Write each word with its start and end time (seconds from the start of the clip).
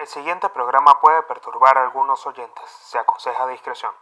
El 0.00 0.06
siguiente 0.06 0.48
programa 0.48 0.98
puede 0.98 1.22
perturbar 1.24 1.76
a 1.76 1.82
algunos 1.82 2.26
oyentes. 2.26 2.64
Se 2.84 2.96
aconseja 2.96 3.46
discreción. 3.48 3.92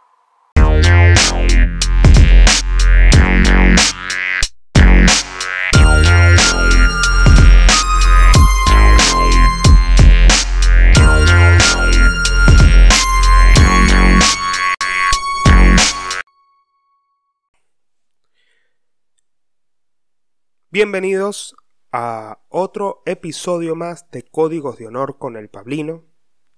Bienvenidos 20.69 21.53
a 21.91 22.39
otro 22.49 23.01
episodio 23.05 23.75
más 23.75 24.09
de 24.11 24.23
Códigos 24.23 24.77
de 24.77 24.87
Honor 24.87 25.17
con 25.17 25.35
el 25.35 25.49
Pablino. 25.49 26.05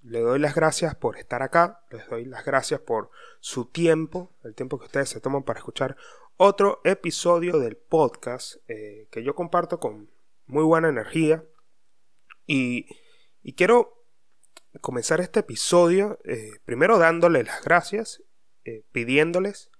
Le 0.02 0.20
doy 0.20 0.38
las 0.38 0.54
gracias 0.54 0.94
por 0.94 1.16
estar 1.16 1.42
acá, 1.42 1.84
les 1.90 2.08
doy 2.08 2.24
las 2.24 2.44
gracias 2.44 2.80
por 2.80 3.10
su 3.40 3.66
tiempo, 3.66 4.32
el 4.42 4.54
tiempo 4.54 4.78
que 4.78 4.86
ustedes 4.86 5.08
se 5.08 5.20
toman 5.20 5.44
para 5.44 5.60
escuchar 5.60 5.96
otro 6.36 6.80
episodio 6.84 7.58
del 7.58 7.76
podcast 7.76 8.56
eh, 8.68 9.06
que 9.10 9.22
yo 9.22 9.34
comparto 9.34 9.78
con 9.78 10.10
muy 10.46 10.64
buena 10.64 10.88
energía. 10.88 11.44
Y, 12.46 12.86
quiero 13.56 14.04
comenzar 14.80 15.20
este 15.20 15.40
episodio 15.40 16.18
eh, 16.24 16.58
primero 16.64 16.98
dándole 16.98 17.44
las 17.44 17.62
gracias, 17.62 18.22
eh, 18.64 18.84
pidiéndoles 18.92 19.70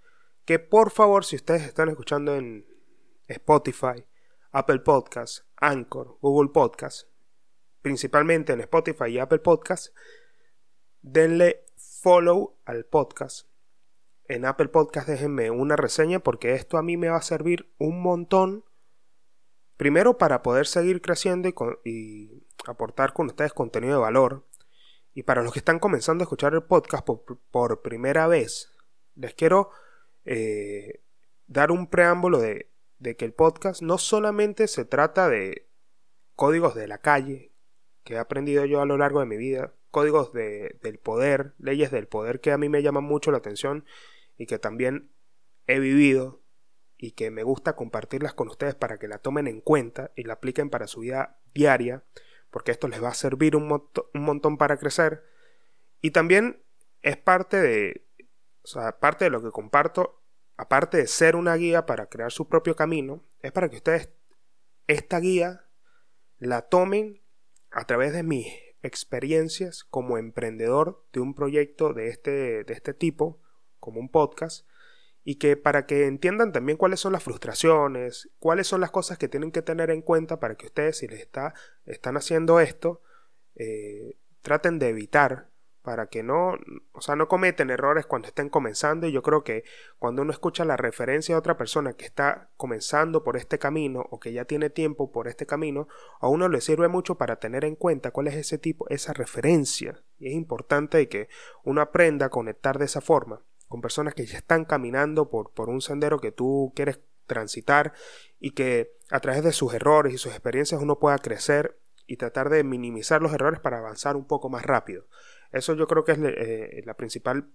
que 0.45 0.59
por 0.59 0.91
favor 0.91 1.25
si 1.25 1.37
ustedes 1.37 1.63
están 1.63 1.89
escuchando 1.89 2.35
en 2.37 2.67
Spotify, 3.29 4.05
Apple 4.53 4.81
Podcasts, 4.81 5.47
Anchor, 5.57 6.19
Google 6.21 6.51
Podcasts, 6.53 7.09
principalmente 7.81 8.53
en 8.53 8.61
Spotify 8.61 9.07
y 9.07 9.19
Apple 9.19 9.39
Podcasts, 9.39 9.93
denle 11.01 11.65
follow 11.77 12.59
al 12.65 12.85
podcast. 12.85 13.49
En 14.29 14.45
Apple 14.45 14.69
Podcasts 14.69 15.11
déjenme 15.11 15.51
una 15.51 15.77
reseña 15.77 16.21
porque 16.21 16.55
esto 16.55 16.79
a 16.79 16.83
mí 16.83 16.97
me 16.97 17.09
va 17.09 17.17
a 17.17 17.23
servir 17.23 17.73
un 17.79 18.03
montón. 18.03 18.65
Primero 19.77 20.19
para 20.19 20.43
poder 20.43 20.67
seguir 20.67 21.01
creciendo 21.01 21.49
y, 21.85 22.47
aportar 22.67 23.13
con 23.13 23.27
ustedes 23.27 23.53
contenido 23.53 23.95
de 23.95 24.01
valor. 24.01 24.47
Y 25.15 25.25
para 25.25 25.43
los 25.43 25.53
que 25.53 25.59
están 25.59 25.79
comenzando 25.79 26.23
a 26.23 26.27
escuchar 26.27 26.55
el 26.55 26.63
podcast 26.63 27.05
por, 27.05 27.83
primera 27.83 28.27
vez, 28.27 28.73
les 29.15 29.35
quiero 29.35 29.71
eh, 30.25 31.03
dar 31.47 31.71
un 31.71 31.89
preámbulo 31.89 32.39
de 32.39 32.72
de 33.03 33.17
que 33.17 33.25
el 33.25 33.33
podcast 33.33 33.83
no 33.83 33.99
solamente 33.99 34.69
se 34.69 34.85
trata 34.85 35.29
de 35.29 35.69
códigos 36.37 36.77
de 36.77 36.87
la 36.87 36.99
calle, 36.99 37.53
que 38.05 38.15
he 38.15 38.19
aprendido 38.19 38.65
yo 38.65 38.81
a 38.81 38.87
lo 38.87 38.97
largo 38.97 39.19
de 39.21 39.27
mi 39.27 39.37
vida, 39.37 39.75
códigos 39.91 40.33
de, 40.33 40.79
del 40.83 40.99
poder, 40.99 41.55
leyes 41.59 41.91
del 41.91 42.07
poder 42.07 42.41
que 42.41 42.53
a 42.53 42.59
mí 42.59 42.69
me 42.69 42.83
llaman 42.83 43.05
mucho 43.05 43.33
la 43.33 43.39
atención 43.39 43.85
y 44.39 44.47
que 44.47 44.59
también 44.59 45.11
he 45.67 45.81
vivido 45.81 46.43
y 46.97 47.13
que 47.13 47.33
me 47.33 47.43
gusta 47.43 47.75
compartirlas 47.75 48.35
con 48.35 48.49
ustedes 48.49 48.77
para 48.77 48.99
que 48.99 49.09
la 49.09 49.19
tomen 49.19 49.49
en 49.49 49.61
cuenta 49.61 50.13
y 50.15 50.23
la 50.23 50.35
apliquen 50.35 50.71
para 50.71 50.87
su 50.87 51.01
vida 51.01 51.41
diaria, 51.53 52.05
porque 52.51 52.71
esto 52.71 52.87
les 52.87 53.03
va 53.03 53.09
a 53.09 53.15
servir 53.15 53.57
un, 53.57 53.71
un 53.73 54.23
montón 54.23 54.59
para 54.59 54.77
crecer. 54.77 55.25
Y 56.01 56.13
también 56.13 56.63
es 57.03 57.17
parte 57.17 57.61
de, 57.61 58.07
o 58.63 58.69
sea, 58.69 59.01
parte 59.01 59.25
de 59.25 59.31
lo 59.31 59.43
que 59.43 59.51
comparto 59.51 60.22
aparte 60.63 60.97
de 60.97 61.09
ser 61.09 61.35
una 61.35 61.57
guía 61.57 61.87
para 61.87 62.07
crear 62.07 62.31
su 62.31 62.49
propio 62.49 62.77
camino, 62.77 63.25
es 63.41 63.51
para 63.51 63.69
que 63.69 63.77
ustedes 63.77 64.11
esta 64.87 65.19
guía 65.19 65.67
la 66.39 66.63
tomen 66.63 67.21
a 67.73 67.85
través 67.85 68.13
de 68.13 68.23
mis 68.23 68.47
experiencias 68.83 69.83
como 69.83 70.19
emprendedor 70.19 71.05
de 71.13 71.21
un 71.21 71.35
proyecto 71.35 71.93
de 71.93 72.09
este, 72.09 72.63
de 72.63 72.73
este 72.73 72.95
tipo, 72.95 73.41
como 73.81 73.99
un 73.99 74.09
podcast, 74.09 74.69
y 75.25 75.37
que 75.37 75.57
para 75.57 75.85
que 75.87 76.07
entiendan 76.07 76.53
también 76.53 76.79
cuáles 76.79 77.01
son 77.01 77.13
las 77.13 77.25
frustraciones, 77.25 78.31
cuáles 78.39 78.69
son 78.69 78.81
las 78.81 78.93
cosas 78.93 79.19
que 79.19 79.29
tienen 79.29 79.51
que 79.51 79.63
tener 79.63 79.91
en 79.91 80.03
cuenta 80.03 80.39
para 80.39 80.55
que 80.55 80.67
ustedes, 80.67 80.99
si 80.99 81.09
les 81.09 81.21
está, 81.21 81.55
están 81.87 82.17
haciendo 82.17 82.61
esto, 82.61 83.03
eh, 83.57 84.17
traten 84.43 84.79
de 84.79 84.91
evitar 84.91 85.52
para 85.83 86.07
que 86.07 86.23
no, 86.23 86.55
o 86.93 87.01
sea, 87.01 87.17
no 87.17 87.29
cometen 87.29 87.71
errores 87.71 88.07
cuando 88.07 88.29
estén 88.29 88.49
comenzando 88.49 89.07
y 89.07 89.13
yo 89.13 89.23
creo 89.23 89.43
que 89.43 89.65
cuando 89.99 90.23
uno 90.23 90.31
escucha 90.31 90.65
la 90.65 90.77
referencia 90.77 91.35
de 91.35 91.39
otra 91.39 91.57
persona 91.57 91.93
que 91.93 92.05
está 92.05 92.51
comenzando 92.57 93.25
por 93.25 93.37
este 93.37 93.59
camino 93.59 94.07
o 94.11 94.21
que 94.21 94.33
ya 94.33 94.45
tiene 94.45 94.71
tiempo 94.71 95.11
por 95.11 95.29
este 95.29 95.45
camino, 95.45 95.89
a 96.21 96.29
uno 96.29 96.49
le 96.49 96.61
sirve 96.61 96.89
mucho 96.89 97.17
para 97.17 97.37
tener 97.37 97.65
en 97.65 97.75
cuenta 97.75 98.13
cuál 98.13 98.29
es 98.29 98.37
ese 98.37 98.59
tipo, 98.59 98.89
esa 98.89 99.13
referencia 99.13 100.03
y 100.19 100.29
es 100.29 100.35
importante 100.35 101.09
que 101.09 101.29
uno 101.65 101.81
aprenda 101.81 102.27
a 102.27 102.31
conectar 102.31 102.79
de 102.79 102.85
esa 102.85 103.01
forma 103.01 103.43
con 103.69 103.81
personas 103.81 104.15
que 104.15 104.27
ya 104.27 104.39
están 104.39 104.65
caminando 104.65 105.31
por, 105.31 105.51
por 105.51 105.69
un 105.69 105.81
sendero 105.81 106.21
que 106.21 106.31
tú 106.31 106.73
quieres 106.77 107.01
transitar 107.27 107.93
y 108.39 108.53
que 108.53 108.93
a 109.11 109.21
través 109.21 109.43
de 109.43 109.53
sus 109.53 109.75
errores 109.75 110.15
y 110.15 110.19
sus 110.19 110.33
experiencias 110.33 110.81
uno 110.81 110.99
pueda 110.99 111.19
crecer 111.19 111.79
y 112.07 112.17
tratar 112.17 112.51
de 112.51 112.65
minimizar 112.65 113.23
los 113.23 113.33
errores 113.33 113.61
para 113.61 113.79
avanzar 113.79 114.17
un 114.17 114.27
poco 114.27 114.49
más 114.49 114.65
rápido. 114.65 115.07
Eso 115.53 115.75
yo 115.75 115.87
creo 115.87 116.05
que 116.05 116.13
es 116.13 116.19
eh, 116.21 116.83
la 116.85 116.95
principal, 116.95 117.49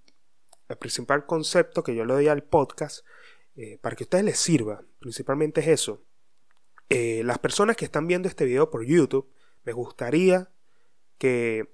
el 0.69 0.77
principal 0.77 1.25
concepto 1.25 1.83
que 1.83 1.95
yo 1.95 2.05
le 2.05 2.13
doy 2.13 2.27
al 2.27 2.43
podcast 2.43 3.05
eh, 3.55 3.79
para 3.81 3.95
que 3.95 4.03
a 4.03 4.05
ustedes 4.05 4.23
les 4.23 4.37
sirva. 4.37 4.83
Principalmente 4.99 5.61
es 5.61 5.67
eso. 5.67 6.03
Eh, 6.89 7.23
las 7.25 7.39
personas 7.39 7.75
que 7.75 7.85
están 7.85 8.07
viendo 8.07 8.27
este 8.27 8.45
video 8.45 8.69
por 8.69 8.85
YouTube, 8.85 9.29
me 9.65 9.73
gustaría 9.73 10.49
que 11.17 11.67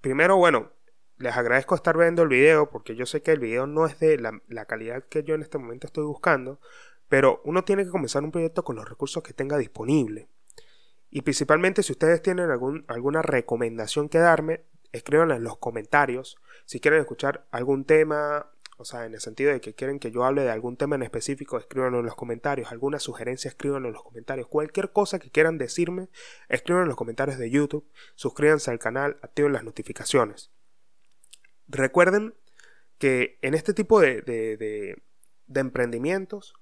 primero, 0.00 0.36
bueno, 0.36 0.70
les 1.16 1.34
agradezco 1.34 1.74
estar 1.74 1.96
viendo 1.96 2.22
el 2.22 2.28
video 2.28 2.70
porque 2.70 2.94
yo 2.94 3.06
sé 3.06 3.22
que 3.22 3.32
el 3.32 3.40
video 3.40 3.66
no 3.66 3.86
es 3.86 3.98
de 3.98 4.18
la, 4.18 4.40
la, 4.48 4.66
calidad 4.66 5.04
que 5.04 5.24
yo 5.24 5.34
en 5.34 5.42
este 5.42 5.58
momento 5.58 5.86
estoy 5.86 6.04
buscando, 6.04 6.60
pero 7.08 7.40
uno 7.44 7.64
tiene 7.64 7.84
que 7.84 7.90
comenzar 7.90 8.22
un 8.22 8.30
proyecto 8.30 8.62
con 8.62 8.76
los 8.76 8.88
recursos 8.88 9.22
que 9.22 9.32
tenga 9.32 9.56
disponible. 9.56 10.28
Y 11.14 11.22
principalmente 11.22 11.84
si 11.84 11.92
ustedes 11.92 12.20
tienen 12.22 12.50
algún, 12.50 12.84
alguna 12.88 13.22
recomendación 13.22 14.08
que 14.08 14.18
darme, 14.18 14.64
escríbanla 14.90 15.36
en 15.36 15.44
los 15.44 15.56
comentarios. 15.58 16.38
Si 16.64 16.80
quieren 16.80 16.98
escuchar 16.98 17.46
algún 17.52 17.84
tema, 17.84 18.50
o 18.78 18.84
sea, 18.84 19.06
en 19.06 19.14
el 19.14 19.20
sentido 19.20 19.52
de 19.52 19.60
que 19.60 19.74
quieren 19.74 20.00
que 20.00 20.10
yo 20.10 20.24
hable 20.24 20.42
de 20.42 20.50
algún 20.50 20.76
tema 20.76 20.96
en 20.96 21.04
específico, 21.04 21.56
escríbanlo 21.56 22.00
en 22.00 22.06
los 22.06 22.16
comentarios. 22.16 22.72
Alguna 22.72 22.98
sugerencia, 22.98 23.48
escríbanlo 23.48 23.86
en 23.86 23.94
los 23.94 24.02
comentarios. 24.02 24.48
Cualquier 24.48 24.90
cosa 24.90 25.20
que 25.20 25.30
quieran 25.30 25.56
decirme, 25.56 26.08
escríbanlo 26.48 26.82
en 26.82 26.88
los 26.88 26.98
comentarios 26.98 27.38
de 27.38 27.48
YouTube. 27.48 27.88
Suscríbanse 28.16 28.72
al 28.72 28.80
canal, 28.80 29.16
activen 29.22 29.52
las 29.52 29.62
notificaciones. 29.62 30.50
Recuerden 31.68 32.34
que 32.98 33.38
en 33.40 33.54
este 33.54 33.72
tipo 33.72 34.00
de, 34.00 34.20
de, 34.22 35.00
de 35.46 35.60
emprendimientos, 35.60 36.54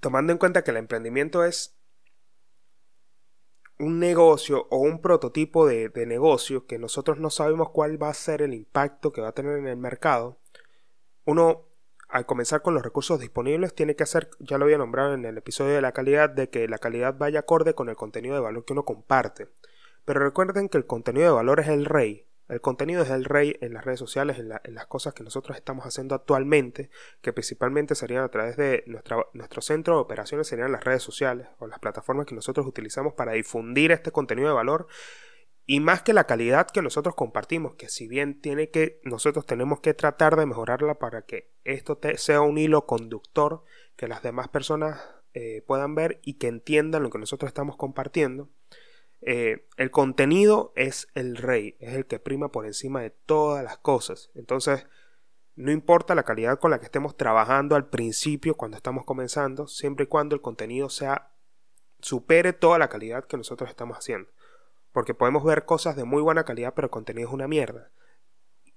tomando 0.00 0.34
en 0.34 0.38
cuenta 0.38 0.62
que 0.62 0.70
el 0.70 0.76
emprendimiento 0.76 1.46
es 1.46 1.79
un 3.80 3.98
negocio 3.98 4.66
o 4.70 4.78
un 4.78 5.00
prototipo 5.00 5.66
de, 5.66 5.90
negocio 6.06 6.66
que 6.66 6.78
nosotros 6.78 7.18
no 7.18 7.30
sabemos 7.30 7.70
cuál 7.70 8.00
va 8.00 8.10
a 8.10 8.14
ser 8.14 8.42
el 8.42 8.52
impacto 8.52 9.12
que 9.12 9.22
va 9.22 9.28
a 9.28 9.32
tener 9.32 9.56
en 9.56 9.66
el 9.66 9.76
mercado, 9.76 10.38
uno 11.24 11.66
al 12.08 12.26
comenzar 12.26 12.60
con 12.62 12.74
los 12.74 12.82
recursos 12.82 13.20
disponibles 13.20 13.74
tiene 13.74 13.96
que 13.96 14.02
hacer, 14.02 14.30
ya 14.40 14.58
lo 14.58 14.64
había 14.64 14.78
nombrado 14.78 15.14
en 15.14 15.24
el 15.24 15.38
episodio 15.38 15.74
de 15.74 15.80
la 15.80 15.92
calidad, 15.92 16.28
de 16.28 16.50
que 16.50 16.68
la 16.68 16.78
calidad 16.78 17.16
vaya 17.16 17.40
acorde 17.40 17.74
con 17.74 17.88
el 17.88 17.96
contenido 17.96 18.34
de 18.34 18.40
valor 18.40 18.64
que 18.64 18.72
uno 18.72 18.84
comparte. 18.84 19.48
Pero 20.04 20.20
recuerden 20.20 20.68
que 20.68 20.78
el 20.78 20.86
contenido 20.86 21.26
de 21.26 21.34
valor 21.34 21.60
es 21.60 21.68
el 21.68 21.84
rey 21.86 22.26
el 22.50 22.60
contenido 22.60 23.02
es 23.02 23.10
el 23.10 23.24
rey 23.24 23.56
en 23.60 23.74
las 23.74 23.84
redes 23.84 24.00
sociales, 24.00 24.38
en, 24.38 24.48
las 24.48 24.86
cosas 24.86 25.14
que 25.14 25.22
nosotros 25.22 25.56
estamos 25.56 25.86
haciendo 25.86 26.14
actualmente, 26.14 26.90
que 27.20 27.32
principalmente 27.32 27.94
serían 27.94 28.24
a 28.24 28.28
través 28.28 28.56
de 28.56 28.84
nuestro 28.86 29.62
centro 29.62 29.94
de 29.94 30.00
operaciones, 30.00 30.48
serían 30.48 30.72
las 30.72 30.82
redes 30.82 31.02
sociales 31.02 31.46
o 31.58 31.66
las 31.66 31.78
plataformas 31.78 32.26
que 32.26 32.34
nosotros 32.34 32.66
utilizamos 32.66 33.14
para 33.14 33.32
difundir 33.32 33.92
este 33.92 34.10
contenido 34.10 34.48
de 34.48 34.54
valor. 34.54 34.88
Y 35.64 35.78
más 35.78 36.02
que 36.02 36.12
la 36.12 36.24
calidad 36.24 36.66
que 36.66 36.82
nosotros 36.82 37.14
compartimos, 37.14 37.76
que 37.76 37.88
si 37.88 38.08
bien 38.08 38.40
tiene 38.40 38.70
que, 38.70 39.00
nosotros 39.04 39.46
tenemos 39.46 39.78
que 39.80 39.94
tratar 39.94 40.34
de 40.34 40.46
mejorarla 40.46 40.98
para 40.98 41.22
que 41.22 41.52
esto 41.62 42.00
sea 42.16 42.40
un 42.40 42.58
hilo 42.58 42.86
conductor 42.86 43.62
que 43.94 44.08
las 44.08 44.22
demás 44.22 44.48
personas 44.48 45.00
eh, 45.32 45.62
puedan 45.66 45.94
ver 45.94 46.18
y 46.24 46.38
que 46.38 46.48
entiendan 46.48 47.04
lo 47.04 47.10
que 47.10 47.18
nosotros 47.18 47.48
estamos 47.48 47.76
compartiendo 47.76 48.50
eh, 49.22 49.66
el 49.76 49.90
contenido 49.90 50.72
es 50.76 51.08
el 51.14 51.36
rey, 51.36 51.76
es 51.80 51.94
el 51.94 52.06
que 52.06 52.18
prima 52.18 52.50
por 52.50 52.66
encima 52.66 53.02
de 53.02 53.10
todas 53.10 53.62
las 53.62 53.78
cosas. 53.78 54.30
Entonces, 54.34 54.86
no 55.56 55.70
importa 55.70 56.14
la 56.14 56.22
calidad 56.22 56.58
con 56.58 56.70
la 56.70 56.78
que 56.78 56.86
estemos 56.86 57.16
trabajando 57.16 57.76
al 57.76 57.88
principio, 57.88 58.54
cuando 58.54 58.76
estamos 58.76 59.04
comenzando, 59.04 59.66
siempre 59.66 60.04
y 60.04 60.08
cuando 60.08 60.34
el 60.34 60.40
contenido 60.40 60.88
sea 60.88 61.32
supere 62.00 62.54
toda 62.54 62.78
la 62.78 62.88
calidad 62.88 63.24
que 63.26 63.36
nosotros 63.36 63.68
estamos 63.68 63.98
haciendo. 63.98 64.30
Porque 64.92 65.14
podemos 65.14 65.44
ver 65.44 65.66
cosas 65.66 65.96
de 65.96 66.04
muy 66.04 66.22
buena 66.22 66.44
calidad, 66.44 66.72
pero 66.74 66.86
el 66.86 66.90
contenido 66.90 67.28
es 67.28 67.34
una 67.34 67.46
mierda. 67.46 67.90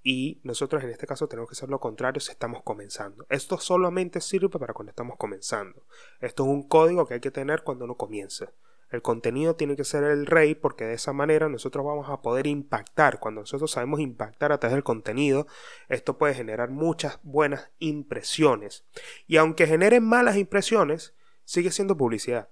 Y 0.03 0.41
nosotros 0.43 0.83
en 0.83 0.89
este 0.89 1.07
caso 1.07 1.29
tenemos 1.29 1.49
que 1.49 1.53
hacer 1.53 1.69
lo 1.69 1.79
contrario 1.79 2.19
si 2.19 2.31
estamos 2.31 2.61
comenzando. 2.63 3.25
Esto 3.29 3.57
solamente 3.57 4.19
sirve 4.19 4.49
para 4.49 4.73
cuando 4.73 4.89
estamos 4.89 5.15
comenzando. 5.17 5.85
Esto 6.19 6.43
es 6.43 6.49
un 6.49 6.67
código 6.67 7.07
que 7.07 7.13
hay 7.13 7.19
que 7.21 7.31
tener 7.31 7.63
cuando 7.63 7.85
uno 7.85 7.95
comienza. 7.95 8.51
El 8.93 9.01
contenido 9.01 9.55
tiene 9.55 9.75
que 9.75 9.85
ser 9.85 10.03
el 10.03 10.27
rey 10.27 10.53
porque 10.53 10.85
de 10.85 10.93
esa 10.93 11.13
manera 11.13 11.49
nosotros 11.49 11.83
vamos 11.83 12.11
a 12.11 12.21
poder 12.21 12.45
impactar. 12.45 13.19
Cuando 13.19 13.41
nosotros 13.41 13.71
sabemos 13.71 13.99
impactar 13.99 14.51
a 14.51 14.59
través 14.59 14.75
del 14.75 14.83
contenido, 14.83 15.47
esto 15.89 16.19
puede 16.19 16.35
generar 16.35 16.69
muchas 16.69 17.19
buenas 17.23 17.71
impresiones. 17.79 18.85
Y 19.25 19.37
aunque 19.37 19.65
generen 19.65 20.03
malas 20.03 20.37
impresiones, 20.37 21.15
sigue 21.43 21.71
siendo 21.71 21.97
publicidad. 21.97 22.49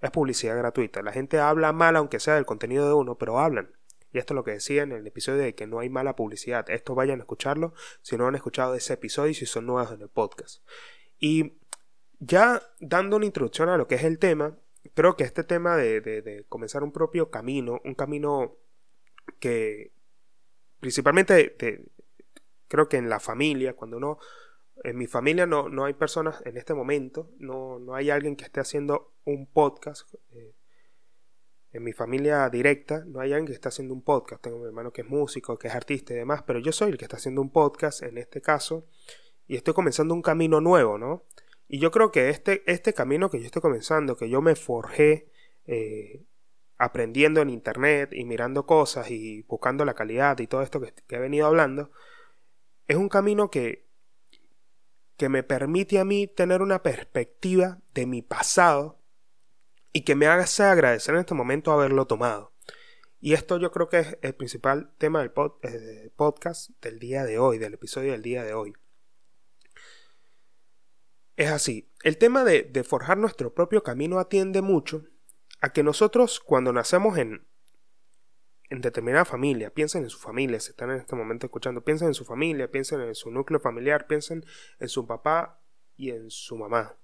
Es 0.00 0.10
publicidad 0.10 0.58
gratuita. 0.58 1.00
La 1.00 1.12
gente 1.12 1.38
habla 1.38 1.72
mal 1.72 1.94
aunque 1.94 2.18
sea 2.18 2.34
del 2.34 2.44
contenido 2.44 2.88
de 2.88 2.94
uno, 2.94 3.16
pero 3.16 3.38
hablan. 3.38 3.70
Y 4.12 4.18
esto 4.18 4.34
es 4.34 4.36
lo 4.36 4.42
que 4.42 4.50
decía 4.50 4.82
en 4.82 4.90
el 4.90 5.06
episodio 5.06 5.42
de 5.42 5.54
que 5.54 5.68
no 5.68 5.78
hay 5.78 5.90
mala 5.90 6.16
publicidad. 6.16 6.68
Esto 6.70 6.96
vayan 6.96 7.20
a 7.20 7.22
escucharlo 7.22 7.72
si 8.02 8.16
no 8.16 8.26
han 8.26 8.34
escuchado 8.34 8.74
ese 8.74 8.94
episodio 8.94 9.30
y 9.30 9.34
si 9.34 9.46
son 9.46 9.66
nuevos 9.66 9.92
en 9.92 10.02
el 10.02 10.08
podcast. 10.08 10.60
Y 11.20 11.52
ya 12.18 12.60
dando 12.80 13.14
una 13.14 13.26
introducción 13.26 13.68
a 13.68 13.76
lo 13.76 13.86
que 13.86 13.94
es 13.94 14.02
el 14.02 14.18
tema, 14.18 14.58
creo 14.92 15.16
que 15.16 15.24
este 15.24 15.44
tema 15.44 15.76
de, 15.76 16.44
comenzar 16.48 16.82
un 16.82 16.92
propio 16.92 17.30
camino, 17.30 17.80
un 17.84 17.94
camino 17.94 18.56
que 19.40 19.92
principalmente 20.80 21.56
creo 22.68 22.88
que 22.88 22.96
en 22.96 23.08
la 23.08 23.20
familia, 23.20 23.74
cuando 23.74 23.96
uno, 23.96 24.18
en 24.82 24.98
mi 24.98 25.06
familia 25.06 25.46
no, 25.46 25.68
no 25.68 25.84
hay 25.84 25.94
personas 25.94 26.42
en 26.44 26.56
este 26.56 26.74
momento, 26.74 27.30
no, 27.38 27.78
no, 27.78 27.94
hay 27.94 28.10
alguien 28.10 28.36
que 28.36 28.44
esté 28.44 28.60
haciendo 28.60 29.14
un 29.24 29.46
podcast. 29.46 30.12
Eh, 30.32 30.54
en 31.72 31.82
mi 31.82 31.92
familia 31.92 32.48
directa 32.50 33.04
no 33.04 33.18
hay 33.20 33.32
alguien 33.32 33.46
que 33.46 33.52
esté 33.52 33.68
haciendo 33.68 33.94
un 33.94 34.02
podcast. 34.02 34.42
Tengo 34.42 34.58
un 34.58 34.66
hermano 34.66 34.92
que 34.92 35.02
es 35.02 35.08
músico, 35.08 35.58
que 35.58 35.68
es 35.68 35.74
artista 35.74 36.12
y 36.12 36.16
demás, 36.16 36.42
pero 36.46 36.60
yo 36.60 36.70
soy 36.72 36.90
el 36.90 36.98
que 36.98 37.04
está 37.04 37.16
haciendo 37.16 37.40
un 37.40 37.50
podcast 37.50 38.02
en 38.02 38.16
este 38.18 38.40
caso 38.40 38.86
y 39.46 39.56
estoy 39.56 39.74
comenzando 39.74 40.14
un 40.14 40.22
camino 40.22 40.60
nuevo, 40.60 40.98
¿no? 40.98 41.24
Y 41.68 41.78
yo 41.78 41.90
creo 41.90 42.10
que 42.10 42.28
este, 42.28 42.62
este 42.70 42.92
camino 42.92 43.30
que 43.30 43.40
yo 43.40 43.46
estoy 43.46 43.62
comenzando, 43.62 44.16
que 44.16 44.28
yo 44.28 44.42
me 44.42 44.54
forjé 44.54 45.30
eh, 45.66 46.24
aprendiendo 46.76 47.40
en 47.40 47.50
internet 47.50 48.10
y 48.12 48.24
mirando 48.24 48.66
cosas 48.66 49.10
y 49.10 49.42
buscando 49.42 49.84
la 49.84 49.94
calidad 49.94 50.38
y 50.38 50.46
todo 50.46 50.62
esto 50.62 50.80
que, 50.80 50.92
he 51.08 51.18
venido 51.18 51.46
hablando, 51.46 51.90
es 52.86 52.96
un 52.96 53.08
camino 53.08 53.50
que, 53.50 53.86
que 55.16 55.28
me 55.28 55.42
permite 55.42 55.98
a 55.98 56.04
mí 56.04 56.26
tener 56.26 56.60
una 56.60 56.82
perspectiva 56.82 57.80
de 57.94 58.06
mi 58.06 58.22
pasado 58.22 58.98
y 59.92 60.02
que 60.02 60.16
me 60.16 60.26
haga 60.26 60.44
agradecer 60.70 61.14
en 61.14 61.20
este 61.20 61.34
momento 61.34 61.72
haberlo 61.72 62.06
tomado. 62.06 62.52
Y 63.20 63.32
esto 63.32 63.56
yo 63.56 63.72
creo 63.72 63.88
que 63.88 64.00
es 64.00 64.18
el 64.20 64.34
principal 64.34 64.92
tema 64.98 65.20
del 65.20 65.32
eh, 65.62 66.10
podcast 66.14 66.70
del 66.82 66.98
día 66.98 67.24
de 67.24 67.38
hoy, 67.38 67.56
del 67.56 67.72
episodio 67.72 68.12
del 68.12 68.20
día 68.20 68.44
de 68.44 68.52
hoy. 68.52 68.74
Es 71.36 71.50
así, 71.50 71.90
el 72.04 72.16
tema 72.16 72.44
de, 72.44 72.84
forjar 72.84 73.18
nuestro 73.18 73.54
propio 73.54 73.82
camino 73.82 74.18
atiende 74.18 74.62
mucho 74.62 75.04
a 75.60 75.72
que 75.72 75.82
nosotros 75.82 76.38
cuando 76.38 76.72
nacemos 76.72 77.18
en, 77.18 77.46
en 78.70 78.80
determinada 78.80 79.24
familia, 79.24 79.70
piensen 79.70 80.04
en 80.04 80.10
su 80.10 80.18
familia, 80.18 80.60
si 80.60 80.70
están 80.70 80.90
en 80.90 80.98
este 80.98 81.16
momento 81.16 81.46
escuchando, 81.46 81.82
piensen 81.82 82.08
en 82.08 82.14
su 82.14 82.24
familia, 82.24 82.70
piensen 82.70 83.00
en 83.00 83.14
su 83.14 83.30
núcleo 83.30 83.58
familiar, 83.58 84.06
piensen 84.06 84.44
en 84.78 84.88
su 84.88 85.06
papá 85.06 85.60
y 85.96 86.10
en 86.10 86.30
su 86.30 86.56
mamá. 86.56 86.96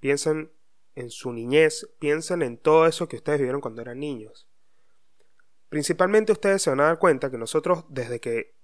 Piensen 0.00 0.52
en 0.94 1.10
su 1.10 1.32
niñez, 1.32 1.88
piensen 1.98 2.42
en 2.42 2.58
todo 2.58 2.86
eso 2.86 3.08
que 3.08 3.16
ustedes 3.16 3.38
vivieron 3.38 3.62
cuando 3.62 3.80
eran 3.80 4.00
niños. 4.00 4.48
Principalmente 5.70 6.32
ustedes 6.32 6.62
se 6.62 6.70
van 6.70 6.80
a 6.80 6.84
dar 6.84 6.98
cuenta 6.98 7.30
que 7.30 7.38
nosotros 7.38 7.84
desde 7.88 8.20
que 8.20 8.54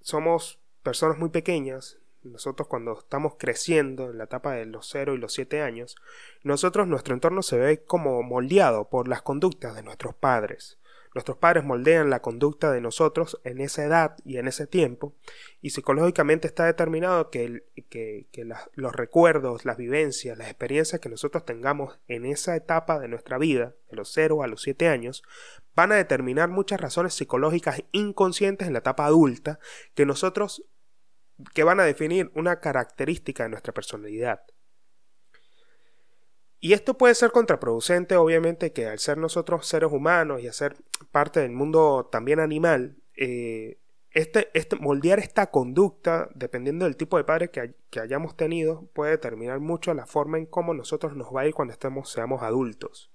somos 0.00 0.60
personas 0.82 1.18
muy 1.18 1.30
pequeñas, 1.30 1.98
nosotros 2.22 2.68
cuando 2.68 2.98
estamos 2.98 3.34
creciendo 3.38 4.10
en 4.10 4.18
la 4.18 4.24
etapa 4.24 4.52
de 4.52 4.66
los 4.66 4.88
0 4.90 5.14
y 5.14 5.18
los 5.18 5.32
7 5.32 5.62
años, 5.62 5.96
nosotros 6.42 6.86
nuestro 6.86 7.14
entorno 7.14 7.42
se 7.42 7.58
ve 7.58 7.82
como 7.82 8.22
moldeado 8.22 8.88
por 8.88 9.08
las 9.08 9.22
conductas 9.22 9.74
de 9.74 9.82
nuestros 9.82 10.14
padres. 10.14 10.78
Nuestros 11.12 11.38
padres 11.38 11.64
moldean 11.64 12.08
la 12.08 12.22
conducta 12.22 12.70
de 12.70 12.80
nosotros 12.80 13.40
en 13.42 13.60
esa 13.60 13.84
edad 13.84 14.16
y 14.24 14.36
en 14.36 14.46
ese 14.46 14.68
tiempo, 14.68 15.12
y 15.60 15.70
psicológicamente 15.70 16.46
está 16.46 16.66
determinado 16.66 17.30
que, 17.30 17.64
que, 17.88 18.48
los 18.74 18.94
recuerdos, 18.94 19.64
las 19.64 19.76
vivencias, 19.76 20.38
las 20.38 20.46
experiencias 20.46 21.00
que 21.00 21.08
nosotros 21.08 21.44
tengamos 21.44 21.98
en 22.06 22.26
esa 22.26 22.54
etapa 22.54 23.00
de 23.00 23.08
nuestra 23.08 23.38
vida, 23.38 23.74
de 23.90 23.96
los 23.96 24.12
0 24.12 24.44
a 24.44 24.46
los 24.46 24.62
7 24.62 24.86
años, 24.86 25.24
van 25.74 25.90
a 25.90 25.96
determinar 25.96 26.48
muchas 26.48 26.80
razones 26.80 27.14
psicológicas 27.14 27.82
inconscientes 27.90 28.68
en 28.68 28.74
la 28.74 28.80
etapa 28.80 29.06
adulta 29.06 29.58
que 29.94 30.06
nosotros 30.06 30.64
que 31.54 31.64
van 31.64 31.80
a 31.80 31.84
definir 31.84 32.30
una 32.34 32.60
característica 32.60 33.44
de 33.44 33.50
nuestra 33.50 33.72
personalidad. 33.72 34.42
Y 36.60 36.74
esto 36.74 36.98
puede 36.98 37.14
ser 37.14 37.32
contraproducente, 37.32 38.16
obviamente, 38.16 38.72
que 38.72 38.86
al 38.86 38.98
ser 38.98 39.16
nosotros 39.16 39.66
seres 39.66 39.90
humanos 39.90 40.42
y 40.42 40.48
hacer 40.48 40.76
parte 41.10 41.40
del 41.40 41.52
mundo 41.52 42.08
también 42.12 42.38
animal, 42.38 42.96
eh, 43.16 43.78
este, 44.10 44.50
este, 44.52 44.76
moldear 44.76 45.20
esta 45.20 45.50
conducta, 45.50 46.28
dependiendo 46.34 46.84
del 46.84 46.96
tipo 46.96 47.16
de 47.16 47.24
padre 47.24 47.50
que, 47.50 47.76
que, 47.88 48.00
hayamos 48.00 48.36
tenido, 48.36 48.86
puede 48.92 49.12
determinar 49.12 49.60
mucho 49.60 49.94
la 49.94 50.04
forma 50.04 50.36
en 50.36 50.46
cómo 50.46 50.74
nosotros 50.74 51.16
nos 51.16 51.34
va 51.34 51.42
a 51.42 51.46
ir 51.46 51.54
cuando 51.54 51.72
estemos, 51.72 52.10
seamos 52.10 52.42
adultos. 52.42 53.10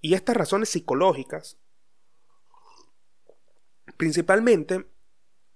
Y 0.00 0.14
estas 0.14 0.36
razones 0.36 0.70
psicológicas, 0.70 1.58
principalmente, 3.96 4.86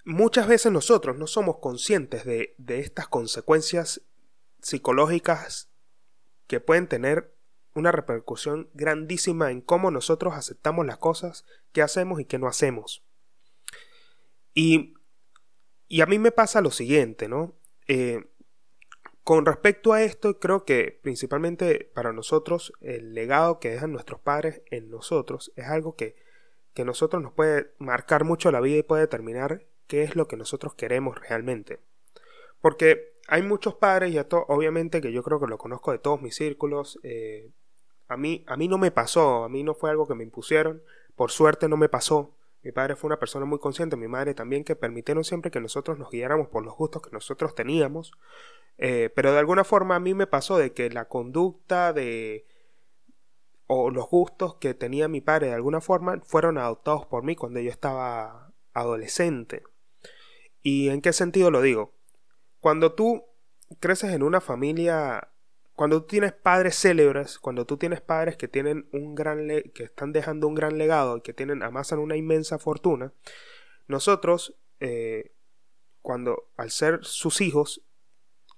muchas 0.09 0.49
veces 0.49 0.73
nosotros 0.73 1.19
no 1.19 1.27
somos 1.27 1.59
conscientes 1.59 2.25
de, 2.25 2.55
estas 2.67 3.09
consecuencias 3.09 4.01
psicológicas 4.63 5.69
que 6.47 6.61
pueden 6.61 6.89
tener 6.89 7.35
una 7.75 7.93
repercusión 7.93 8.71
grandísima 8.73 9.51
en 9.51 9.61
cómo 9.61 9.91
nosotros 9.91 10.35
aceptamos 10.35 10.87
las 10.87 10.97
cosas 10.97 11.45
que 11.73 11.83
hacemos 11.83 12.21
y 12.21 12.25
que 12.25 12.39
no 12.39 12.49
hacemos. 12.49 13.05
Y, 14.55 14.95
y 15.89 16.01
a 16.01 16.07
mí 16.07 16.19
me 16.19 16.33
pasa 16.33 16.63
lo 16.63 16.71
siguiente, 16.71 17.29
¿no? 17.29 17.55
Eh, 17.87 18.25
con 19.25 19.45
respecto 19.45 19.93
a 19.93 20.03
esto, 20.03 20.41
creo 20.41 20.65
que 20.65 20.99
principalmente 21.03 21.91
para 21.95 22.15
nosotros 22.15 22.73
el 22.81 23.13
legado 23.13 23.61
que 23.61 23.71
dejan 23.71 23.93
nuestros 23.93 24.21
padres 24.21 24.63
en 24.71 24.89
nosotros 24.91 25.53
es 25.55 25.67
algo 25.67 25.97
que, 25.97 26.17
que 26.73 26.87
nosotros 26.87 27.23
nos 27.23 27.35
puede 27.35 27.75
marcar 27.79 28.25
mucho 28.25 28.51
la 28.51 28.63
vida 28.63 28.79
y 28.79 28.83
puede 28.83 29.03
determinar 29.03 29.68
qué 29.89 30.05
es 30.05 30.15
lo 30.15 30.29
que 30.29 30.37
nosotros 30.37 30.75
queremos 30.75 31.19
realmente. 31.29 31.81
Porque 32.61 33.15
hay 33.27 33.43
muchos 33.43 33.75
padres, 33.75 34.15
y 34.15 34.19
obviamente 34.19 35.01
que 35.01 35.13
yo 35.13 35.23
creo 35.23 35.41
que 35.41 35.47
lo 35.47 35.59
conozco 35.59 35.93
de 35.93 35.99
todos 35.99 36.23
mis 36.23 36.37
círculos, 36.37 37.01
eh, 37.03 37.51
a, 38.07 38.17
mí, 38.17 38.45
a 38.47 38.57
mí 38.57 38.69
no 38.69 38.79
me 38.79 38.91
pasó, 38.91 39.45
a 39.45 39.49
mí 39.49 39.63
no 39.65 39.75
fue 39.75 39.91
algo 39.91 40.07
que 40.07 40.15
me 40.15 40.25
impusieron, 40.25 40.83
por 41.17 41.31
suerte 41.31 41.69
no 41.69 41.77
me 41.77 41.89
pasó. 41.89 42.35
Mi 42.63 42.73
padre 42.73 42.97
fue 42.97 43.09
una 43.09 43.19
persona 43.19 43.45
muy 43.45 43.59
consciente, 43.59 43.97
mi 43.97 44.09
madre 44.09 44.35
también, 44.35 44.65
que 44.65 44.77
permitieron 44.77 45.25
siempre 45.25 45.51
que 45.51 45.61
nosotros 45.61 45.99
nos 45.99 46.11
guiáramos 46.11 46.49
por 46.49 46.65
los 46.65 46.75
gustos 46.75 47.03
que 47.03 47.11
nosotros 47.11 47.55
teníamos. 47.55 48.13
Eh, 48.79 49.11
pero 49.15 49.33
de 49.33 49.39
alguna 49.39 49.65
forma 49.65 49.97
a 49.97 50.01
mí 50.01 50.15
me 50.15 50.27
pasó 50.27 50.57
de 50.57 50.73
que 50.73 50.89
la 50.91 51.07
conducta 51.07 51.93
de 51.93 52.47
o 53.67 53.91
los 53.91 54.09
gustos 54.09 54.55
que 54.55 54.73
tenía 54.75 55.09
mi 55.09 55.21
padre 55.21 55.49
de 55.49 55.55
alguna 55.55 55.81
forma 55.81 56.21
fueron 56.25 56.57
adoptados 56.59 57.05
por 57.07 57.23
mí 57.23 57.37
cuando 57.37 57.61
yo 57.61 57.71
estaba 57.71 58.53
adolescente. 58.73 59.63
¿Y 60.71 60.91
en 60.91 61.01
qué 61.01 61.15
sentido 61.15 61.51
lo 61.51 61.63
digo? 61.63 61.95
Cuando 62.61 62.93
tú 62.93 63.25
creces 63.81 64.13
en 64.13 64.23
una 64.23 64.43
familia, 64.43 65.31
cuando 65.75 66.03
tú 66.03 66.09
tienes 66.09 66.35
padres 66.35 66.79
célebres, 66.79 67.39
cuando 67.39 67.65
tú 67.65 67.79
tienes 67.79 68.03
padres 68.03 68.37
que 68.37 68.49
tienen 68.49 68.87
un 68.93 69.15
gran 69.15 69.49
que 69.75 69.85
están 69.85 70.13
dejando 70.13 70.47
un 70.47 70.55
gran 70.55 70.77
legado 70.77 71.17
y 71.17 71.21
que 71.23 71.33
tienen 71.33 71.63
amasan 71.63 72.01
una 72.01 72.17
inmensa 72.17 72.59
fortuna, 72.59 73.15
nosotros 73.87 74.57
eh, 74.81 75.33
cuando 76.03 76.51
al 76.59 76.71
ser 76.71 77.03
sus 77.03 77.41
hijos 77.41 77.81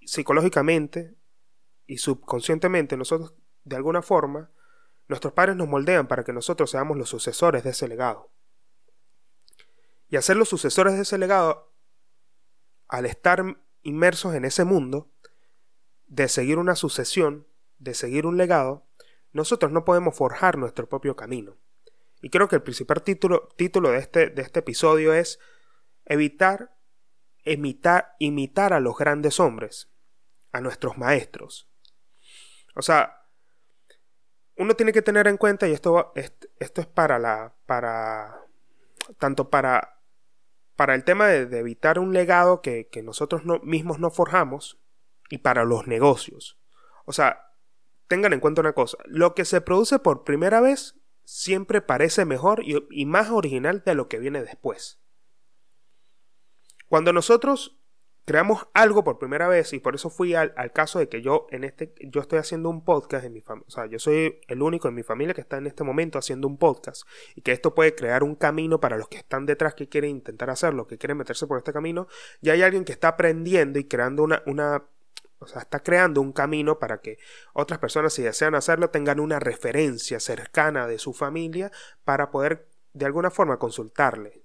psicológicamente 0.04 1.14
y 1.86 1.98
subconscientemente 1.98 2.96
nosotros 2.96 3.34
de 3.62 3.76
alguna 3.76 4.02
forma 4.02 4.50
nuestros 5.06 5.32
padres 5.32 5.54
nos 5.54 5.68
moldean 5.68 6.08
para 6.08 6.24
que 6.24 6.32
nosotros 6.32 6.72
seamos 6.72 6.98
los 6.98 7.08
sucesores 7.08 7.62
de 7.62 7.70
ese 7.70 7.86
legado. 7.86 8.32
Y 10.08 10.16
hacer 10.16 10.36
los 10.36 10.48
sucesores 10.48 10.94
de 10.94 11.02
ese 11.02 11.16
legado 11.16 11.69
al 12.90 13.06
estar 13.06 13.56
inmersos 13.82 14.34
en 14.34 14.44
ese 14.44 14.64
mundo, 14.64 15.10
de 16.06 16.28
seguir 16.28 16.58
una 16.58 16.74
sucesión, 16.74 17.46
de 17.78 17.94
seguir 17.94 18.26
un 18.26 18.36
legado, 18.36 18.86
nosotros 19.32 19.70
no 19.70 19.84
podemos 19.84 20.16
forjar 20.16 20.58
nuestro 20.58 20.88
propio 20.88 21.16
camino. 21.16 21.56
Y 22.20 22.30
creo 22.30 22.48
que 22.48 22.56
el 22.56 22.62
principal 22.62 23.02
título, 23.02 23.48
título 23.56 23.90
de, 23.90 23.98
este, 23.98 24.28
de 24.28 24.42
este 24.42 24.60
episodio 24.60 25.14
es 25.14 25.38
evitar 26.04 26.76
imitar, 27.44 28.16
imitar 28.18 28.72
a 28.72 28.80
los 28.80 28.96
grandes 28.98 29.40
hombres, 29.40 29.88
a 30.52 30.60
nuestros 30.60 30.98
maestros. 30.98 31.68
O 32.74 32.82
sea, 32.82 33.24
uno 34.56 34.74
tiene 34.74 34.92
que 34.92 35.02
tener 35.02 35.26
en 35.28 35.36
cuenta, 35.36 35.66
y 35.68 35.72
esto, 35.72 36.12
esto 36.14 36.80
es 36.80 36.86
para 36.86 37.18
la. 37.18 37.54
para. 37.66 38.44
tanto 39.18 39.48
para 39.48 39.99
para 40.80 40.94
el 40.94 41.04
tema 41.04 41.26
de, 41.26 41.58
evitar 41.58 41.98
un 41.98 42.14
legado 42.14 42.62
que, 42.62 42.88
nosotros 43.04 43.42
mismos 43.62 43.98
no 43.98 44.10
forjamos 44.10 44.78
y 45.28 45.36
para 45.36 45.64
los 45.64 45.86
negocios. 45.86 46.58
O 47.04 47.12
sea, 47.12 47.52
tengan 48.08 48.32
en 48.32 48.40
cuenta 48.40 48.62
una 48.62 48.72
cosa, 48.72 48.96
lo 49.04 49.34
que 49.34 49.44
se 49.44 49.60
produce 49.60 49.98
por 49.98 50.24
primera 50.24 50.62
vez 50.62 50.94
siempre 51.22 51.82
parece 51.82 52.24
mejor 52.24 52.62
y, 52.64 53.04
más 53.04 53.28
original 53.28 53.82
de 53.84 53.94
lo 53.94 54.08
que 54.08 54.20
viene 54.20 54.42
después. 54.42 54.98
Cuando 56.88 57.12
nosotros 57.12 57.78
creamos 58.24 58.68
algo 58.74 59.02
por 59.04 59.18
primera 59.18 59.48
vez 59.48 59.72
y 59.72 59.80
por 59.80 59.94
eso 59.94 60.10
fui 60.10 60.34
al, 60.34 60.52
caso 60.72 60.98
de 60.98 61.08
que 61.08 61.22
yo 61.22 61.46
en 61.50 61.64
este 61.64 61.94
yo 62.00 62.20
estoy 62.20 62.38
haciendo 62.38 62.68
un 62.68 62.84
podcast 62.84 63.24
en 63.24 63.32
mi 63.32 63.40
familia, 63.40 63.66
o 63.68 63.70
sea, 63.70 63.86
yo 63.86 63.98
soy 63.98 64.40
el 64.48 64.62
único 64.62 64.88
en 64.88 64.94
mi 64.94 65.02
familia 65.02 65.34
que 65.34 65.40
está 65.40 65.58
en 65.58 65.66
este 65.66 65.84
momento 65.84 66.18
haciendo 66.18 66.46
un 66.46 66.58
podcast 66.58 67.02
y 67.34 67.42
que 67.42 67.52
esto 67.52 67.74
puede 67.74 67.94
crear 67.94 68.22
un 68.22 68.34
camino 68.34 68.80
para 68.80 68.96
los 68.96 69.08
que 69.08 69.18
están 69.18 69.46
detrás 69.46 69.74
que 69.74 69.88
quieren 69.88 70.10
intentar 70.10 70.50
hacerlo, 70.50 70.86
que 70.86 70.98
quieren 70.98 71.16
meterse 71.16 71.46
por 71.46 71.58
este 71.58 71.72
camino, 71.72 72.06
y 72.40 72.50
hay 72.50 72.62
alguien 72.62 72.84
que 72.84 72.92
está 72.92 73.08
aprendiendo 73.08 73.78
y 73.78 73.84
creando 73.84 74.22
una, 74.22 74.42
una 74.46 74.84
o 75.40 75.46
sea, 75.46 75.62
está 75.62 75.80
creando 75.80 76.20
un 76.20 76.32
camino 76.32 76.78
para 76.78 77.00
que 77.00 77.18
otras 77.54 77.78
personas, 77.78 78.12
si 78.12 78.22
desean 78.22 78.54
hacerlo, 78.54 78.90
tengan 78.90 79.20
una 79.20 79.40
referencia 79.40 80.20
cercana 80.20 80.86
de 80.86 80.98
su 80.98 81.14
familia 81.14 81.72
para 82.04 82.30
poder 82.30 82.68
de 82.92 83.06
alguna 83.06 83.30
forma 83.30 83.58
consultarle. 83.58 84.44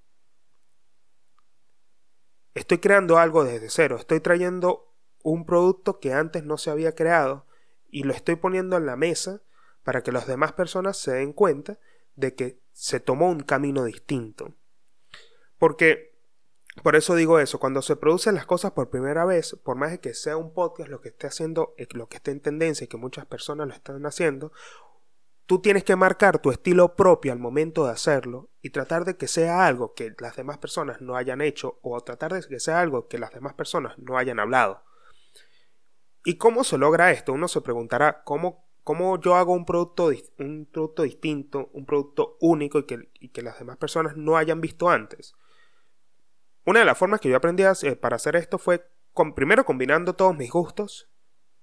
Estoy 2.56 2.80
creando 2.80 3.18
algo 3.18 3.44
desde 3.44 3.70
cero, 3.70 3.98
estoy 4.00 4.22
trayendo 4.22 4.92
un 5.24 5.46
producto 5.46 6.00
que 6.00 6.14
antes 6.14 6.46
no 6.46 6.58
se 6.58 6.72
había 6.72 6.96
creado 6.96 7.46
y 7.90 8.04
lo 8.04 8.14
estoy 8.14 8.38
poniendo 8.38 8.78
en 8.78 8.86
la 8.86 8.96
mesa 8.96 9.42
para 9.84 10.02
que 10.02 10.12
las 10.12 10.26
demás 10.26 10.54
personas 10.54 10.98
se 10.98 11.12
den 11.12 11.34
cuenta 11.34 11.78
de 12.16 12.34
que 12.34 12.60
se 12.72 13.00
tomó 13.00 13.30
un 13.30 13.42
camino 13.42 13.84
distinto. 13.84 14.54
Porque 15.58 16.16
por 16.82 16.96
eso 16.96 17.16
digo 17.16 17.40
eso, 17.40 17.60
cuando 17.60 17.82
se 17.82 17.96
producen 17.96 18.36
las 18.36 18.46
cosas 18.46 18.72
por 18.72 18.90
primera 18.90 19.26
vez, 19.26 19.58
por 19.64 19.76
más 19.76 19.92
de 19.92 20.00
que 20.00 20.14
sea 20.14 20.38
un 20.38 20.54
podcast 20.54 20.90
lo 20.90 21.02
que 21.02 21.10
esté 21.10 21.28
haciendo, 21.28 21.74
eh, 21.78 21.88
lo 21.92 22.08
que 22.08 22.18
esté 22.18 22.32
en 22.32 22.42
tendencia 22.42 22.86
y 22.86 22.88
que 22.88 22.98
muchas 22.98 23.26
personas 23.26 23.68
lo 23.68 23.74
están 23.74 24.06
haciendo, 24.06 24.52
tú 25.46 25.60
tienes 25.60 25.84
que 25.84 25.96
marcar 25.96 26.40
tu 26.40 26.52
estilo 26.52 26.96
propio 26.96 27.32
al 27.32 27.40
momento 27.40 27.86
de 27.86 27.92
hacerlo 27.92 28.50
y 28.62 28.72
tratar 28.72 29.06
de 29.06 29.18
que 29.18 29.28
sea 29.28 29.66
algo 29.68 29.94
que 29.94 30.16
las 30.20 30.36
demás 30.36 30.58
personas 30.58 31.02
no 31.02 31.16
hayan 31.16 31.42
hecho 31.42 31.80
o 31.82 32.00
tratar 32.02 32.34
de 32.34 32.48
que 32.48 32.60
sea 32.60 32.80
algo 32.80 33.08
que 33.08 33.20
las 33.20 33.32
demás 33.32 33.54
personas 33.54 33.98
no 33.98 34.18
hayan 34.18 34.40
hablado. 34.40 34.84
¿Y 36.24 36.38
cómo 36.38 36.64
se 36.64 36.78
logra 36.78 37.12
esto? 37.12 37.34
Uno 37.34 37.48
se 37.48 37.62
preguntará 37.62 38.24
cómo, 38.24 38.66
cómo 38.84 39.20
yo 39.22 39.36
hago 39.36 39.54
un 39.54 39.66
producto, 39.66 40.10
un 40.40 40.68
producto 40.72 41.04
distinto, 41.04 41.70
un 41.74 41.86
producto 41.86 42.38
único 42.42 42.80
y 42.80 42.86
que, 42.86 43.10
y 43.20 43.30
que 43.30 43.44
las 43.44 43.60
demás 43.60 43.78
personas 43.78 44.18
no 44.18 44.38
hayan 44.38 44.60
visto 44.60 44.90
antes. 44.90 45.36
Una 46.66 46.80
de 46.80 46.86
las 46.86 46.98
formas 46.98 47.20
que 47.20 47.30
yo 47.30 47.38
aprendí 47.38 47.64
para 48.02 48.16
hacer 48.16 48.36
esto 48.36 48.58
fue 48.58 48.90
con, 49.14 49.36
primero 49.36 49.64
combinando 49.64 50.14
todos 50.14 50.36
mis 50.36 50.50
gustos, 50.50 51.08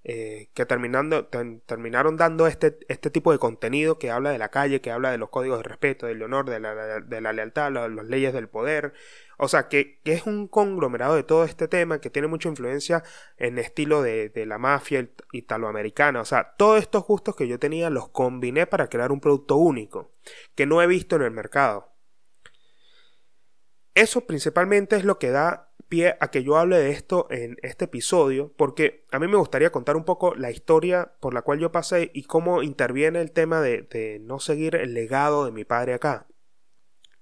eh, 0.05 0.49
que 0.53 0.65
terminando, 0.65 1.27
terminaron 1.27 2.17
dando 2.17 2.45
este, 2.47 2.77
este 2.89 3.09
tipo 3.09 3.31
de 3.31 3.37
contenido 3.37 3.97
que 3.99 4.11
habla 4.11 4.31
de 4.31 4.37
la 4.37 4.49
calle, 4.49 4.81
que 4.81 4.91
habla 4.91 5.11
de 5.11 5.17
los 5.17 5.29
códigos 5.29 5.59
de 5.59 5.63
respeto, 5.63 6.07
del 6.07 6.21
honor, 6.21 6.49
de 6.49 6.59
la, 6.59 6.99
de 6.99 7.21
la 7.21 7.31
lealtad, 7.31 7.71
las 7.71 7.89
leyes 8.05 8.33
del 8.33 8.49
poder. 8.49 8.93
O 9.37 9.47
sea, 9.47 9.69
que, 9.69 10.01
es 10.03 10.25
un 10.25 10.47
conglomerado 10.49 11.15
de 11.15 11.23
todo 11.23 11.45
este 11.45 11.69
tema 11.69 12.01
que 12.01 12.09
tiene 12.09 12.27
mucha 12.27 12.49
influencia 12.49 13.03
en 13.37 13.57
estilo 13.57 14.01
de, 14.01 14.29
de 14.29 14.45
la 14.45 14.57
mafia 14.57 15.09
italoamericana. 15.31 16.19
O 16.19 16.25
sea, 16.25 16.53
todos 16.57 16.79
estos 16.79 17.05
gustos 17.05 17.35
que 17.35 17.47
yo 17.47 17.57
tenía 17.57 17.89
los 17.89 18.09
combiné 18.09 18.67
para 18.67 18.89
crear 18.89 19.11
un 19.11 19.21
producto 19.21 19.55
único 19.55 20.11
que 20.55 20.65
no 20.65 20.81
he 20.81 20.87
visto 20.87 21.15
en 21.15 21.21
el 21.21 21.31
mercado. 21.31 21.93
Eso 23.95 24.25
principalmente 24.25 24.95
es 24.97 25.05
lo 25.05 25.19
que 25.19 25.29
da 25.29 25.72
pie 25.93 26.17
a 26.19 26.31
que 26.31 26.41
yo 26.43 26.57
hable 26.57 26.79
de 26.79 26.89
esto 26.89 27.27
en 27.29 27.55
este 27.61 27.85
episodio, 27.85 28.51
porque 28.57 29.05
a 29.11 29.19
mí 29.19 29.27
me 29.27 29.37
gustaría 29.37 29.71
contar 29.71 29.95
un 29.95 30.05
poco 30.05 30.33
la 30.33 30.49
historia 30.49 31.13
por 31.19 31.35
la 31.35 31.43
cual 31.43 31.59
yo 31.59 31.71
pasé 31.71 32.09
y 32.15 32.23
cómo 32.23 32.63
interviene 32.63 33.21
el 33.21 33.31
tema 33.31 33.61
de, 33.61 34.19
no 34.23 34.39
seguir 34.39 34.75
el 34.75 34.95
legado 34.95 35.45
de 35.45 35.51
mi 35.51 35.65
padre 35.65 35.93
acá. 35.93 36.25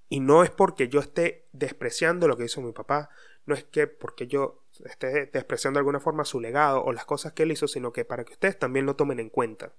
Y 0.08 0.22
no 0.22 0.42
es 0.42 0.52
porque 0.52 0.88
yo 0.88 1.02
esté 1.02 1.50
despreciando 1.52 2.30
lo 2.30 2.38
que 2.38 2.46
hizo 2.46 2.62
mi 2.62 2.72
papá, 2.72 3.10
no 3.46 3.56
es 3.56 3.66
que 3.66 3.88
porque 3.88 4.28
yo 4.28 4.64
esté 4.86 5.26
despreciando 5.26 5.78
de 5.78 5.82
alguna 5.82 6.00
forma 6.00 6.24
su 6.24 6.40
legado 6.40 6.82
o 6.82 6.94
las 6.94 7.04
cosas 7.04 7.34
que 7.34 7.44
él 7.44 7.52
hizo, 7.52 7.68
sino 7.68 7.92
que 7.92 8.06
para 8.06 8.24
que 8.24 8.32
ustedes 8.32 8.58
también 8.58 8.86
lo 8.86 8.96
tomen 8.96 9.20
en 9.20 9.28
cuenta. 9.28 9.74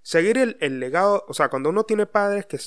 Seguir 0.00 0.38
el, 0.38 0.56
el 0.62 0.80
legado, 0.80 1.26
o 1.28 1.34
sea, 1.34 1.50
cuando 1.50 1.68
uno 1.68 1.84
tiene 1.84 2.06
padres 2.06 2.46
que 2.46 2.58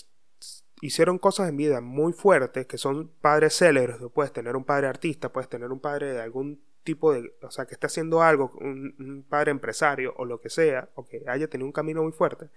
hicieron 0.83 1.17
cosas 1.17 1.47
en 1.47 1.55
vida 1.55 1.79
muy 1.79 2.11
fuertes, 2.11 2.67
que 2.67 2.77
son 2.77 3.07
padres 3.21 3.57
célebres, 3.57 3.97
puedes 4.13 4.33
tener 4.33 4.57
un 4.57 4.65
padre 4.65 4.87
artista, 4.87 5.31
puedes 5.31 5.47
tener 5.47 5.71
un 5.71 5.79
padre 5.79 6.11
de 6.11 6.21
algún 6.21 6.61
tipo 6.83 7.13
de, 7.13 7.33
o 7.41 7.51
sea, 7.51 7.65
que 7.65 7.75
esté 7.75 7.87
haciendo 7.87 8.21
algo, 8.21 8.51
un, 8.59 9.25
padre 9.29 9.51
empresario 9.51 10.13
o 10.17 10.25
lo 10.25 10.41
que 10.41 10.49
sea, 10.49 10.89
o 10.95 11.05
que 11.05 11.23
haya 11.25 11.47
tenido 11.47 11.67
un 11.67 11.71
camino 11.71 12.03
muy 12.03 12.11
fuerte, 12.11 12.49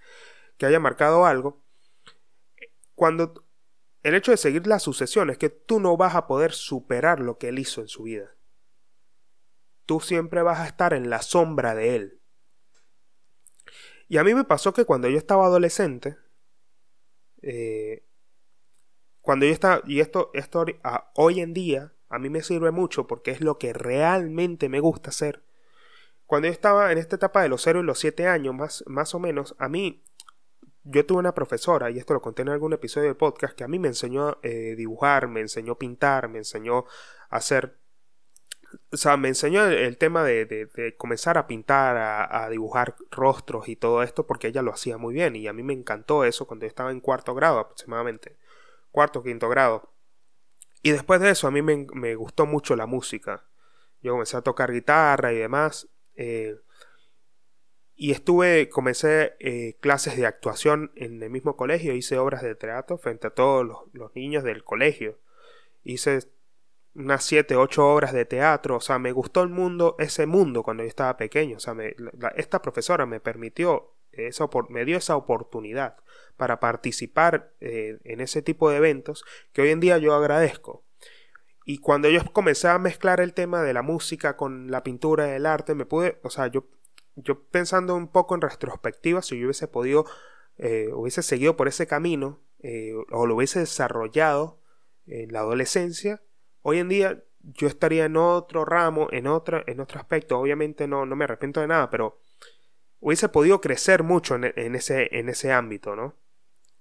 que 0.57 0.65
haya 0.65 0.77
marcado 0.77 1.25
algo, 1.25 1.61
cuando 2.95 3.45
el 4.03 4.13
hecho 4.13 4.31
de 4.31 4.37
seguir 4.37 4.67
la 4.67 4.79
sucesión 4.79 5.29
es 5.29 5.37
que 5.37 5.49
tú 5.49 5.79
no 5.79 5.95
vas 5.95 6.13
a 6.15 6.27
poder 6.27 6.51
superar 6.51 7.21
lo 7.21 7.37
que 7.37 7.47
él 7.47 7.59
hizo 7.59 7.79
en 7.79 7.87
su 7.87 8.03
vida. 8.03 8.35
Tú 9.85 10.01
siempre 10.01 10.41
vas 10.41 10.59
a 10.59 10.67
estar 10.67 10.93
en 10.93 11.09
la 11.09 11.21
sombra 11.21 11.75
de 11.75 11.95
él. 11.95 12.19
Y 14.09 14.17
a 14.17 14.25
mí 14.25 14.33
me 14.33 14.43
pasó 14.43 14.73
que 14.73 14.83
cuando 14.83 15.07
yo 15.07 15.17
estaba 15.17 15.45
adolescente, 15.45 16.17
eh, 17.41 18.03
cuando 19.27 19.45
yo 19.45 19.51
estaba, 19.51 19.81
y 19.85 19.99
esto, 19.99 20.31
esto 20.33 20.63
hoy 21.15 21.41
en 21.41 21.53
día 21.53 21.91
a 22.07 22.17
mí 22.17 22.29
me 22.29 22.41
sirve 22.43 22.71
mucho 22.71 23.07
porque 23.07 23.31
es 23.31 23.41
lo 23.41 23.57
que 23.57 23.73
realmente 23.73 24.69
me 24.69 24.79
gusta 24.79 25.09
hacer. 25.09 25.43
Cuando 26.25 26.47
yo 26.47 26.53
estaba 26.53 26.93
en 26.93 26.97
esta 26.97 27.17
etapa 27.17 27.41
de 27.41 27.49
los 27.49 27.61
0 27.61 27.81
y 27.81 27.83
los 27.83 27.99
7 27.99 28.25
años, 28.25 28.55
más, 28.55 28.85
más 28.87 29.13
o 29.15 29.19
menos, 29.19 29.53
a 29.59 29.67
mí, 29.67 30.01
yo 30.85 31.05
tuve 31.05 31.19
una 31.19 31.33
profesora, 31.33 31.91
y 31.91 31.97
esto 31.97 32.13
lo 32.13 32.21
conté 32.21 32.43
en 32.43 32.47
algún 32.47 32.71
episodio 32.71 33.07
del 33.07 33.17
podcast, 33.17 33.53
que 33.53 33.65
a 33.65 33.67
mí 33.67 33.79
me 33.79 33.89
enseñó 33.89 34.29
a 34.29 34.37
eh, 34.43 34.75
dibujar, 34.77 35.27
me 35.27 35.41
enseñó 35.41 35.73
a 35.73 35.77
pintar, 35.77 36.29
me 36.29 36.37
enseñó 36.37 36.85
a 37.29 37.35
hacer 37.35 37.75
o 38.93 38.97
sea, 38.97 39.17
me 39.17 39.27
enseñó 39.27 39.65
el, 39.65 39.97
tema 39.97 40.23
de, 40.23 40.45
de, 40.45 40.95
comenzar 40.95 41.37
a 41.37 41.47
pintar, 41.47 41.97
a, 41.97 42.45
a, 42.45 42.49
dibujar 42.49 42.95
rostros 43.11 43.67
y 43.67 43.75
todo 43.75 44.03
esto, 44.03 44.25
porque 44.25 44.47
ella 44.47 44.61
lo 44.61 44.71
hacía 44.71 44.97
muy 44.97 45.13
bien 45.13 45.35
y 45.35 45.47
a 45.47 45.53
mí 45.53 45.63
me 45.63 45.73
encantó 45.73 46.23
eso 46.23 46.47
cuando 46.47 46.63
yo 46.63 46.69
estaba 46.69 46.91
en 46.91 47.01
cuarto 47.01 47.35
grado 47.35 47.59
aproximadamente 47.59 48.37
cuarto, 48.91 49.23
quinto 49.23 49.49
grado. 49.49 49.93
Y 50.81 50.91
después 50.91 51.19
de 51.19 51.31
eso 51.31 51.47
a 51.47 51.51
mí 51.51 51.61
me, 51.61 52.15
gustó 52.15 52.45
mucho 52.45 52.75
la 52.75 52.85
música. 52.85 53.45
Yo 54.01 54.13
comencé 54.13 54.37
a 54.37 54.41
tocar 54.41 54.71
guitarra 54.71 55.33
y 55.33 55.37
demás. 55.37 55.89
Eh, 56.15 56.55
y 57.99 58.11
estuve, 58.11 58.69
comencé 58.69 59.35
eh, 59.39 59.75
clases 59.79 60.17
de 60.17 60.27
actuación 60.27 60.91
en 60.95 61.21
el 61.23 61.31
mismo 61.31 61.57
colegio, 61.57 61.95
hice 61.95 62.19
obras 62.19 62.43
de 62.43 62.53
teatro 62.53 62.99
frente 62.99 63.25
a 63.25 63.31
todos 63.31 63.65
los, 63.91 64.15
niños 64.15 64.43
del 64.43 64.63
colegio. 64.63 65.17
Hice 65.83 66.19
unas 66.93 67.23
siete, 67.23 67.55
ocho 67.55 67.87
obras 67.87 68.13
de 68.13 68.25
teatro, 68.25 68.75
o 68.75 68.81
sea, 68.81 68.99
me 68.99 69.11
gustó 69.11 69.41
el 69.41 69.49
mundo, 69.49 69.95
ese 69.97 70.27
mundo 70.27 70.61
cuando 70.61 70.83
yo 70.83 70.89
estaba 70.89 71.17
pequeño, 71.17 71.57
o 71.57 71.59
sea, 71.59 71.75
esta 72.35 72.61
profesora 72.61 73.07
me 73.07 73.19
permitió, 73.19 73.95
eso, 74.25 74.49
me 74.69 74.85
dio 74.85 74.97
esa 74.97 75.15
oportunidad 75.15 75.97
para 76.37 76.59
participar 76.59 77.53
eh, 77.59 77.99
en 78.03 78.21
ese 78.21 78.41
tipo 78.41 78.69
de 78.69 78.77
eventos 78.77 79.23
que 79.53 79.61
hoy 79.61 79.69
en 79.69 79.79
día 79.79 79.97
yo 79.99 80.15
agradezco. 80.15 80.83
Y 81.65 81.79
cuando 81.79 82.09
yo 82.09 82.21
comencé 82.31 82.69
a 82.69 82.79
mezclar 82.79 83.19
el 83.19 83.33
tema 83.33 83.61
de 83.61 83.73
la 83.73 83.81
música 83.81 84.37
con 84.37 84.71
la 84.71 84.83
pintura 84.83 85.35
el 85.35 85.45
arte, 85.45 85.75
me 85.75 85.85
pude, 85.85 86.17
o 86.23 86.29
sea, 86.29 86.47
yo, 86.47 86.65
yo 87.15 87.43
pensando 87.43 87.93
un 87.95 88.07
poco 88.07 88.35
en 88.35 88.41
retrospectiva, 88.41 89.21
si 89.21 89.37
yo 89.37 89.47
hubiese 89.47 89.67
podido, 89.67 90.05
eh, 90.57 90.89
hubiese 90.93 91.21
seguido 91.21 91.57
por 91.57 91.67
ese 91.67 91.85
camino, 91.85 92.39
eh, 92.63 92.93
o 93.11 93.25
lo 93.25 93.35
hubiese 93.35 93.59
desarrollado 93.59 94.61
en 95.05 95.33
la 95.33 95.39
adolescencia, 95.39 96.21
hoy 96.61 96.79
en 96.79 96.87
día 96.87 97.23
yo 97.41 97.67
estaría 97.67 98.05
en 98.05 98.17
otro 98.17 98.65
ramo, 98.65 99.07
en, 99.11 99.27
otra, 99.27 99.63
en 99.67 99.79
otro 99.79 99.99
aspecto. 99.99 100.39
Obviamente 100.39 100.87
no, 100.87 101.05
no 101.05 101.15
me 101.15 101.23
arrepiento 101.23 101.61
de 101.61 101.67
nada, 101.67 101.89
pero 101.89 102.19
hubiese 102.99 103.29
podido 103.29 103.61
crecer 103.61 104.03
mucho 104.03 104.35
en, 104.35 104.53
en, 104.55 104.75
ese, 104.75 105.09
en 105.17 105.29
ese 105.29 105.51
ámbito, 105.51 105.95
¿no? 105.95 106.15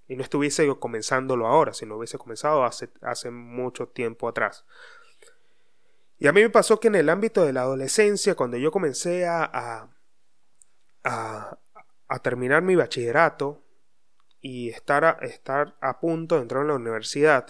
y 0.08 0.16
no 0.16 0.22
estuviese 0.22 0.68
comenzándolo 0.78 1.46
ahora, 1.46 1.72
sino 1.72 1.96
hubiese 1.96 2.18
comenzado 2.18 2.64
hace, 2.64 2.90
hace 3.02 3.30
mucho 3.30 3.88
tiempo 3.88 4.28
atrás. 4.28 4.64
Y 6.18 6.28
a 6.28 6.32
mí 6.32 6.40
me 6.40 6.50
pasó 6.50 6.80
que 6.80 6.88
en 6.88 6.94
el 6.94 7.08
ámbito 7.08 7.44
de 7.44 7.52
la 7.52 7.62
adolescencia, 7.62 8.34
cuando 8.34 8.56
yo 8.56 8.70
comencé 8.70 9.26
a, 9.26 9.90
a, 11.04 11.58
a, 12.08 12.18
terminar 12.20 12.62
mi 12.62 12.74
bachillerato 12.74 13.62
y 14.40 14.70
estar 14.70 15.04
a, 15.04 15.10
estar 15.22 15.76
a 15.80 16.00
punto 16.00 16.36
de 16.36 16.42
entrar 16.42 16.62
en 16.62 16.68
la 16.68 16.74
universidad, 16.74 17.46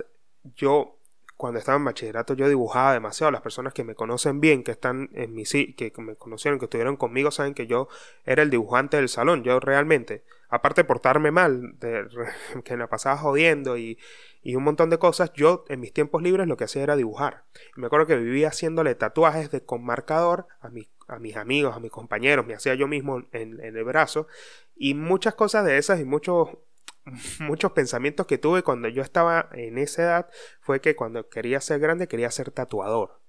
yo 0.56 0.95
cuando 1.36 1.58
estaba 1.58 1.76
en 1.76 1.84
bachillerato 1.84 2.34
yo 2.34 2.48
dibujaba 2.48 2.92
demasiado. 2.92 3.30
Las 3.30 3.42
personas 3.42 3.72
que 3.72 3.84
me 3.84 3.94
conocen 3.94 4.40
bien, 4.40 4.64
que 4.64 4.72
están 4.72 5.10
en 5.12 5.34
mi 5.34 5.44
que 5.44 5.92
me 5.98 6.16
conocieron, 6.16 6.58
que 6.58 6.66
estuvieron 6.66 6.96
conmigo, 6.96 7.30
saben 7.30 7.54
que 7.54 7.66
yo 7.66 7.88
era 8.24 8.42
el 8.42 8.50
dibujante 8.50 8.96
del 8.96 9.08
salón. 9.08 9.42
Yo 9.44 9.60
realmente 9.60 10.24
aparte 10.48 10.82
de 10.82 10.84
portarme 10.84 11.30
mal, 11.30 11.78
de, 11.78 12.06
que 12.64 12.76
me 12.76 12.88
pasaba 12.88 13.16
jodiendo 13.16 13.76
y, 13.76 13.98
y, 14.42 14.56
un 14.56 14.64
montón 14.64 14.90
de 14.90 14.98
cosas, 14.98 15.32
yo 15.34 15.64
en 15.68 15.80
mis 15.80 15.92
tiempos 15.92 16.22
libres 16.22 16.46
lo 16.46 16.56
que 16.56 16.64
hacía 16.64 16.82
era 16.82 16.96
dibujar. 16.96 17.44
me 17.76 17.86
acuerdo 17.86 18.06
que 18.06 18.16
vivía 18.16 18.48
haciéndole 18.48 18.94
tatuajes 18.94 19.50
de, 19.50 19.64
con 19.64 19.84
marcador 19.84 20.46
a, 20.60 20.70
a 21.08 21.18
mis 21.18 21.36
amigos, 21.36 21.76
a 21.76 21.80
mis 21.80 21.90
compañeros, 21.90 22.46
me 22.46 22.54
hacía 22.54 22.74
yo 22.74 22.88
mismo 22.88 23.22
en, 23.32 23.60
el 23.60 23.84
brazo 23.84 24.26
y 24.74 24.94
muchas 24.94 25.34
cosas 25.34 25.64
de 25.64 25.78
esas 25.78 26.00
y 26.00 26.04
muchos 26.04 26.48
muchos 27.40 27.72
pensamientos 27.72 28.26
que 28.26 28.38
tuve 28.38 28.62
cuando 28.62 28.88
yo 28.88 29.02
estaba 29.02 29.48
en 29.52 29.78
esa 29.78 30.02
edad 30.02 30.30
fue 30.60 30.80
que 30.80 30.96
cuando 30.96 31.28
quería 31.28 31.60
ser 31.60 31.80
grande 31.80 32.08
quería 32.08 32.30
ser 32.30 32.50
tatuador. 32.50 33.20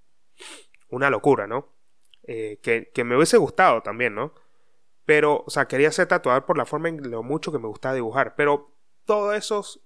Una 0.90 1.10
locura, 1.10 1.48
¿no? 1.48 1.74
Eh, 2.24 2.60
que, 2.62 2.92
que 2.94 3.04
me 3.04 3.16
hubiese 3.16 3.38
gustado 3.38 3.82
también, 3.82 4.16
¿no? 4.16 4.34
Pero, 5.06 5.44
o 5.46 5.50
sea, 5.50 5.68
quería 5.68 5.92
ser 5.92 6.08
tatuador 6.08 6.46
por 6.46 6.58
la 6.58 6.66
forma 6.66 6.90
en 6.90 7.10
lo 7.10 7.24
mucho 7.24 7.52
que 7.52 7.60
me 7.60 7.68
gustaba 7.68 7.96
dibujar. 7.96 8.36
Pero 8.36 8.76
todos 9.06 9.36
esos, 9.36 9.82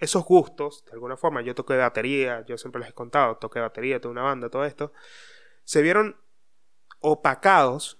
esos 0.00 0.24
gustos, 0.24 0.84
de 0.84 0.92
alguna 0.92 1.16
forma, 1.16 1.40
yo 1.40 1.54
toqué 1.54 1.76
batería, 1.76 2.44
yo 2.46 2.58
siempre 2.58 2.80
les 2.80 2.90
he 2.90 2.92
contado, 2.92 3.36
toqué 3.36 3.60
batería, 3.60 4.00
tuve 4.00 4.12
una 4.12 4.22
banda, 4.22 4.50
todo 4.50 4.64
esto, 4.64 4.92
se 5.64 5.80
vieron 5.80 6.20
opacados 7.00 7.98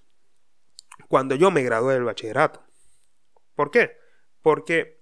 cuando 1.09 1.35
yo 1.35 1.51
me 1.51 1.63
gradué 1.63 1.95
del 1.95 2.05
bachillerato. 2.05 2.63
¿Por 3.55 3.71
qué? 3.71 4.00
Porque, 4.43 5.01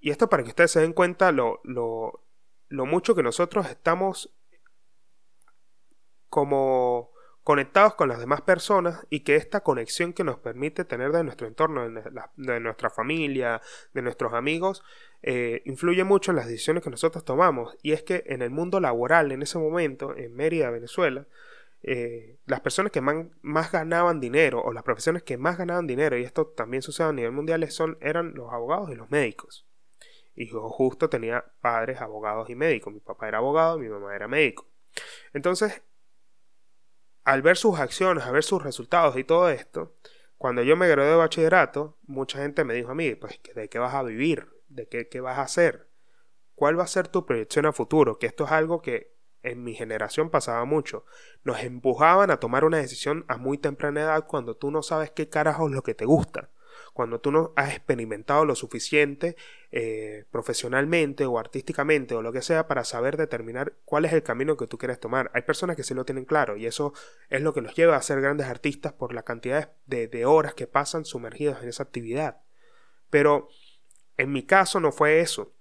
y 0.00 0.10
esto 0.10 0.28
para 0.28 0.42
que 0.42 0.50
ustedes 0.50 0.70
se 0.70 0.80
den 0.80 0.92
cuenta 0.92 1.32
lo, 1.32 1.60
lo, 1.64 2.24
lo 2.68 2.86
mucho 2.86 3.14
que 3.14 3.22
nosotros 3.22 3.68
estamos 3.68 4.34
como 6.28 7.14
conectados 7.44 7.94
con 7.94 8.08
las 8.08 8.18
demás 8.18 8.40
personas 8.40 9.06
y 9.10 9.20
que 9.20 9.36
esta 9.36 9.60
conexión 9.60 10.14
que 10.14 10.24
nos 10.24 10.38
permite 10.38 10.84
tener 10.84 11.12
de 11.12 11.22
nuestro 11.22 11.46
entorno, 11.46 11.88
de, 11.88 12.60
nuestra 12.60 12.88
familia, 12.88 13.60
de 13.92 14.02
nuestros 14.02 14.32
amigos, 14.32 14.82
eh, 15.22 15.60
influye 15.66 16.04
mucho 16.04 16.32
en 16.32 16.38
las 16.38 16.46
decisiones 16.46 16.82
que 16.82 16.90
nosotros 16.90 17.22
tomamos. 17.24 17.76
Y 17.82 17.92
es 17.92 18.02
que 18.02 18.24
en 18.26 18.40
el 18.40 18.50
mundo 18.50 18.80
laboral, 18.80 19.30
en 19.30 19.42
ese 19.42 19.58
momento, 19.58 20.16
en 20.16 20.34
Mérida, 20.34 20.70
Venezuela, 20.70 21.26
eh, 21.86 22.38
las 22.46 22.60
personas 22.60 22.90
que 22.90 23.02
más, 23.02 23.70
ganaban 23.70 24.18
dinero 24.18 24.62
o 24.62 24.72
las 24.72 24.82
profesiones 24.82 25.22
que 25.22 25.36
más 25.36 25.58
ganaban 25.58 25.86
dinero, 25.86 26.16
y 26.16 26.22
esto 26.22 26.46
también 26.46 26.82
sucede 26.82 27.08
a 27.08 27.12
nivel 27.12 27.32
mundial, 27.32 27.70
son, 27.70 27.98
eran 28.00 28.32
los 28.34 28.50
abogados 28.54 28.90
y 28.90 28.94
los 28.94 29.10
médicos. 29.10 29.66
Y 30.34 30.50
yo 30.50 30.66
justo 30.70 31.10
tenía 31.10 31.44
padres 31.60 32.00
abogados 32.00 32.48
y 32.48 32.54
médicos. 32.54 32.92
Mi 32.92 33.00
papá 33.00 33.28
era 33.28 33.38
abogado, 33.38 33.78
mi 33.78 33.88
mamá 33.88 34.16
era 34.16 34.26
médico. 34.26 34.66
Entonces, 35.34 35.82
al 37.22 37.42
ver 37.42 37.58
sus 37.58 37.78
acciones, 37.78 38.24
a 38.24 38.32
ver 38.32 38.44
sus 38.44 38.62
resultados 38.62 39.18
y 39.18 39.24
todo 39.24 39.50
esto, 39.50 39.94
cuando 40.38 40.62
yo 40.62 40.76
me 40.76 40.88
gradué 40.88 41.10
de 41.10 41.16
bachillerato, 41.16 41.98
mucha 42.06 42.38
gente 42.38 42.64
me 42.64 42.72
dijo 42.72 42.92
a 42.92 42.94
mí, 42.94 43.14
pues, 43.14 43.38
¿de 43.54 43.68
qué 43.68 43.78
vas 43.78 43.94
a 43.94 44.02
vivir? 44.02 44.48
¿De 44.68 44.88
qué, 44.88 45.08
qué 45.08 45.20
vas 45.20 45.38
a 45.38 45.42
hacer? 45.42 45.90
¿Cuál 46.54 46.78
va 46.78 46.84
a 46.84 46.88
ser 46.88 47.08
tu 47.08 47.26
proyección 47.26 47.66
a 47.66 47.72
futuro? 47.72 48.18
Que 48.18 48.26
esto 48.26 48.44
es 48.44 48.52
algo 48.52 48.80
que 48.80 49.13
en 49.44 49.62
mi 49.62 49.74
generación 49.74 50.30
pasaba 50.30 50.64
mucho. 50.64 51.04
Nos 51.44 51.62
empujaban 51.62 52.30
a 52.30 52.38
tomar 52.38 52.64
una 52.64 52.78
decisión 52.78 53.24
a 53.28 53.36
muy 53.36 53.58
temprana 53.58 54.02
edad 54.02 54.26
cuando 54.26 54.56
tú 54.56 54.70
no 54.70 54.82
sabes 54.82 55.10
qué 55.10 55.28
carajo 55.28 55.68
es 55.68 55.74
lo 55.74 55.82
que 55.82 55.94
te 55.94 56.04
gusta 56.04 56.50
cuando 56.94 57.20
tú 57.20 57.32
no 57.32 57.52
has 57.56 57.70
experimentado 57.70 58.44
lo 58.44 58.54
suficiente 58.54 59.36
eh, 59.72 60.24
profesionalmente 60.30 61.26
o 61.26 61.38
artísticamente 61.38 62.14
o 62.14 62.22
lo 62.22 62.32
que 62.32 62.40
sea 62.40 62.68
para 62.68 62.84
saber 62.84 63.16
determinar 63.16 63.74
cuál 63.84 64.04
es 64.04 64.12
el 64.12 64.22
camino 64.22 64.56
que 64.56 64.68
tú 64.68 64.78
quieres 64.78 65.00
tomar. 65.00 65.30
Hay 65.34 65.42
personas 65.42 65.76
que 65.76 65.82
sí 65.82 65.92
lo 65.92 66.04
tienen 66.04 66.24
claro 66.24 66.56
y 66.56 66.66
eso 66.66 66.94
es 67.30 67.42
lo 67.42 67.52
que 67.52 67.60
los 67.60 67.74
lleva 67.74 67.96
a 67.96 68.02
ser 68.02 68.20
grandes 68.20 68.46
artistas 68.46 68.92
por 68.92 69.12
la 69.12 69.24
cantidad 69.24 69.72
de, 69.86 70.06
de 70.06 70.24
horas 70.24 70.54
que 70.54 70.68
pasan 70.68 71.04
sumergidos 71.04 71.62
en 71.62 71.68
esa 71.68 71.82
actividad. 71.82 72.42
Pero 73.10 73.48
en 74.16 74.32
mi 74.32 74.44
caso 74.44 74.78
no 74.78 74.92
fue 74.92 75.20
eso. 75.20 75.52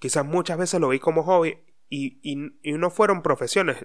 Quizás 0.00 0.24
muchas 0.24 0.58
veces 0.58 0.80
lo 0.80 0.88
vi 0.88 0.98
como 0.98 1.22
hobby 1.22 1.60
y, 1.90 2.20
y, 2.22 2.72
no 2.72 2.90
fueron 2.90 3.20
profesiones. 3.20 3.84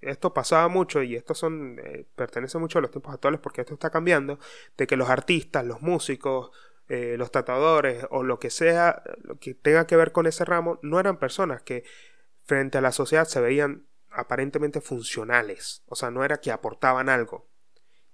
Esto 0.00 0.34
pasaba 0.34 0.66
mucho 0.68 1.02
y 1.02 1.14
esto 1.14 1.34
son 1.34 1.78
eh, 1.84 2.06
pertenece 2.16 2.58
mucho 2.58 2.78
a 2.78 2.82
los 2.82 2.90
tiempos 2.90 3.14
actuales 3.14 3.40
porque 3.40 3.60
esto 3.60 3.74
está 3.74 3.90
cambiando 3.90 4.40
de 4.76 4.86
que 4.88 4.96
los 4.96 5.08
artistas 5.08 5.64
los 5.64 5.80
músicos 5.80 6.50
eh, 6.88 7.14
los 7.16 7.30
tatuadores 7.30 8.04
o 8.10 8.24
lo 8.24 8.40
que 8.40 8.50
sea 8.50 9.02
lo 9.22 9.38
que 9.38 9.54
tenga 9.54 9.86
que 9.86 9.96
ver 9.96 10.10
con 10.10 10.26
ese 10.26 10.44
ramo 10.44 10.80
no 10.82 10.98
eran 10.98 11.18
personas 11.18 11.62
que 11.62 11.84
frente 12.42 12.78
a 12.78 12.80
la 12.80 12.90
sociedad 12.90 13.26
se 13.26 13.40
veían 13.40 13.86
aparentemente 14.10 14.80
funcionales. 14.80 15.84
O 15.86 15.94
sea 15.94 16.10
no 16.10 16.24
era 16.24 16.38
que 16.40 16.50
aportaban 16.50 17.08
algo. 17.08 17.48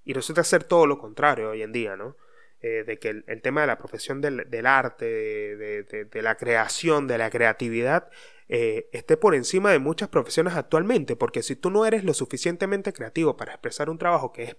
Y 0.05 0.13
resulta 0.15 0.45
ser 0.45 0.65
todo 0.65 0.87
lo 0.87 0.99
contrario 0.99 1.51
hoy 1.51 1.63
en 1.63 1.73
día 1.73 1.97
no 1.97 2.17
eh, 2.61 2.85
de 2.85 2.99
que 2.99 3.23
el, 3.27 3.41
tema 3.41 3.63
de 3.63 3.69
la 3.69 3.79
profesión 3.79 4.21
del, 4.21 4.67
arte 4.67 5.07
de 5.07 6.23
la 6.23 6.35
creación 6.35 7.07
de 7.07 7.19
la 7.19 7.31
creatividad 7.31 8.11
eh, 8.49 8.89
esté 8.93 9.17
por 9.17 9.35
encima 9.35 9.71
de 9.71 9.79
muchas 9.79 10.09
profesiones 10.09 10.55
actualmente, 10.55 11.17
porque 11.17 11.43
si 11.43 11.57
tú 11.57 11.71
no 11.71 11.85
eres 11.85 12.05
lo 12.05 12.15
suficientemente 12.15 12.93
creativo 12.93 13.37
para 13.37 13.53
expresar 13.53 13.91
un 13.91 13.99
trabajo 13.99 14.33
que 14.33 14.43
es 14.45 14.57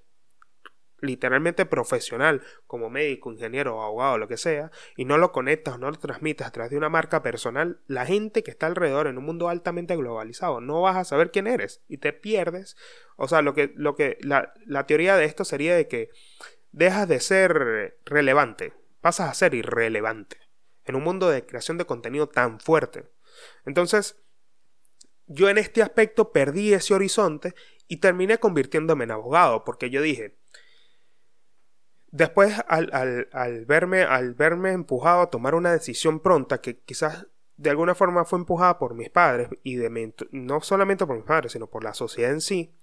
literalmente 1.02 1.66
profesional, 1.66 2.42
como 2.68 2.90
médico, 2.90 3.32
ingeniero, 3.32 3.82
abogado, 3.82 4.18
lo 4.18 4.28
que 4.28 4.38
sea, 4.38 4.72
y 4.98 5.06
no 5.06 5.18
lo 5.18 5.32
conectas 5.32 5.76
o 5.76 5.78
no 5.78 5.90
lo 5.90 5.98
transmites 5.98 6.46
a 6.46 6.52
través 6.52 6.72
de 6.72 6.78
una 6.78 6.90
marca 6.90 7.24
personal, 7.24 7.80
la 7.88 8.06
gente 8.06 8.44
que 8.44 8.52
está 8.52 8.68
alrededor 8.68 9.08
en 9.08 9.18
un 9.18 9.26
mundo 9.26 9.50
altamente 9.50 9.96
globalizado, 9.96 10.62
no 10.62 10.82
vas 10.82 10.98
a 10.98 11.06
saber 11.06 11.32
quién 11.32 11.48
eres 11.48 11.82
y 11.88 11.98
te 11.98 12.14
pierdes. 12.14 12.76
O 13.16 13.28
sea, 13.28 13.42
lo 13.42 13.54
que, 13.54 13.72
lo 13.76 13.96
que, 13.96 14.18
la, 14.22 14.54
la 14.66 14.86
teoría 14.86 15.16
de 15.16 15.26
esto 15.26 15.46
sería 15.46 15.76
de 15.76 15.88
que 15.88 16.10
dejas 16.72 17.08
de 17.08 17.20
ser 17.20 17.98
relevante, 18.06 18.74
pasas 19.02 19.30
a 19.30 19.34
ser 19.34 19.56
irrelevante 19.56 20.38
en 20.86 20.96
un 20.96 21.04
mundo 21.04 21.30
de 21.30 21.46
creación 21.46 21.78
de 21.78 21.86
contenido 21.86 22.28
tan 22.28 22.60
fuerte. 22.60 23.06
Entonces, 23.66 24.18
yo 25.28 25.50
en 25.50 25.58
este 25.58 25.82
aspecto 25.82 26.32
perdí 26.32 26.74
ese 26.74 26.94
horizonte 26.94 27.54
y 27.88 27.98
terminé 27.98 28.40
convirtiéndome 28.40 29.04
en 29.04 29.12
abogado, 29.12 29.64
porque 29.64 29.90
yo 29.90 30.02
dije, 30.02 30.40
después 32.12 32.56
al, 32.68 33.66
verme, 33.66 34.04
al 34.04 34.34
verme 34.34 34.72
empujado 34.72 35.22
a 35.22 35.30
tomar 35.30 35.56
una 35.56 35.72
decisión 35.72 36.20
pronta 36.20 36.62
que 36.62 36.80
quizás 36.80 37.28
de 37.58 37.70
alguna 37.70 37.94
forma 37.94 38.26
fue 38.26 38.40
empujada 38.40 38.80
por 38.80 38.94
mis 38.94 39.10
padres 39.10 39.50
y 39.64 39.76
de 39.76 40.14
no 40.32 40.62
solamente 40.62 41.06
por 41.06 41.18
mis 41.18 41.26
padres, 41.26 41.52
sino 41.52 41.68
por 41.68 41.84
la 41.84 41.94
sociedad 41.94 42.32
en 42.32 42.42
sí, 42.42 42.74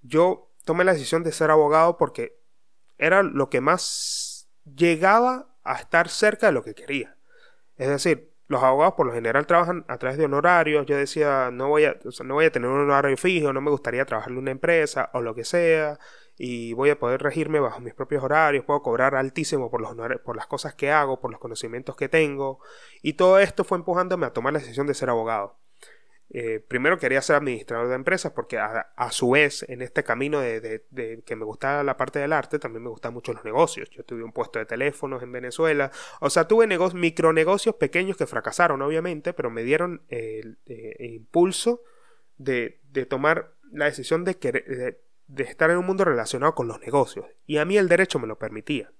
yo 0.00 0.52
tomé 0.64 0.84
la 0.84 0.94
decisión 0.94 1.22
de 1.22 1.32
ser 1.32 1.50
abogado 1.50 1.98
porque 1.98 2.40
era 2.98 3.22
lo 3.22 3.50
que 3.50 3.60
más 3.60 4.48
llegaba 4.64 5.54
a 5.62 5.76
estar 5.76 6.08
cerca 6.08 6.46
de 6.46 6.52
lo 6.52 6.62
que 6.62 6.74
quería. 6.74 7.16
Es 7.76 7.88
decir, 7.88 8.34
los 8.48 8.62
abogados 8.62 8.94
por 8.94 9.06
lo 9.06 9.12
general 9.12 9.46
trabajan 9.46 9.84
a 9.88 9.98
través 9.98 10.18
de 10.18 10.24
honorarios. 10.26 10.86
Yo 10.86 10.96
decía, 10.96 11.50
no 11.52 11.68
voy 11.68 11.84
a, 11.84 11.96
no 12.24 12.34
voy 12.34 12.44
a 12.46 12.52
tener 12.52 12.70
un 12.70 12.80
honorario 12.80 13.16
fijo, 13.16 13.52
no 13.52 13.60
me 13.60 13.70
gustaría 13.70 14.04
trabajar 14.04 14.32
en 14.32 14.38
una 14.38 14.50
empresa 14.50 15.10
o 15.14 15.20
lo 15.20 15.34
que 15.34 15.44
sea, 15.44 15.98
y 16.38 16.72
voy 16.74 16.90
a 16.90 16.98
poder 16.98 17.22
regirme 17.22 17.60
bajo 17.60 17.80
mis 17.80 17.94
propios 17.94 18.22
horarios, 18.22 18.64
puedo 18.64 18.82
cobrar 18.82 19.14
altísimo 19.14 19.70
por, 19.70 19.80
los 19.80 19.96
por 20.24 20.36
las 20.36 20.46
cosas 20.46 20.74
que 20.74 20.90
hago, 20.90 21.20
por 21.20 21.30
los 21.30 21.40
conocimientos 21.40 21.96
que 21.96 22.08
tengo, 22.08 22.60
y 23.02 23.14
todo 23.14 23.38
esto 23.38 23.64
fue 23.64 23.78
empujándome 23.78 24.26
a 24.26 24.32
tomar 24.32 24.52
la 24.52 24.58
decisión 24.58 24.86
de 24.86 24.94
ser 24.94 25.10
abogado. 25.10 25.58
Eh, 26.28 26.60
primero 26.66 26.98
quería 26.98 27.22
ser 27.22 27.36
administrador 27.36 27.88
de 27.88 27.94
empresas 27.94 28.32
porque 28.32 28.58
a, 28.58 29.10
su 29.10 29.30
vez 29.30 29.64
en 29.68 29.80
este 29.80 30.02
camino 30.02 30.40
de, 30.40 30.82
que 31.24 31.36
me 31.36 31.44
gustaba 31.44 31.84
la 31.84 31.96
parte 31.96 32.18
del 32.18 32.32
arte 32.32 32.58
también 32.58 32.82
me 32.82 32.90
gustan 32.90 33.14
mucho 33.14 33.32
los 33.32 33.44
negocios. 33.44 33.88
Yo 33.90 34.04
tuve 34.04 34.24
un 34.24 34.32
puesto 34.32 34.58
de 34.58 34.66
teléfonos 34.66 35.22
en 35.22 35.30
Venezuela. 35.30 35.90
O 36.20 36.30
sea, 36.30 36.48
tuve 36.48 36.66
micronegocios 36.94 37.76
pequeños 37.76 38.16
que 38.16 38.26
fracasaron 38.26 38.82
obviamente, 38.82 39.32
pero 39.32 39.50
me 39.50 39.62
dieron 39.62 40.02
el, 40.08 40.58
impulso 40.98 41.82
de, 42.38 42.80
tomar 43.08 43.52
la 43.70 43.84
decisión 43.84 44.24
de, 44.24 44.98
de 45.26 45.42
estar 45.44 45.70
en 45.70 45.78
un 45.78 45.86
mundo 45.86 46.04
relacionado 46.04 46.54
con 46.54 46.66
los 46.66 46.80
negocios. 46.80 47.26
Y 47.46 47.58
a 47.58 47.64
mí 47.64 47.76
el 47.76 47.88
derecho 47.88 48.18
me 48.18 48.26
lo 48.26 48.38
permitía 48.38 48.90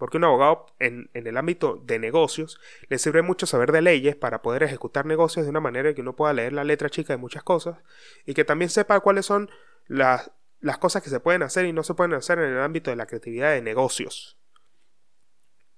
porque 0.00 0.16
un 0.16 0.24
abogado 0.24 0.66
en, 0.78 1.10
el 1.12 1.36
ámbito 1.36 1.76
de 1.84 1.98
negocios 1.98 2.58
le 2.88 2.98
sirve 2.98 3.20
mucho 3.20 3.46
saber 3.46 3.70
de 3.70 3.82
leyes 3.82 4.16
para 4.16 4.40
poder 4.40 4.62
ejecutar 4.62 5.04
negocios 5.04 5.44
de 5.44 5.50
una 5.50 5.60
manera 5.60 5.92
que 5.92 6.00
uno 6.00 6.16
pueda 6.16 6.32
leer 6.32 6.54
la 6.54 6.64
letra 6.64 6.88
chica 6.88 7.12
de 7.12 7.18
muchas 7.18 7.42
cosas 7.42 7.76
y 8.24 8.32
que 8.32 8.46
también 8.46 8.70
sepa 8.70 8.98
cuáles 9.00 9.26
son 9.26 9.50
las, 9.86 10.30
cosas 10.78 11.02
que 11.02 11.10
se 11.10 11.20
pueden 11.20 11.42
hacer 11.42 11.66
y 11.66 11.74
no 11.74 11.82
se 11.82 11.92
pueden 11.92 12.14
hacer 12.14 12.38
en 12.38 12.50
el 12.50 12.60
ámbito 12.60 12.90
de 12.90 12.96
la 12.96 13.04
creatividad 13.04 13.52
de 13.52 13.60
negocios. 13.60 14.38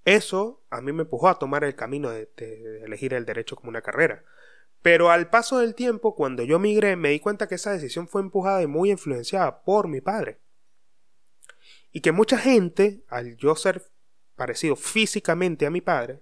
Eso 0.05 0.63
a 0.71 0.81
mí 0.81 0.93
me 0.93 1.03
empujó 1.03 1.29
a 1.29 1.41
tomar 1.41 1.65
el 1.65 1.75
camino 1.75 2.09
de, 2.11 2.31
de 2.37 2.85
elegir 2.85 3.15
el 3.15 3.25
derecho 3.25 3.57
como 3.57 3.71
una 3.71 3.83
carrera. 3.83 4.25
Pero 4.83 5.11
al 5.11 5.31
paso 5.31 5.59
del 5.59 5.75
tiempo, 5.75 6.15
cuando 6.15 6.45
yo 6.45 6.61
migré, 6.61 6.95
me 6.95 7.11
di 7.11 7.19
cuenta 7.19 7.49
que 7.49 7.57
esa 7.57 7.73
decisión 7.73 8.07
fue 8.07 8.21
empujada 8.21 8.63
y 8.63 8.69
muy 8.69 8.93
influenciada 8.93 9.65
por 9.65 9.89
mi 9.89 10.01
padre. 10.01 10.39
Y 11.91 12.03
que 12.03 12.13
mucha 12.13 12.39
gente, 12.39 13.03
al 13.09 13.37
yo 13.37 13.57
ser 13.57 13.92
parecido 14.43 14.75
físicamente 14.75 15.67
a 15.67 15.71
mi 15.71 15.81
padre, 15.81 16.21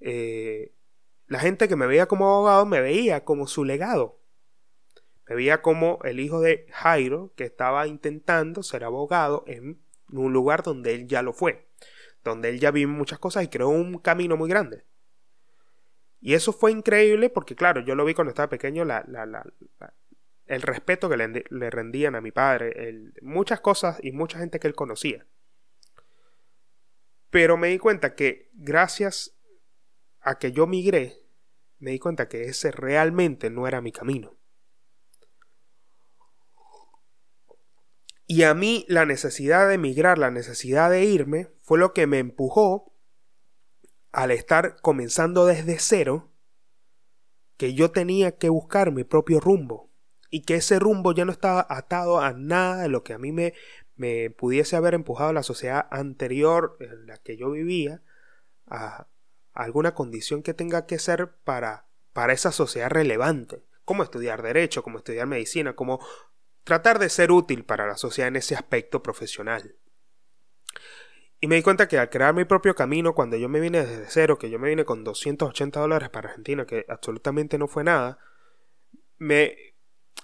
eh, 0.00 0.74
la 1.28 1.40
gente 1.40 1.66
que 1.66 1.76
me 1.76 1.86
veía 1.86 2.04
como 2.04 2.26
abogado 2.26 2.66
me 2.66 2.82
veía 2.82 3.24
como 3.24 3.46
su 3.46 3.64
legado. 3.64 4.20
Me 5.26 5.34
veía 5.34 5.62
como 5.62 5.98
el 6.04 6.20
hijo 6.20 6.40
de 6.42 6.66
Jairo 6.70 7.32
que 7.36 7.44
estaba 7.44 7.86
intentando 7.86 8.62
ser 8.62 8.84
abogado 8.84 9.44
en 9.46 9.80
un 10.12 10.34
lugar 10.34 10.62
donde 10.62 10.94
él 10.94 11.08
ya 11.08 11.22
lo 11.22 11.32
fue, 11.32 11.70
donde 12.22 12.50
él 12.50 12.60
ya 12.60 12.70
vive 12.70 12.92
muchas 12.92 13.18
cosas 13.18 13.44
y 13.44 13.48
creó 13.48 13.70
un 13.70 13.98
camino 13.98 14.36
muy 14.36 14.50
grande. 14.50 14.84
Y 16.20 16.34
eso 16.34 16.52
fue 16.52 16.70
increíble 16.70 17.30
porque, 17.30 17.54
claro, 17.54 17.80
yo 17.80 17.94
lo 17.94 18.04
vi 18.04 18.12
cuando 18.12 18.28
estaba 18.28 18.50
pequeño, 18.50 18.84
el 20.44 20.62
respeto 20.62 21.08
que 21.08 21.16
le, 21.16 21.70
rendían 21.70 22.14
a 22.14 22.20
mi 22.20 22.30
padre, 22.30 23.10
muchas 23.22 23.60
cosas 23.60 23.98
y 24.02 24.12
mucha 24.12 24.38
gente 24.38 24.60
que 24.60 24.66
él 24.66 24.74
conocía. 24.74 25.24
Pero 27.30 27.56
me 27.56 27.68
di 27.68 27.78
cuenta 27.78 28.14
que 28.14 28.50
gracias 28.54 29.36
a 30.20 30.38
que 30.38 30.52
yo 30.52 30.66
migré, 30.66 31.22
me 31.78 31.92
di 31.92 31.98
cuenta 31.98 32.28
que 32.28 32.44
ese 32.44 32.70
realmente 32.70 33.50
no 33.50 33.66
era 33.66 33.80
mi 33.80 33.92
camino. 33.92 34.36
Y 38.26 38.42
a 38.42 38.52
mí 38.52 38.84
la 38.88 39.06
necesidad 39.06 39.68
de 39.68 39.74
emigrar, 39.74 40.18
la 40.18 40.30
necesidad 40.30 40.90
de 40.90 41.04
irme, 41.04 41.48
fue 41.62 41.78
lo 41.78 41.94
que 41.94 42.06
me 42.06 42.18
empujó 42.18 42.92
al 44.12 44.30
estar 44.30 44.80
comenzando 44.82 45.46
desde 45.46 45.78
cero, 45.78 46.30
que 47.56 47.74
yo 47.74 47.90
tenía 47.90 48.36
que 48.36 48.50
buscar 48.50 48.92
mi 48.92 49.04
propio 49.04 49.40
rumbo 49.40 49.90
y 50.30 50.42
que 50.42 50.56
ese 50.56 50.78
rumbo 50.78 51.12
ya 51.12 51.24
no 51.24 51.32
estaba 51.32 51.66
atado 51.70 52.20
a 52.20 52.32
nada 52.32 52.82
de 52.82 52.88
lo 52.88 53.02
que 53.02 53.14
a 53.14 53.18
mí 53.18 53.32
me, 53.32 53.54
me 53.98 54.30
pudiese 54.30 54.76
haber 54.76 54.94
empujado 54.94 55.32
la 55.32 55.42
sociedad 55.42 55.86
anterior 55.90 56.76
en 56.80 57.06
la 57.06 57.18
que 57.18 57.36
yo 57.36 57.50
vivía 57.50 58.00
a, 58.66 59.08
alguna 59.52 59.94
condición 59.94 60.42
que 60.42 60.54
tenga 60.54 60.86
que 60.86 61.00
ser 61.00 61.32
para, 61.44 61.86
para 62.12 62.32
esa 62.32 62.52
sociedad 62.52 62.90
relevante, 62.90 63.64
como 63.84 64.04
estudiar 64.04 64.40
derecho, 64.42 64.84
como 64.84 64.98
estudiar 64.98 65.26
medicina, 65.26 65.74
como 65.74 66.00
tratar 66.62 67.00
de 67.00 67.08
ser 67.08 67.32
útil 67.32 67.64
para 67.64 67.86
la 67.86 67.96
sociedad 67.96 68.28
en 68.28 68.36
ese 68.36 68.54
aspecto 68.54 69.02
profesional. 69.02 69.74
Y 71.40 71.48
me 71.48 71.56
di 71.56 71.62
cuenta 71.62 71.88
que 71.88 71.98
al 71.98 72.08
crear 72.08 72.34
mi 72.34 72.44
propio 72.44 72.74
camino, 72.76 73.14
cuando 73.14 73.36
yo 73.36 73.48
me 73.48 73.58
vine 73.58 73.84
desde 73.84 74.06
cero, 74.08 74.38
que 74.38 74.50
yo 74.50 74.60
me 74.60 74.68
vine 74.68 74.84
con 74.84 75.02
280 75.02 75.80
dólares 75.80 76.08
para 76.08 76.28
Argentina, 76.28 76.66
que 76.66 76.84
absolutamente 76.88 77.58
no 77.58 77.66
fue 77.66 77.82
nada, 77.82 78.18
me, 79.18 79.56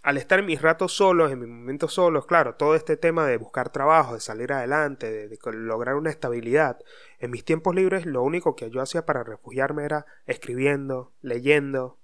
al 0.05 0.19
estar 0.19 0.43
mis 0.43 0.61
ratos 0.61 0.93
solos, 0.93 1.33
en 1.33 1.41
mis 1.41 1.49
momentos 1.49 1.95
solos, 1.95 2.27
claro, 2.27 2.57
todo 2.57 2.75
este 2.75 2.99
tema 2.99 3.27
de 3.27 3.39
buscar 3.39 3.71
trabajo, 3.71 4.13
de 4.13 4.21
salir 4.21 4.53
adelante, 4.53 5.11
de, 5.11 5.39
lograr 5.55 5.95
una 5.95 6.11
estabilidad, 6.11 6.79
en 7.21 7.31
mis 7.31 7.43
tiempos 7.43 7.75
libres 7.75 8.05
lo 8.05 8.23
único 8.23 8.55
que 8.55 8.69
yo 8.69 8.83
hacía 8.83 9.07
para 9.07 9.25
refugiarme 9.25 9.87
era 9.87 10.05
escribiendo, 10.27 11.15
leyendo, 11.23 11.97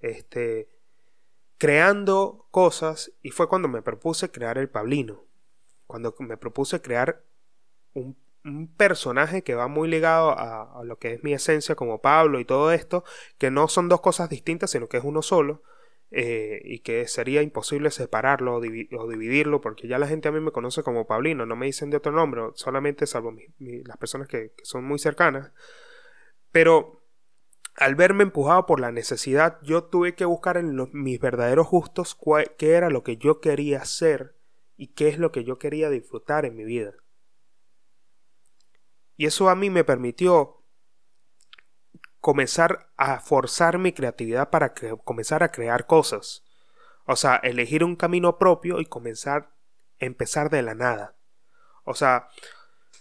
este, 0.00 0.68
creando 1.56 2.46
cosas, 2.50 3.12
y 3.22 3.30
fue 3.30 3.48
cuando 3.48 3.66
me 3.66 3.80
propuse 3.80 4.30
crear 4.30 4.58
el 4.58 4.68
Pablino, 4.68 5.24
cuando 5.86 6.14
me 6.18 6.36
propuse 6.36 6.82
crear 6.82 7.22
un 7.94 8.14
personaje 8.76 9.42
que 9.42 9.54
va 9.54 9.68
muy 9.68 9.88
ligado 9.88 10.38
a, 10.38 10.82
lo 10.84 10.98
que 10.98 11.14
es 11.14 11.24
mi 11.24 11.32
esencia 11.32 11.76
como 11.76 12.02
Pablo 12.02 12.40
y 12.40 12.44
todo 12.44 12.72
esto, 12.72 13.04
que 13.38 13.50
no 13.50 13.68
son 13.68 13.88
dos 13.88 14.02
cosas 14.02 14.28
distintas, 14.28 14.70
sino 14.70 14.86
que 14.86 14.98
es 14.98 15.04
uno 15.04 15.22
solo, 15.22 15.62
eh, 16.10 16.62
y 16.64 16.78
que 16.80 17.06
sería 17.06 17.42
imposible 17.42 17.90
separarlo 17.90 18.56
o, 18.56 18.60
dividirlo, 18.60 19.60
porque 19.60 19.88
ya 19.88 19.98
la 19.98 20.06
gente 20.06 20.28
a 20.28 20.32
mí 20.32 20.40
me 20.40 20.52
conoce 20.52 20.82
como 20.82 21.06
Pablino, 21.06 21.44
no 21.44 21.54
me 21.54 21.66
dicen 21.66 21.90
de 21.90 21.98
otro 21.98 22.12
nombre, 22.12 22.42
solamente 22.54 23.06
salvo 23.06 23.34
las 23.58 23.96
personas 23.98 24.26
que, 24.26 24.52
son 24.62 24.84
muy 24.84 24.98
cercanas, 24.98 25.52
pero 26.50 27.02
al 27.76 27.94
verme 27.94 28.24
empujado 28.24 28.66
por 28.66 28.80
la 28.80 28.90
necesidad, 28.90 29.58
yo 29.62 29.84
tuve 29.84 30.14
que 30.14 30.24
buscar 30.24 30.56
en 30.56 30.76
mis 30.92 31.20
verdaderos 31.20 31.66
justos 31.66 32.18
qué 32.56 32.72
era 32.72 32.90
lo 32.90 33.04
que 33.04 33.18
yo 33.18 33.40
quería 33.40 33.82
hacer 33.82 34.34
y 34.76 34.88
qué 34.88 35.08
es 35.08 35.18
lo 35.18 35.30
que 35.30 35.44
yo 35.44 35.58
quería 35.58 35.90
disfrutar 35.90 36.44
en 36.44 36.56
mi 36.56 36.64
vida. 36.64 36.94
Y 39.16 39.26
eso 39.26 39.48
a 39.48 39.54
mí 39.54 39.68
me 39.68 39.84
permitió 39.84 40.57
comenzar 42.20 42.90
a 42.96 43.20
forzar 43.20 43.78
mi 43.78 43.92
creatividad 43.92 44.50
para 44.50 44.74
comenzar 45.04 45.42
a 45.42 45.50
crear 45.50 45.86
cosas. 45.86 46.44
O 47.04 47.16
sea, 47.16 47.36
elegir 47.36 47.84
un 47.84 47.96
camino 47.96 48.38
propio 48.38 48.80
y 48.80 48.86
comenzar 48.86 49.50
empezar 49.98 50.50
de 50.50 50.62
la 50.62 50.74
nada. 50.74 51.16
O 51.84 51.94
sea, 51.94 52.28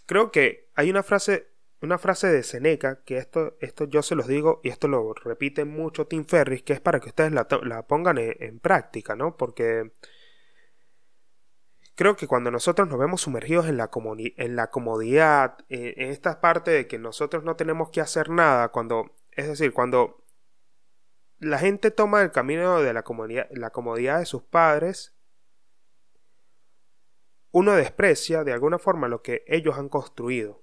creo 0.05 0.31
que 0.31 0.69
hay 0.75 0.89
una 0.89 1.03
frase, 1.03 1.49
una 1.81 1.97
frase 1.97 2.27
de 2.27 2.43
Seneca, 2.43 3.03
que 3.03 3.17
esto, 3.17 3.57
esto 3.59 3.85
yo 3.85 4.01
se 4.01 4.15
los 4.15 4.27
digo 4.27 4.61
y 4.63 4.69
esto 4.69 4.87
lo 4.87 5.13
repite 5.13 5.65
mucho 5.65 6.07
Tim 6.07 6.25
Ferris, 6.25 6.63
que 6.63 6.73
es 6.73 6.81
para 6.81 6.99
que 6.99 7.09
ustedes 7.09 7.31
la, 7.31 7.47
pongan 7.87 8.17
en, 8.17 8.35
en, 8.39 8.59
práctica, 8.59 9.15
¿no? 9.15 9.35
Porque 9.37 9.91
Creo 11.97 12.15
que 12.15 12.27
cuando 12.27 12.51
nosotros 12.51 12.87
nos 12.87 12.99
vemos 12.99 13.21
sumergidos 13.21 13.65
en 13.65 13.75
la, 13.75 13.87
comodidad, 13.87 15.57
en 15.67 16.11
esta 16.11 16.39
parte 16.39 16.69
de 16.69 16.85
que 16.85 16.99
nosotros 16.99 17.43
no 17.43 17.55
tenemos 17.55 17.89
que 17.89 18.01
hacer 18.01 18.29
nada, 18.29 18.67
cuando, 18.67 19.15
es 19.31 19.47
decir, 19.47 19.73
cuando 19.73 20.23
la 21.39 21.57
gente 21.57 21.89
toma 21.89 22.21
el 22.21 22.29
camino 22.29 22.81
de 22.81 22.93
la 22.93 23.01
comodidad, 23.01 24.19
de 24.19 24.25
sus 24.27 24.43
padres, 24.43 25.15
uno 27.49 27.73
desprecia 27.73 28.43
de 28.43 28.53
alguna 28.53 28.77
forma 28.77 29.07
lo 29.07 29.23
que 29.23 29.43
ellos 29.47 29.75
han 29.79 29.89
construido, 29.89 30.61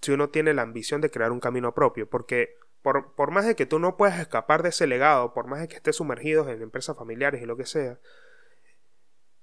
si 0.00 0.12
uno 0.12 0.28
tiene 0.28 0.54
la 0.54 0.62
ambición 0.62 1.00
de 1.00 1.10
crear 1.10 1.32
un 1.32 1.40
camino 1.40 1.74
propio, 1.74 2.08
porque 2.08 2.60
por, 2.82 3.32
más 3.32 3.44
de 3.44 3.56
que 3.56 3.66
tú 3.66 3.80
no 3.80 3.96
puedas 3.96 4.20
escapar 4.20 4.62
de 4.62 4.68
ese 4.68 4.86
legado, 4.86 5.34
por 5.34 5.48
más 5.48 5.58
de 5.58 5.66
que 5.66 5.74
estés 5.74 5.96
sumergido 5.96 6.48
en 6.48 6.62
empresas 6.62 6.96
familiares 6.96 7.42
y 7.42 7.46
lo 7.46 7.56
que 7.56 7.66
sea, 7.66 7.98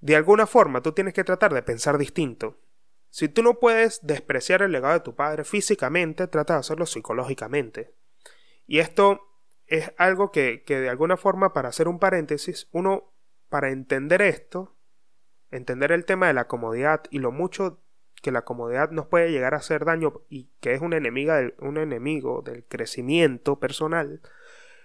de 0.04 0.18
alguna 0.18 0.46
forma 0.48 0.82
tú 0.82 0.92
tienes 0.92 1.14
que 1.14 1.24
tratar 1.24 1.54
de 1.54 1.64
pensar 1.64 1.98
distinto. 1.98 2.60
Si 3.10 3.30
tú 3.30 3.42
no 3.42 3.62
puedes 3.62 4.06
despreciar 4.06 4.62
el 4.62 4.74
legado 4.74 4.96
de 4.96 5.00
tu 5.00 5.16
padre 5.16 5.46
físicamente, 5.46 6.28
trata 6.28 6.56
de 6.56 6.60
hacerlo 6.60 6.86
psicológicamente. 6.86 7.94
Y 8.68 8.80
esto 8.80 9.22
es 9.66 9.94
algo 9.98 10.30
que, 10.30 10.64
que 10.64 10.82
de 10.82 10.90
alguna 10.90 11.16
forma, 11.16 11.54
para 11.54 11.70
hacer 11.70 11.88
un 11.88 12.00
paréntesis, 12.00 12.68
uno, 12.74 13.14
para 13.48 13.70
entender 13.70 14.22
esto, 14.22 14.76
entender 15.52 15.94
el 15.94 16.04
tema 16.04 16.28
de 16.28 16.34
la 16.34 16.50
comodidad 16.50 17.04
y 17.10 17.20
lo 17.20 17.32
mucho 17.32 17.82
que 18.22 18.34
la 18.34 18.42
comodidad 18.42 18.92
nos 18.92 19.08
puede 19.08 19.32
llegar 19.32 19.54
a 19.54 19.60
hacer 19.60 19.86
daño 19.86 20.26
y 20.28 20.50
que 20.60 20.74
es 20.74 20.82
una 20.82 20.98
enemiga 20.98 21.50
un 21.60 21.78
enemigo 21.78 22.42
del 22.42 22.66
crecimiento 22.66 23.58
personal, 23.58 24.22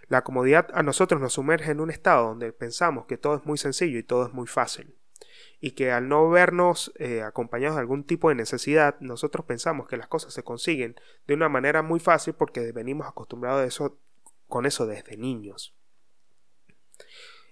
la 0.07 0.23
comodidad 0.23 0.69
a 0.75 0.85
nosotros 0.85 1.21
nos 1.21 1.33
sumerge 1.33 1.73
en 1.73 1.81
un 1.81 1.91
estado 1.91 2.29
donde 2.29 2.53
pensamos 2.53 3.07
que 3.07 3.19
todo 3.19 3.35
es 3.35 3.45
muy 3.45 3.59
sencillo 3.59 3.99
y 3.99 4.05
todo 4.05 4.25
es 4.25 4.33
muy 4.33 4.47
fácil 4.47 4.98
y 5.61 5.73
que 5.73 5.90
al 5.90 6.09
no 6.09 6.29
vernos 6.31 6.92
eh, 6.97 7.23
acompañados 7.23 7.77
de 7.77 7.81
algún 7.81 8.05
tipo 8.05 8.29
de 8.29 8.37
necesidad, 8.37 8.99
nosotros 9.01 9.44
pensamos 9.44 9.88
que 9.88 9.97
las 9.97 10.09
cosas 10.09 10.33
se 10.33 10.44
consiguen 10.44 10.97
de 11.27 11.35
una 11.35 11.49
manera 11.49 11.83
muy 11.83 12.01
fácil 12.01 12.35
porque 12.35 12.73
venimos 12.73 13.07
acostumbrados 13.07 13.62
a 13.62 13.64
eso, 13.64 13.99
con 14.47 14.66
eso 14.66 14.87
desde 14.87 15.16
niños. 15.16 15.75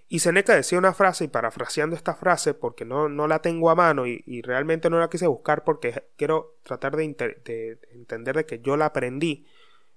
Y 0.09 0.19
Seneca 0.19 0.55
decía 0.55 0.77
una 0.77 0.93
frase, 0.93 1.25
y 1.25 1.27
parafraseando 1.27 1.95
esta 1.95 2.15
frase, 2.15 2.53
porque 2.53 2.85
no, 2.85 3.09
no 3.09 3.27
la 3.27 3.41
tengo 3.41 3.69
a 3.69 3.75
mano 3.75 4.07
y, 4.07 4.41
realmente 4.41 4.89
no 4.89 4.99
la 4.99 5.09
quise 5.09 5.27
buscar 5.27 5.65
porque 5.65 6.05
quiero 6.15 6.55
tratar 6.63 6.95
de, 6.95 7.03
entender 7.03 8.35
de 8.37 8.45
que 8.45 8.59
yo 8.59 8.77
la 8.77 8.85
aprendí, 8.85 9.45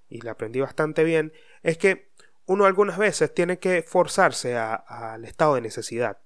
y 0.08 0.20
la 0.22 0.32
aprendí 0.32 0.60
bastante 0.60 1.04
bien, 1.04 1.32
es 1.62 1.78
que 1.78 2.10
uno 2.46 2.64
algunas 2.64 2.98
veces 2.98 3.32
tiene 3.32 3.60
que 3.60 3.84
forzarse 3.84 4.56
al 4.56 5.24
estado 5.24 5.54
de 5.54 5.60
necesidad. 5.60 6.18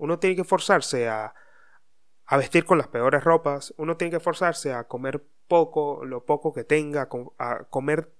Uno 0.00 0.18
tiene 0.18 0.34
que 0.34 0.44
forzarse 0.44 1.10
a, 1.10 1.34
vestir 2.38 2.64
con 2.64 2.78
las 2.78 2.88
peores 2.88 3.22
ropas, 3.22 3.74
uno 3.76 3.98
tiene 3.98 4.12
que 4.12 4.20
forzarse 4.20 4.72
a 4.72 4.84
comer 4.84 5.22
poco, 5.46 6.06
lo 6.06 6.24
poco 6.24 6.54
que 6.54 6.64
tenga, 6.64 7.06
a 7.38 7.64
comer, 7.64 8.10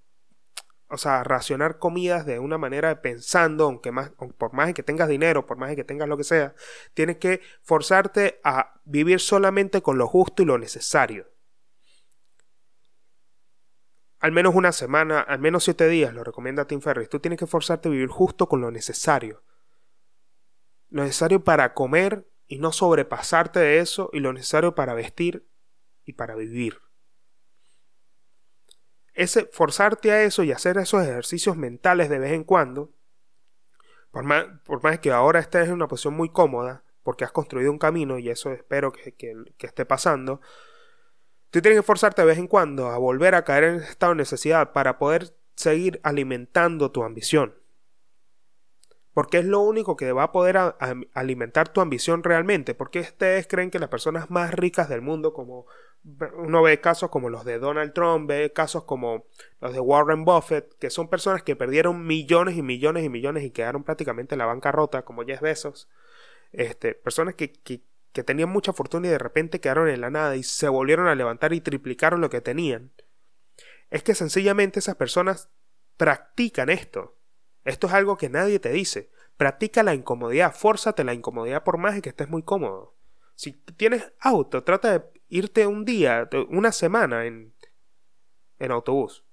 o 0.88 0.98
sea, 0.98 1.20
a 1.20 1.24
racionar 1.24 1.78
comidas 1.78 2.26
de 2.26 2.38
una 2.38 2.58
manera 2.58 3.00
pensando, 3.00 3.64
aunque 3.64 3.92
más, 3.92 4.10
por 4.10 4.52
más 4.52 4.74
que 4.74 4.82
tengas 4.82 5.08
dinero, 5.08 5.46
por 5.46 5.56
más 5.56 5.74
que 5.74 5.84
tengas 5.84 6.06
lo 6.06 6.18
que 6.18 6.24
sea, 6.24 6.54
tienes 6.92 7.16
que 7.16 7.40
forzarte 7.62 8.40
a 8.44 8.74
vivir 8.84 9.18
solamente 9.18 9.80
con 9.80 9.96
lo 9.96 10.06
justo 10.06 10.42
y 10.42 10.46
lo 10.46 10.58
necesario. 10.58 11.30
Al 14.18 14.32
menos 14.32 14.54
una 14.54 14.72
semana, 14.72 15.20
al 15.20 15.38
menos 15.38 15.64
siete 15.64 15.88
días, 15.88 16.12
lo 16.12 16.24
recomienda 16.24 16.66
Tim 16.66 16.82
Ferriss. 16.82 17.08
Tú 17.08 17.20
tienes 17.20 17.38
que 17.38 17.46
forzarte 17.46 17.88
a 17.88 17.92
vivir 17.92 18.08
justo 18.08 18.50
con 18.50 18.60
lo 18.60 18.70
necesario 18.70 19.42
lo 20.90 21.04
necesario 21.04 21.42
para 21.42 21.72
comer 21.72 22.26
y 22.46 22.58
no 22.58 22.72
sobrepasarte 22.72 23.60
de 23.60 23.78
eso, 23.78 24.10
y 24.12 24.18
lo 24.18 24.32
necesario 24.32 24.74
para 24.74 24.94
vestir 24.94 25.46
y 26.04 26.14
para 26.14 26.34
vivir. 26.34 26.80
Ese 29.14 29.44
forzarte 29.46 30.10
a 30.10 30.22
eso 30.24 30.42
y 30.42 30.52
hacer 30.52 30.76
esos 30.78 31.02
ejercicios 31.04 31.56
mentales 31.56 32.08
de 32.08 32.18
vez 32.18 32.32
en 32.32 32.42
cuando, 32.42 32.92
por 34.10 34.24
más, 34.24 34.46
por 34.64 34.82
más 34.82 34.98
que 34.98 35.12
ahora 35.12 35.38
estés 35.38 35.68
en 35.68 35.74
una 35.74 35.86
posición 35.86 36.14
muy 36.14 36.30
cómoda, 36.30 36.82
porque 37.04 37.24
has 37.24 37.32
construido 37.32 37.70
un 37.70 37.78
camino 37.78 38.18
y 38.18 38.28
eso 38.28 38.50
espero 38.50 38.92
que, 38.92 39.12
que, 39.14 39.66
esté 39.66 39.86
pasando, 39.86 40.40
tú 41.50 41.62
tienes 41.62 41.78
que 41.78 41.86
forzarte 41.86 42.22
de 42.22 42.26
vez 42.26 42.38
en 42.38 42.48
cuando 42.48 42.88
a 42.88 42.98
volver 42.98 43.36
a 43.36 43.44
caer 43.44 43.64
en 43.64 43.74
estado 43.76 44.12
de 44.12 44.18
necesidad 44.18 44.72
para 44.72 44.98
poder 44.98 45.36
seguir 45.54 46.00
alimentando 46.02 46.90
tu 46.90 47.04
ambición 47.04 47.59
porque 49.12 49.38
es 49.38 49.44
lo 49.44 49.60
único 49.60 49.96
que 49.96 50.12
va 50.12 50.24
a 50.24 50.32
poder 50.32 50.56
alimentar 51.14 51.68
tu 51.72 51.80
ambición 51.80 52.22
realmente, 52.22 52.74
porque 52.74 53.00
ustedes 53.00 53.46
creen 53.46 53.70
que 53.70 53.78
las 53.78 53.88
personas 53.88 54.30
más 54.30 54.54
ricas 54.54 54.88
del 54.88 55.02
mundo, 55.02 55.32
como 55.32 55.66
uno 56.02 56.62
ve 56.62 56.80
casos 56.80 57.10
como 57.10 57.28
los 57.28 57.44
de 57.44 57.58
Donald 57.58 57.92
Trump, 57.92 58.28
ve 58.28 58.52
casos 58.52 58.84
como 58.84 59.26
los 59.60 59.72
de 59.72 59.80
Warren 59.80 60.24
Buffett, 60.24 60.74
que 60.78 60.90
son 60.90 61.08
personas 61.08 61.42
que 61.42 61.56
perdieron 61.56 62.06
millones 62.06 62.56
y 62.56 62.62
millones 62.62 63.04
y 63.04 63.08
millones 63.08 63.44
y 63.44 63.50
quedaron 63.50 63.84
prácticamente 63.84 64.34
en 64.34 64.38
la 64.38 64.46
bancarrota, 64.46 65.02
como 65.02 65.24
Jeff 65.24 65.40
Bezos. 65.40 65.88
Este, 66.52 66.94
personas 66.94 67.34
que, 67.34 67.52
que, 67.52 67.82
que 68.12 68.24
tenían 68.24 68.48
mucha 68.48 68.72
fortuna 68.72 69.08
y 69.08 69.10
de 69.10 69.18
repente 69.18 69.60
quedaron 69.60 69.88
en 69.88 70.00
la 70.00 70.10
nada 70.10 70.36
y 70.36 70.42
se 70.42 70.68
volvieron 70.68 71.08
a 71.08 71.14
levantar 71.14 71.52
y 71.52 71.60
triplicaron 71.60 72.20
lo 72.20 72.30
que 72.30 72.40
tenían. 72.40 72.92
Es 73.90 74.02
que 74.02 74.14
sencillamente 74.14 74.78
esas 74.78 74.96
personas 74.96 75.50
practican 75.96 76.70
esto. 76.70 77.19
Esto 77.64 77.86
es 77.86 77.92
algo 77.92 78.16
que 78.16 78.28
nadie 78.28 78.58
te 78.58 78.70
dice. 78.70 79.10
Practica 79.36 79.82
la 79.82 79.94
incomodidad, 79.94 80.54
fórzate 80.54 81.04
la 81.04 81.14
incomodidad 81.14 81.64
por 81.64 81.78
más 81.78 81.94
de 81.94 82.02
que 82.02 82.10
estés 82.10 82.28
muy 82.28 82.42
cómodo. 82.42 82.94
Si 83.34 83.52
tienes 83.52 84.12
auto, 84.20 84.64
trata 84.64 84.98
de 84.98 85.04
irte 85.28 85.66
un 85.66 85.84
día, 85.84 86.28
una 86.48 86.72
semana 86.72 87.24
en, 87.24 87.54
en 88.58 88.70
autobús 88.70 89.24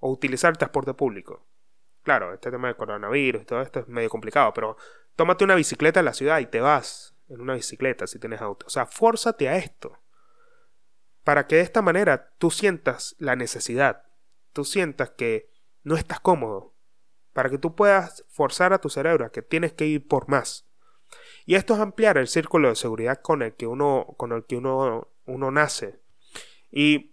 o 0.00 0.10
utilizar 0.10 0.56
transporte 0.56 0.94
público. 0.94 1.46
Claro, 2.02 2.34
este 2.34 2.50
tema 2.50 2.66
del 2.66 2.76
coronavirus 2.76 3.42
y 3.42 3.44
todo 3.44 3.62
esto 3.62 3.80
es 3.80 3.88
medio 3.88 4.10
complicado, 4.10 4.52
pero 4.52 4.76
tómate 5.14 5.44
una 5.44 5.54
bicicleta 5.54 6.00
en 6.00 6.06
la 6.06 6.14
ciudad 6.14 6.40
y 6.40 6.46
te 6.46 6.60
vas 6.60 7.14
en 7.28 7.40
una 7.40 7.54
bicicleta 7.54 8.06
si 8.06 8.18
tienes 8.18 8.40
auto. 8.40 8.66
O 8.66 8.70
sea, 8.70 8.86
fórzate 8.86 9.48
a 9.48 9.56
esto. 9.56 9.98
Para 11.22 11.46
que 11.46 11.56
de 11.56 11.62
esta 11.62 11.82
manera 11.82 12.34
tú 12.38 12.50
sientas 12.50 13.14
la 13.18 13.36
necesidad, 13.36 14.06
tú 14.52 14.64
sientas 14.64 15.10
que 15.10 15.48
no 15.84 15.94
estás 15.94 16.18
cómodo, 16.18 16.71
para 17.32 17.50
que 17.50 17.58
tú 17.58 17.74
puedas 17.74 18.24
forzar 18.28 18.72
a 18.72 18.80
tu 18.80 18.88
cerebro 18.88 19.24
a 19.24 19.32
que 19.32 19.42
tienes 19.42 19.72
que 19.72 19.86
ir 19.86 20.06
por 20.06 20.28
más. 20.28 20.66
Y 21.44 21.56
esto 21.56 21.74
es 21.74 21.80
ampliar 21.80 22.18
el 22.18 22.28
círculo 22.28 22.68
de 22.68 22.76
seguridad 22.76 23.20
con 23.20 23.42
el 23.42 23.54
que 23.54 23.66
uno, 23.66 24.14
con 24.16 24.32
el 24.32 24.44
que 24.44 24.56
uno, 24.56 25.08
uno 25.26 25.50
nace. 25.50 26.00
Y 26.70 27.12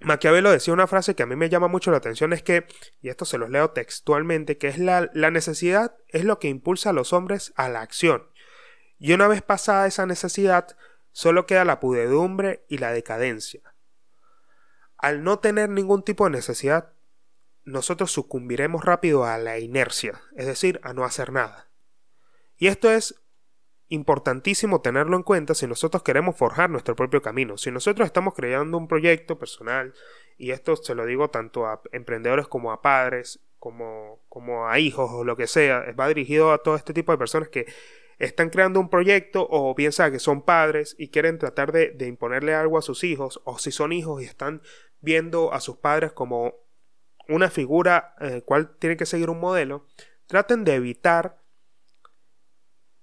Maquiavelo 0.00 0.50
decía 0.50 0.74
una 0.74 0.86
frase 0.86 1.14
que 1.14 1.22
a 1.22 1.26
mí 1.26 1.34
me 1.34 1.48
llama 1.48 1.68
mucho 1.68 1.90
la 1.90 1.96
atención, 1.96 2.32
es 2.32 2.42
que, 2.42 2.66
y 3.00 3.08
esto 3.08 3.24
se 3.24 3.38
los 3.38 3.50
leo 3.50 3.70
textualmente, 3.70 4.58
que 4.58 4.68
es 4.68 4.78
la, 4.78 5.10
la 5.12 5.30
necesidad 5.30 5.96
es 6.08 6.24
lo 6.24 6.38
que 6.38 6.48
impulsa 6.48 6.90
a 6.90 6.92
los 6.92 7.12
hombres 7.12 7.52
a 7.56 7.68
la 7.68 7.80
acción. 7.80 8.28
Y 8.98 9.12
una 9.12 9.28
vez 9.28 9.42
pasada 9.42 9.86
esa 9.86 10.06
necesidad, 10.06 10.76
solo 11.12 11.46
queda 11.46 11.64
la 11.64 11.80
pudedumbre 11.80 12.64
y 12.68 12.78
la 12.78 12.92
decadencia. 12.92 13.74
Al 14.96 15.22
no 15.24 15.38
tener 15.38 15.68
ningún 15.68 16.04
tipo 16.04 16.24
de 16.24 16.30
necesidad, 16.30 16.92
nosotros 17.68 18.10
sucumbiremos 18.10 18.84
rápido 18.84 19.24
a 19.24 19.36
la 19.38 19.58
inercia, 19.58 20.22
es 20.36 20.46
decir, 20.46 20.80
a 20.82 20.94
no 20.94 21.04
hacer 21.04 21.32
nada. 21.32 21.68
Y 22.56 22.68
esto 22.68 22.90
es 22.90 23.14
importantísimo 23.88 24.80
tenerlo 24.80 25.16
en 25.16 25.22
cuenta 25.22 25.54
si 25.54 25.66
nosotros 25.66 26.02
queremos 26.02 26.36
forjar 26.36 26.70
nuestro 26.70 26.96
propio 26.96 27.22
camino. 27.22 27.56
Si 27.56 27.70
nosotros 27.70 28.06
estamos 28.06 28.34
creando 28.34 28.76
un 28.78 28.88
proyecto 28.88 29.38
personal, 29.38 29.94
y 30.36 30.50
esto 30.50 30.76
se 30.76 30.94
lo 30.94 31.04
digo 31.04 31.28
tanto 31.30 31.66
a 31.66 31.82
emprendedores 31.92 32.48
como 32.48 32.72
a 32.72 32.80
padres, 32.80 33.40
como, 33.58 34.20
como 34.28 34.68
a 34.68 34.78
hijos 34.78 35.10
o 35.12 35.24
lo 35.24 35.36
que 35.36 35.46
sea, 35.46 35.84
va 35.98 36.08
dirigido 36.08 36.52
a 36.52 36.62
todo 36.62 36.74
este 36.74 36.94
tipo 36.94 37.12
de 37.12 37.18
personas 37.18 37.48
que 37.48 37.66
están 38.18 38.50
creando 38.50 38.80
un 38.80 38.88
proyecto 38.88 39.46
o 39.48 39.74
piensan 39.74 40.12
que 40.12 40.18
son 40.18 40.42
padres 40.42 40.96
y 40.98 41.08
quieren 41.08 41.38
tratar 41.38 41.72
de, 41.72 41.90
de 41.90 42.06
imponerle 42.06 42.54
algo 42.54 42.78
a 42.78 42.82
sus 42.82 43.04
hijos, 43.04 43.40
o 43.44 43.58
si 43.58 43.72
son 43.72 43.92
hijos 43.92 44.22
y 44.22 44.24
están 44.24 44.62
viendo 45.00 45.52
a 45.52 45.60
sus 45.60 45.76
padres 45.76 46.12
como 46.12 46.67
una 47.28 47.50
figura 47.50 48.14
en 48.20 48.34
eh, 48.34 48.42
cual 48.42 48.76
tiene 48.78 48.96
que 48.96 49.06
seguir 49.06 49.30
un 49.30 49.40
modelo, 49.40 49.86
traten 50.26 50.64
de 50.64 50.74
evitar, 50.74 51.42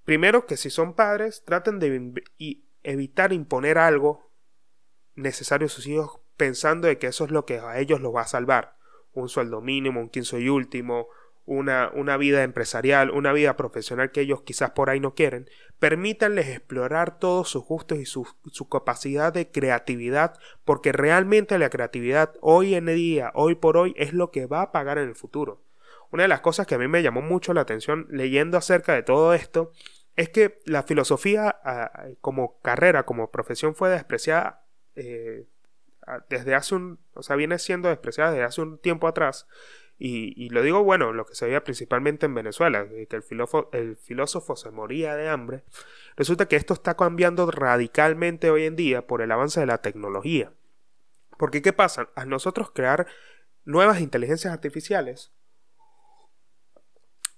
primero 0.03 0.45
que 0.45 0.57
si 0.57 0.69
son 0.69 0.93
padres, 0.93 1.43
traten 1.45 1.79
de 1.79 2.23
evitar 2.83 3.33
imponer 3.33 3.77
algo 3.77 4.31
necesario 5.15 5.67
a 5.67 5.69
sus 5.69 5.87
hijos 5.87 6.19
pensando 6.37 6.87
de 6.87 6.97
que 6.97 7.07
eso 7.07 7.25
es 7.25 7.31
lo 7.31 7.45
que 7.45 7.59
a 7.59 7.79
ellos 7.79 8.01
los 8.01 8.13
va 8.13 8.21
a 8.21 8.27
salvar. 8.27 8.77
Un 9.13 9.29
sueldo 9.29 9.61
mínimo, 9.61 10.01
un 10.01 10.09
quinto 10.09 10.37
y 10.37 10.49
último, 10.49 11.07
una, 11.45 11.91
una, 11.93 12.17
vida 12.17 12.43
empresarial, 12.43 13.11
una 13.11 13.31
vida 13.31 13.55
profesional 13.55 14.11
que 14.11 14.21
ellos 14.21 14.41
quizás 14.41 14.71
por 14.71 14.89
ahí 14.89 14.99
no 14.99 15.13
quieren, 15.13 15.49
permítanles 15.79 16.47
explorar 16.47 17.19
todos 17.19 17.49
sus 17.49 17.63
gustos 17.63 17.99
y 17.99 18.05
su, 18.05 18.27
su, 18.51 18.67
capacidad 18.67 19.31
de 19.31 19.51
creatividad, 19.51 20.39
porque 20.63 20.91
realmente 20.91 21.59
la 21.59 21.69
creatividad 21.69 22.33
hoy 22.41 22.73
en 22.73 22.87
día, 22.87 23.31
hoy 23.35 23.55
por 23.55 23.77
hoy, 23.77 23.93
es 23.97 24.13
lo 24.13 24.31
que 24.31 24.47
va 24.47 24.61
a 24.61 24.71
pagar 24.71 24.97
en 24.97 25.09
el 25.09 25.15
futuro. 25.15 25.61
Una 26.11 26.23
de 26.23 26.29
las 26.29 26.41
cosas 26.41 26.65
que 26.65 26.75
a 26.75 26.79
mí 26.79 26.87
me 26.87 27.03
llamó 27.03 27.21
mucho 27.21 27.53
la 27.53 27.61
atención 27.61 28.07
leyendo 28.09 28.57
acerca 28.57 28.93
de 28.93 29.03
todo 29.03 29.33
esto 29.33 29.71
es 30.15 30.29
que 30.29 30.61
la 30.65 30.83
filosofía 30.83 31.59
como 32.21 32.59
carrera, 32.61 33.03
como 33.03 33.31
profesión 33.31 33.75
fue 33.75 33.89
despreciada 33.89 34.63
eh, 34.95 35.45
desde 36.29 36.55
hace 36.55 36.75
un, 36.75 36.99
o 37.13 37.23
sea, 37.23 37.35
viene 37.35 37.59
siendo 37.59 37.89
despreciada 37.89 38.31
desde 38.31 38.45
hace 38.45 38.61
un 38.61 38.77
tiempo 38.77 39.07
atrás 39.07 39.47
y, 39.97 40.49
lo 40.49 40.61
digo, 40.61 40.83
bueno, 40.83 41.13
lo 41.13 41.25
que 41.25 41.35
se 41.35 41.45
veía 41.45 41.63
principalmente 41.63 42.25
en 42.25 42.35
Venezuela, 42.35 42.85
que 42.87 43.15
el 43.15 43.23
filósofo, 43.23 43.69
filósofo 44.03 44.55
se 44.57 44.69
moría 44.69 45.15
de 45.15 45.29
hambre. 45.29 45.63
Resulta 46.17 46.47
que 46.47 46.57
esto 46.57 46.73
está 46.73 46.95
cambiando 46.97 47.49
radicalmente 47.49 48.49
hoy 48.49 48.65
en 48.65 48.75
día 48.75 49.07
por 49.07 49.21
el 49.21 49.31
avance 49.31 49.61
de 49.61 49.65
la 49.67 49.81
tecnología. 49.81 50.51
Porque, 51.37 51.61
¿qué 51.61 51.71
pasa? 51.71 52.09
A 52.15 52.25
nosotros 52.25 52.71
crear 52.71 53.07
nuevas 53.63 54.01
inteligencias 54.01 54.53
artificiales, 54.53 55.31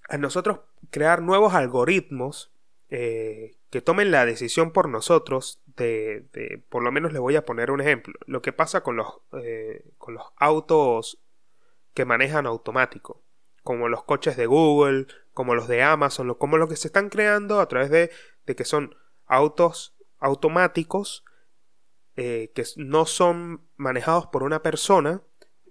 a 0.08 0.18
nosotros 0.18 0.60
crear 0.90 1.22
nuevos 1.22 1.54
algoritmos 1.54 2.52
eh, 2.90 3.56
que 3.70 3.82
tomen 3.82 4.10
la 4.10 4.24
decisión 4.24 4.72
por 4.72 4.88
nosotros 4.88 5.60
de, 5.76 6.62
por 6.70 6.82
lo 6.82 6.90
menos 6.90 7.12
le 7.12 7.18
voy 7.18 7.36
a 7.36 7.44
poner 7.44 7.70
un 7.70 7.80
ejemplo, 7.80 8.14
lo 8.26 8.42
que 8.42 8.52
pasa 8.52 8.82
con 8.82 8.96
los, 8.96 9.20
eh, 9.32 9.84
con 9.98 10.14
los 10.14 10.24
autos 10.36 11.18
que 11.98 12.04
manejan 12.04 12.46
automático, 12.46 13.24
como 13.64 13.88
los 13.88 14.04
coches 14.04 14.36
de 14.36 14.46
Google, 14.46 15.08
como 15.34 15.56
los 15.56 15.66
de 15.66 15.82
Amazon, 15.82 16.32
como 16.34 16.56
los 16.56 16.68
que 16.68 16.76
se 16.76 16.86
están 16.86 17.08
creando 17.08 17.58
a 17.58 17.66
través 17.66 17.90
de, 17.90 18.12
de 18.46 18.54
que 18.54 18.64
son 18.64 18.94
autos 19.26 19.96
automáticos 20.20 21.24
eh, 22.14 22.52
que 22.54 22.62
no 22.76 23.04
son 23.04 23.62
manejados 23.76 24.28
por 24.28 24.44
una 24.44 24.62
persona 24.62 25.22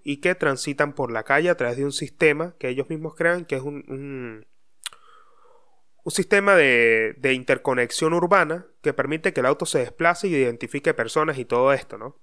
y 0.04 0.18
que 0.18 0.34
transitan 0.34 0.92
por 0.92 1.10
la 1.10 1.22
calle 1.22 1.48
a 1.48 1.56
través 1.56 1.78
de 1.78 1.86
un 1.86 1.92
sistema 1.92 2.54
que 2.58 2.68
ellos 2.68 2.90
mismos 2.90 3.14
crean 3.14 3.46
que 3.46 3.56
es 3.56 3.62
un, 3.62 3.82
un, 3.88 4.46
un 6.04 6.12
sistema 6.12 6.56
de, 6.56 7.14
de, 7.16 7.32
interconexión 7.32 8.12
urbana 8.12 8.66
que 8.82 8.92
permite 8.92 9.32
que 9.32 9.40
el 9.40 9.46
auto 9.46 9.64
se 9.64 9.78
desplace 9.78 10.28
y 10.28 10.34
identifique 10.34 10.92
personas 10.92 11.38
y 11.38 11.46
todo 11.46 11.72
esto, 11.72 11.96
¿no? 11.96 12.18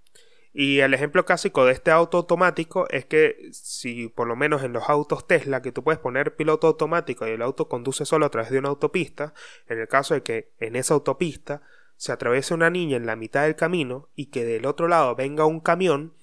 Y 0.58 0.80
el 0.80 0.94
ejemplo 0.94 1.26
clásico 1.26 1.66
de 1.66 1.74
este 1.74 1.92
auto 1.92 2.16
automático 2.16 2.88
es 2.90 3.04
que 3.04 3.50
si 3.52 4.08
por 4.08 4.26
lo 4.26 4.38
menos 4.38 4.64
en 4.64 4.72
los 4.72 4.88
autos 4.88 5.28
Tesla 5.28 5.62
que 5.62 5.74
tú 5.74 5.84
puedes 5.84 6.00
poner 6.00 6.38
piloto 6.38 6.68
automático 6.68 7.28
y 7.28 7.32
el 7.32 7.42
auto 7.42 7.68
conduce 7.68 8.06
solo 8.06 8.26
a 8.26 8.30
través 8.30 8.52
de 8.52 8.60
una 8.60 8.70
autopista, 8.70 9.34
en 9.68 9.82
el 9.82 9.90
caso 9.90 10.14
de 10.14 10.24
que 10.24 10.54
en 10.62 10.78
esa 10.78 10.94
autopista 10.94 11.62
se 11.98 12.14
atraviese 12.14 12.54
una 12.54 12.70
niña 12.70 12.96
en 12.96 13.06
la 13.06 13.18
mitad 13.18 13.44
del 13.44 13.58
camino 13.58 14.08
y 14.16 14.28
que 14.28 14.46
del 14.46 14.66
otro 14.66 14.88
lado 14.88 15.14
venga 15.14 15.44
un 15.44 15.60
camión, 15.60 16.14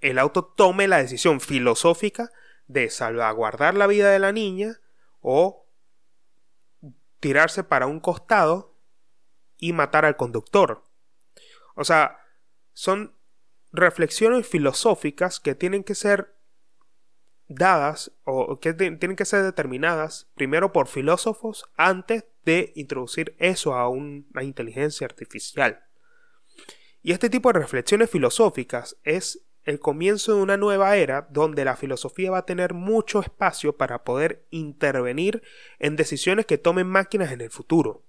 el 0.00 0.18
auto 0.18 0.44
tome 0.44 0.88
la 0.88 0.98
decisión 0.98 1.40
filosófica 1.40 2.32
de 2.66 2.90
salvaguardar 2.90 3.74
la 3.74 3.86
vida 3.86 4.10
de 4.10 4.18
la 4.18 4.32
niña 4.32 4.80
o 5.20 5.68
tirarse 7.20 7.62
para 7.62 7.86
un 7.86 8.00
costado 8.00 8.74
y 9.56 9.72
matar 9.72 10.04
al 10.04 10.16
conductor. 10.16 10.82
O 11.76 11.84
sea, 11.84 12.24
son 12.78 13.12
reflexiones 13.72 14.46
filosóficas 14.46 15.40
que 15.40 15.56
tienen 15.56 15.82
que 15.82 15.96
ser 15.96 16.36
dadas 17.48 18.12
o 18.22 18.60
que 18.60 18.72
tienen 18.72 19.16
que 19.16 19.24
ser 19.24 19.42
determinadas 19.42 20.30
primero 20.36 20.72
por 20.72 20.86
filósofos 20.86 21.68
antes 21.76 22.26
de 22.44 22.72
introducir 22.76 23.34
eso 23.40 23.74
a 23.74 23.88
una 23.88 24.44
inteligencia 24.44 25.06
artificial. 25.06 25.86
Y 27.02 27.10
este 27.10 27.28
tipo 27.28 27.52
de 27.52 27.58
reflexiones 27.58 28.10
filosóficas 28.10 28.96
es 29.02 29.44
el 29.64 29.80
comienzo 29.80 30.36
de 30.36 30.42
una 30.42 30.56
nueva 30.56 30.96
era 30.96 31.26
donde 31.32 31.64
la 31.64 31.74
filosofía 31.74 32.30
va 32.30 32.38
a 32.38 32.46
tener 32.46 32.74
mucho 32.74 33.18
espacio 33.18 33.76
para 33.76 34.04
poder 34.04 34.46
intervenir 34.50 35.42
en 35.80 35.96
decisiones 35.96 36.46
que 36.46 36.58
tomen 36.58 36.86
máquinas 36.86 37.32
en 37.32 37.40
el 37.40 37.50
futuro. 37.50 38.04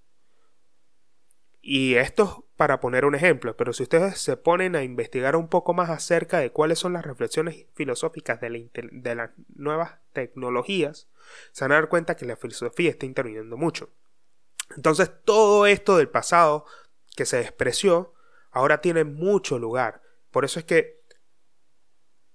Y 1.60 1.96
esto 1.96 2.49
para 2.60 2.82
poner 2.82 3.06
un 3.06 3.16
ejemplo, 3.16 3.56
pero 3.56 3.72
si 3.72 3.84
ustedes 3.84 4.18
se 4.18 4.36
ponen 4.36 4.76
a 4.76 4.84
investigar 4.84 5.38
un 5.38 5.48
poco 5.48 5.74
más 5.74 5.90
acerca 5.90 6.40
de 6.40 6.52
cuáles 6.52 6.78
son 6.78 6.92
las 6.92 7.06
reflexiones 7.06 7.68
filosóficas 7.74 8.42
de, 8.42 9.16
las 9.16 9.30
nuevas 9.56 9.94
tecnologías, 10.12 11.08
se 11.54 11.64
van 11.64 11.72
a 11.72 11.76
dar 11.76 11.88
cuenta 11.88 12.18
que 12.18 12.26
la 12.26 12.36
filosofía 12.36 12.90
está 12.90 13.06
interviniendo 13.06 13.56
mucho. 13.56 13.92
Entonces 14.76 15.10
todo 15.24 15.68
esto 15.68 15.96
del 15.96 16.10
pasado 16.10 16.66
que 17.16 17.26
se 17.26 17.38
despreció 17.38 18.14
ahora 18.52 18.82
tiene 18.82 19.06
mucho 19.06 19.58
lugar. 19.58 20.02
Por 20.30 20.44
eso 20.44 20.60
es 20.60 20.66
que, 20.66 21.00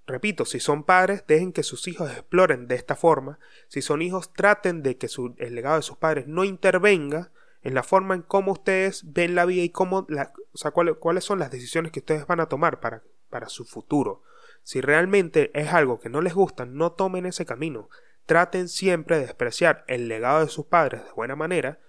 repito, 0.06 0.46
si 0.46 0.58
son 0.58 0.84
padres, 0.84 1.26
dejen 1.26 1.52
que 1.52 1.62
sus 1.62 1.86
hijos 1.86 2.10
exploren 2.10 2.66
de 2.66 2.76
esta 2.76 2.96
forma. 2.96 3.38
Si 3.68 3.82
son 3.82 4.00
hijos, 4.00 4.32
traten 4.32 4.82
de 4.82 4.96
que 4.96 5.10
el 5.36 5.54
legado 5.54 5.76
de 5.76 5.82
sus 5.82 5.98
padres 5.98 6.26
no 6.26 6.44
intervenga 6.44 7.30
en 7.64 7.74
la 7.74 7.82
forma 7.82 8.14
en 8.14 8.22
cómo 8.22 8.52
ustedes 8.52 9.12
ven 9.12 9.34
la 9.34 9.46
vida 9.46 9.62
y 9.62 9.70
cómo 9.70 10.06
la, 10.10 10.32
o 10.52 10.58
sea, 10.58 10.70
cuáles 10.70 11.24
son 11.24 11.38
las 11.38 11.50
decisiones 11.50 11.90
que 11.90 12.00
ustedes 12.00 12.26
van 12.26 12.40
a 12.40 12.46
tomar 12.46 12.78
para, 12.78 13.02
para 13.30 13.48
su 13.48 13.64
futuro. 13.64 14.22
Si 14.62 14.82
realmente 14.82 15.50
es 15.58 15.72
algo 15.72 15.98
que 15.98 16.10
no 16.10 16.20
les 16.20 16.34
gusta, 16.34 16.66
no 16.66 16.92
tomen 16.92 17.24
ese 17.24 17.46
camino. 17.46 17.88
Traten 18.26 18.68
siempre 18.68 19.18
de 19.18 19.26
despreciar 19.26 19.84
el 19.88 20.08
legado 20.08 20.40
de 20.40 20.48
sus 20.48 20.66
padres 20.66 21.04
de 21.04 21.12
buena 21.12 21.36
manera 21.36 21.80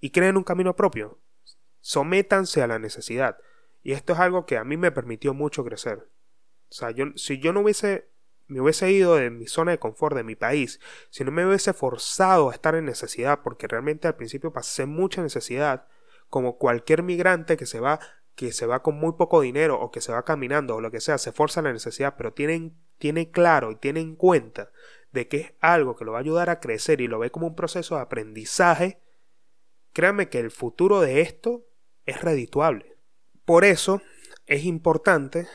y 0.00 0.10
creen 0.10 0.36
un 0.36 0.44
camino 0.44 0.76
propio. 0.76 1.18
Sométanse 1.80 2.62
a 2.62 2.68
la 2.68 2.78
necesidad. 2.78 3.36
Y 3.82 3.92
esto 3.92 4.12
es 4.12 4.20
algo 4.20 4.46
que 4.46 4.56
a 4.56 4.64
mí 4.64 4.76
me 4.76 4.92
permitió 4.92 5.34
mucho 5.34 5.64
crecer. 5.64 6.08
O 6.68 6.74
sea, 6.74 6.92
yo, 6.92 7.06
si 7.16 7.38
yo 7.38 7.52
no 7.52 7.60
hubiese 7.60 8.08
me 8.48 8.60
hubiese 8.60 8.90
ido 8.90 9.16
de 9.16 9.30
mi 9.30 9.46
zona 9.46 9.72
de 9.72 9.78
confort, 9.78 10.16
de 10.16 10.24
mi 10.24 10.36
país, 10.36 10.80
si 11.10 11.24
no 11.24 11.32
me 11.32 11.46
hubiese 11.46 11.72
forzado 11.72 12.50
a 12.50 12.52
estar 12.52 12.74
en 12.74 12.84
necesidad, 12.84 13.40
porque 13.42 13.66
realmente 13.66 14.08
al 14.08 14.16
principio 14.16 14.52
pasé 14.52 14.86
mucha 14.86 15.22
necesidad, 15.22 15.86
como 16.28 16.58
cualquier 16.58 17.02
migrante 17.02 17.56
que 17.56 17.66
se 17.66 17.80
va, 17.80 18.00
que 18.34 18.52
se 18.52 18.66
va 18.66 18.82
con 18.82 18.96
muy 18.96 19.12
poco 19.12 19.40
dinero 19.40 19.80
o 19.80 19.90
que 19.90 20.00
se 20.00 20.12
va 20.12 20.24
caminando 20.24 20.76
o 20.76 20.80
lo 20.80 20.90
que 20.90 21.00
sea, 21.00 21.18
se 21.18 21.32
forza 21.32 21.62
la 21.62 21.72
necesidad, 21.72 22.14
pero 22.16 22.32
tienen, 22.32 22.76
tiene 22.98 23.30
claro 23.30 23.70
y 23.72 23.76
tiene 23.76 24.00
en 24.00 24.14
cuenta 24.16 24.70
de 25.12 25.28
que 25.28 25.36
es 25.38 25.52
algo 25.60 25.96
que 25.96 26.04
lo 26.04 26.12
va 26.12 26.18
a 26.18 26.20
ayudar 26.20 26.50
a 26.50 26.60
crecer 26.60 27.00
y 27.00 27.08
lo 27.08 27.18
ve 27.18 27.30
como 27.30 27.46
un 27.46 27.56
proceso 27.56 27.96
de 27.96 28.02
aprendizaje, 28.02 29.00
créanme 29.92 30.28
que 30.28 30.38
el 30.38 30.50
futuro 30.50 31.00
de 31.00 31.22
esto 31.22 31.66
es 32.04 32.20
redituable. 32.20 32.96
Por 33.44 33.64
eso 33.64 34.02
es 34.46 34.64
importante 34.64 35.46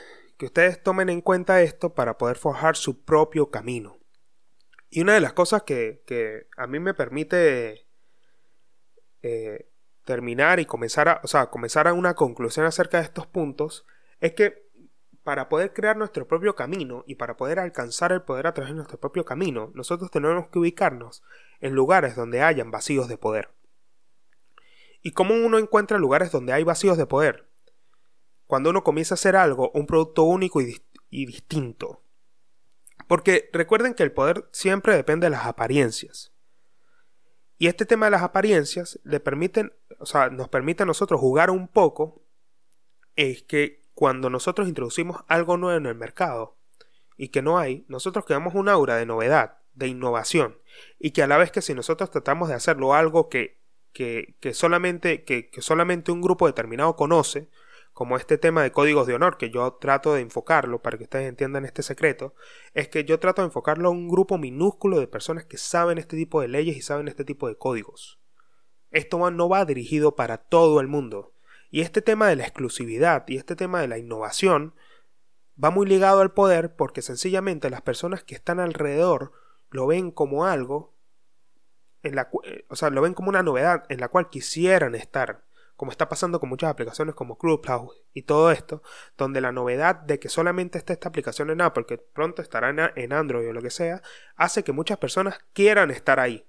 que 0.41 0.47
ustedes 0.47 0.81
tomen 0.81 1.09
en 1.09 1.21
cuenta 1.21 1.61
esto 1.61 1.93
para 1.93 2.17
poder 2.17 2.35
forjar 2.35 2.75
su 2.75 3.03
propio 3.03 3.51
camino. 3.51 3.99
Y 4.89 5.01
una 5.01 5.13
de 5.13 5.21
las 5.21 5.33
cosas 5.33 5.61
que, 5.61 6.47
a 6.57 6.65
mí 6.65 6.79
me 6.79 6.95
permite 6.95 7.85
eh, 9.21 9.69
terminar 10.03 10.59
y 10.59 10.65
comenzar 10.65 11.09
a, 11.09 11.21
o 11.23 11.27
sea, 11.27 11.51
comenzar 11.51 11.87
a 11.87 11.93
una 11.93 12.15
conclusión 12.15 12.65
acerca 12.65 12.97
de 12.97 13.03
estos 13.03 13.27
puntos 13.27 13.85
es 14.19 14.33
que 14.33 14.67
para 15.21 15.47
poder 15.47 15.73
crear 15.73 15.95
nuestro 15.95 16.27
propio 16.27 16.55
camino 16.55 17.03
y 17.05 17.13
para 17.13 17.37
poder 17.37 17.59
alcanzar 17.59 18.11
el 18.11 18.23
poder 18.23 18.47
a 18.47 18.55
través 18.55 18.71
de 18.71 18.77
nuestro 18.77 18.99
propio 18.99 19.23
camino, 19.23 19.69
nosotros 19.75 20.09
tenemos 20.09 20.47
que 20.47 20.57
ubicarnos 20.57 21.21
en 21.59 21.75
lugares 21.75 22.15
donde 22.15 22.41
hayan 22.41 22.71
vacíos 22.71 23.07
de 23.07 23.19
poder. 23.19 23.51
¿Y 25.03 25.11
cómo 25.11 25.35
uno 25.35 25.59
encuentra 25.59 25.99
lugares 25.99 26.31
donde 26.31 26.51
hay 26.51 26.63
vacíos 26.63 26.97
de 26.97 27.05
poder? 27.05 27.50
Cuando 28.51 28.69
uno 28.69 28.83
comienza 28.83 29.13
a 29.13 29.15
hacer 29.15 29.37
algo, 29.37 29.71
un 29.75 29.87
producto 29.87 30.23
único 30.23 30.59
y, 30.59 30.83
distinto. 31.09 32.01
Porque 33.07 33.49
recuerden 33.53 33.93
que 33.93 34.03
el 34.03 34.11
poder 34.11 34.49
siempre 34.51 34.93
depende 34.93 35.27
de 35.27 35.29
las 35.29 35.45
apariencias. 35.45 36.33
Y 37.57 37.67
este 37.67 37.85
tema 37.85 38.07
de 38.07 38.11
las 38.11 38.23
apariencias 38.23 38.99
o 39.99 40.05
sea, 40.05 40.29
nos 40.31 40.49
permite 40.49 40.83
a 40.83 40.85
nosotros 40.85 41.21
jugar 41.21 41.49
un 41.49 41.69
poco. 41.69 42.25
Es 43.15 43.41
que 43.41 43.83
cuando 43.93 44.29
nosotros 44.29 44.67
introducimos 44.67 45.23
algo 45.29 45.55
nuevo 45.55 45.77
en 45.77 45.85
el 45.85 45.95
mercado 45.95 46.57
y 47.15 47.29
que 47.29 47.41
no 47.41 47.57
hay, 47.57 47.85
nosotros 47.87 48.25
creamos 48.25 48.53
un 48.53 48.67
aura 48.67 48.97
de 48.97 49.05
novedad, 49.05 49.59
de 49.75 49.87
innovación. 49.87 50.57
Y 50.99 51.11
que 51.11 51.23
a 51.23 51.27
la 51.27 51.37
vez 51.37 51.53
que 51.53 51.61
si 51.61 51.73
nosotros 51.73 52.11
tratamos 52.11 52.49
de 52.49 52.55
hacerlo 52.55 52.95
algo 52.95 53.29
que, 53.29 53.61
que, 53.93 54.35
solamente, 54.51 55.23
que 55.23 55.49
solamente 55.59 56.11
un 56.11 56.19
grupo 56.19 56.47
determinado 56.47 56.97
conoce, 56.97 57.47
como 58.01 58.17
este 58.17 58.39
tema 58.39 58.63
de 58.63 58.71
códigos 58.71 59.05
de 59.05 59.13
honor, 59.13 59.37
que 59.37 59.51
yo 59.51 59.73
trato 59.73 60.15
de 60.15 60.21
enfocarlo 60.21 60.81
para 60.81 60.97
que 60.97 61.03
ustedes 61.03 61.29
entiendan 61.29 61.65
este 61.65 61.83
secreto, 61.83 62.33
es 62.73 62.87
que 62.87 63.05
yo 63.05 63.19
trato 63.19 63.43
de 63.43 63.49
enfocarlo 63.49 63.89
a 63.89 63.91
un 63.91 64.09
grupo 64.09 64.39
minúsculo 64.39 64.99
de 64.99 65.05
personas 65.05 65.45
que 65.45 65.59
saben 65.59 65.99
este 65.99 66.17
tipo 66.17 66.41
de 66.41 66.47
leyes 66.47 66.75
y 66.75 66.81
saben 66.81 67.07
este 67.07 67.25
tipo 67.25 67.47
de 67.47 67.59
códigos. 67.59 68.19
Esto 68.89 69.29
no 69.29 69.49
va 69.49 69.65
dirigido 69.65 70.15
para 70.15 70.37
todo 70.37 70.79
el 70.79 70.87
mundo. 70.87 71.35
Y 71.69 71.81
este 71.81 72.01
tema 72.01 72.27
de 72.27 72.37
la 72.37 72.41
exclusividad 72.41 73.23
y 73.27 73.37
este 73.37 73.55
tema 73.55 73.81
de 73.81 73.87
la 73.87 73.99
innovación 73.99 74.73
va 75.63 75.69
muy 75.69 75.85
ligado 75.85 76.21
al 76.21 76.33
poder 76.33 76.75
porque 76.75 77.03
sencillamente 77.03 77.69
las 77.69 77.83
personas 77.83 78.23
que 78.23 78.33
están 78.33 78.59
alrededor 78.59 79.31
lo 79.69 79.85
ven 79.85 80.09
como 80.09 80.45
algo 80.45 80.95
en 82.01 82.15
la 82.15 82.31
o 82.67 82.75
sea, 82.75 82.89
lo 82.89 83.03
ven 83.03 83.13
como 83.13 83.29
una 83.29 83.43
novedad 83.43 83.83
en 83.89 83.99
la 83.99 84.07
cual 84.07 84.31
quisieran 84.31 84.95
estar 84.95 85.43
como 85.81 85.89
está 85.89 86.07
pasando 86.07 86.39
con 86.39 86.47
muchas 86.47 86.69
aplicaciones 86.69 87.15
como 87.15 87.39
Clubhouse 87.39 88.03
y 88.13 88.21
todo 88.21 88.51
esto, 88.51 88.83
donde 89.17 89.41
la 89.41 89.51
novedad 89.51 89.95
de 89.95 90.19
que 90.19 90.29
solamente 90.29 90.77
está 90.77 90.93
esta 90.93 91.09
aplicación 91.09 91.49
en 91.49 91.59
Apple, 91.59 91.87
que 91.87 91.97
pronto 91.97 92.43
estará 92.43 92.69
en 92.95 93.11
Android 93.13 93.49
o 93.49 93.51
lo 93.51 93.63
que 93.63 93.71
sea, 93.71 94.03
hace 94.35 94.63
que 94.63 94.73
muchas 94.73 94.99
personas 94.99 95.39
quieran 95.53 95.89
estar 95.89 96.19
ahí. 96.19 96.45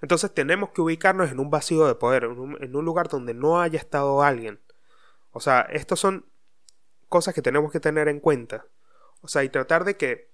Entonces 0.00 0.32
tenemos 0.32 0.70
que 0.70 0.80
ubicarnos 0.80 1.32
en 1.32 1.40
un 1.40 1.50
vacío 1.50 1.88
de 1.88 1.96
poder, 1.96 2.22
en 2.22 2.76
un, 2.76 2.84
lugar 2.84 3.08
donde 3.08 3.34
no 3.34 3.60
haya 3.60 3.80
estado 3.80 4.22
alguien. 4.22 4.60
O 5.32 5.40
sea, 5.40 5.62
estas 5.62 5.98
son 5.98 6.24
cosas 7.08 7.34
que 7.34 7.42
tenemos 7.42 7.72
que 7.72 7.80
tener 7.80 8.06
en 8.06 8.20
cuenta. 8.20 8.66
O 9.22 9.26
sea, 9.26 9.42
y 9.42 9.48
tratar 9.48 9.82
de 9.82 9.96
que 9.96 10.30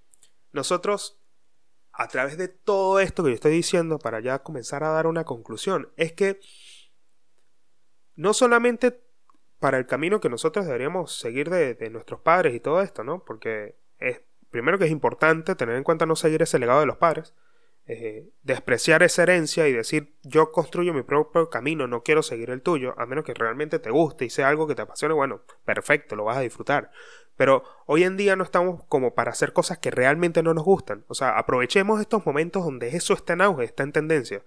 nosotros, 0.53 1.19
a 1.93 2.09
través 2.09 2.37
de 2.37 2.49
todo 2.49 3.01
esto 3.01 3.25
que 3.25 3.31
yo 3.31 3.35
estoy 3.37 3.53
diciendo, 3.53 3.99
para 3.99 4.21
ya 4.21 4.43
comenzar 4.43 4.85
a 4.85 4.91
dar 4.91 5.07
una 5.07 5.25
conclusión, 5.25 5.91
es 5.97 6.13
que 6.13 6.41
no 8.17 8.35
solamente 8.35 9.01
para 9.59 9.79
el 9.79 9.87
camino 9.87 10.21
que 10.21 10.29
nosotros 10.29 10.67
deberíamos 10.67 11.19
seguir 11.19 11.49
de, 11.51 11.91
nuestros 11.91 12.21
padres 12.21 12.55
y 12.55 12.61
todo 12.61 12.83
esto, 12.83 13.03
¿no? 13.03 13.25
Porque 13.25 13.77
es 13.99 14.21
primero 14.51 14.79
que 14.79 14.85
es 14.85 14.91
importante 14.91 15.55
tener 15.55 15.77
en 15.77 15.85
cuenta 15.85 16.07
no 16.07 16.17
seguir 16.17 16.43
ese 16.43 16.59
legado 16.59 16.81
de 16.81 16.87
los 16.87 16.99
padres, 16.99 17.35
eh, 17.87 18.31
despreciar 18.43 19.03
esa 19.03 19.23
herencia 19.23 19.67
y 19.69 19.73
decir 19.73 20.17
yo 20.23 20.53
construyo 20.53 20.95
mi 20.95 21.03
propio 21.03 21.51
camino, 21.51 21.87
no 21.87 22.03
quiero 22.03 22.23
seguir 22.23 22.51
el 22.51 22.63
tuyo, 22.63 22.95
a 22.99 23.07
menos 23.07 23.25
que 23.25 23.35
realmente 23.35 23.79
te 23.79 23.91
guste 23.91 24.25
y 24.25 24.31
sea 24.31 24.49
algo 24.49 24.67
que 24.67 24.75
te 24.75 24.83
apasione, 24.83 25.15
bueno, 25.15 25.43
perfecto, 25.65 26.15
lo 26.15 26.25
vas 26.25 26.37
a 26.37 26.41
disfrutar. 26.41 26.91
Pero 27.37 27.65
hoy 27.87 28.05
en 28.05 28.17
día 28.17 28.37
no 28.37 28.45
estamos 28.45 28.85
como 28.85 29.15
para 29.15 29.33
hacer 29.33 29.53
cosas 29.53 29.79
que 29.79 29.91
realmente 29.91 30.43
no 30.43 30.55
nos 30.55 30.65
gustan. 30.65 31.05
O 31.09 31.15
sea, 31.15 31.39
aprovechemos 31.39 32.01
estos 32.01 32.25
momentos 32.27 32.65
donde 32.65 32.97
eso 32.97 33.15
está 33.15 33.33
en 33.33 33.41
auge, 33.41 33.65
está 33.65 33.83
en 33.83 33.93
tendencia. 33.93 34.43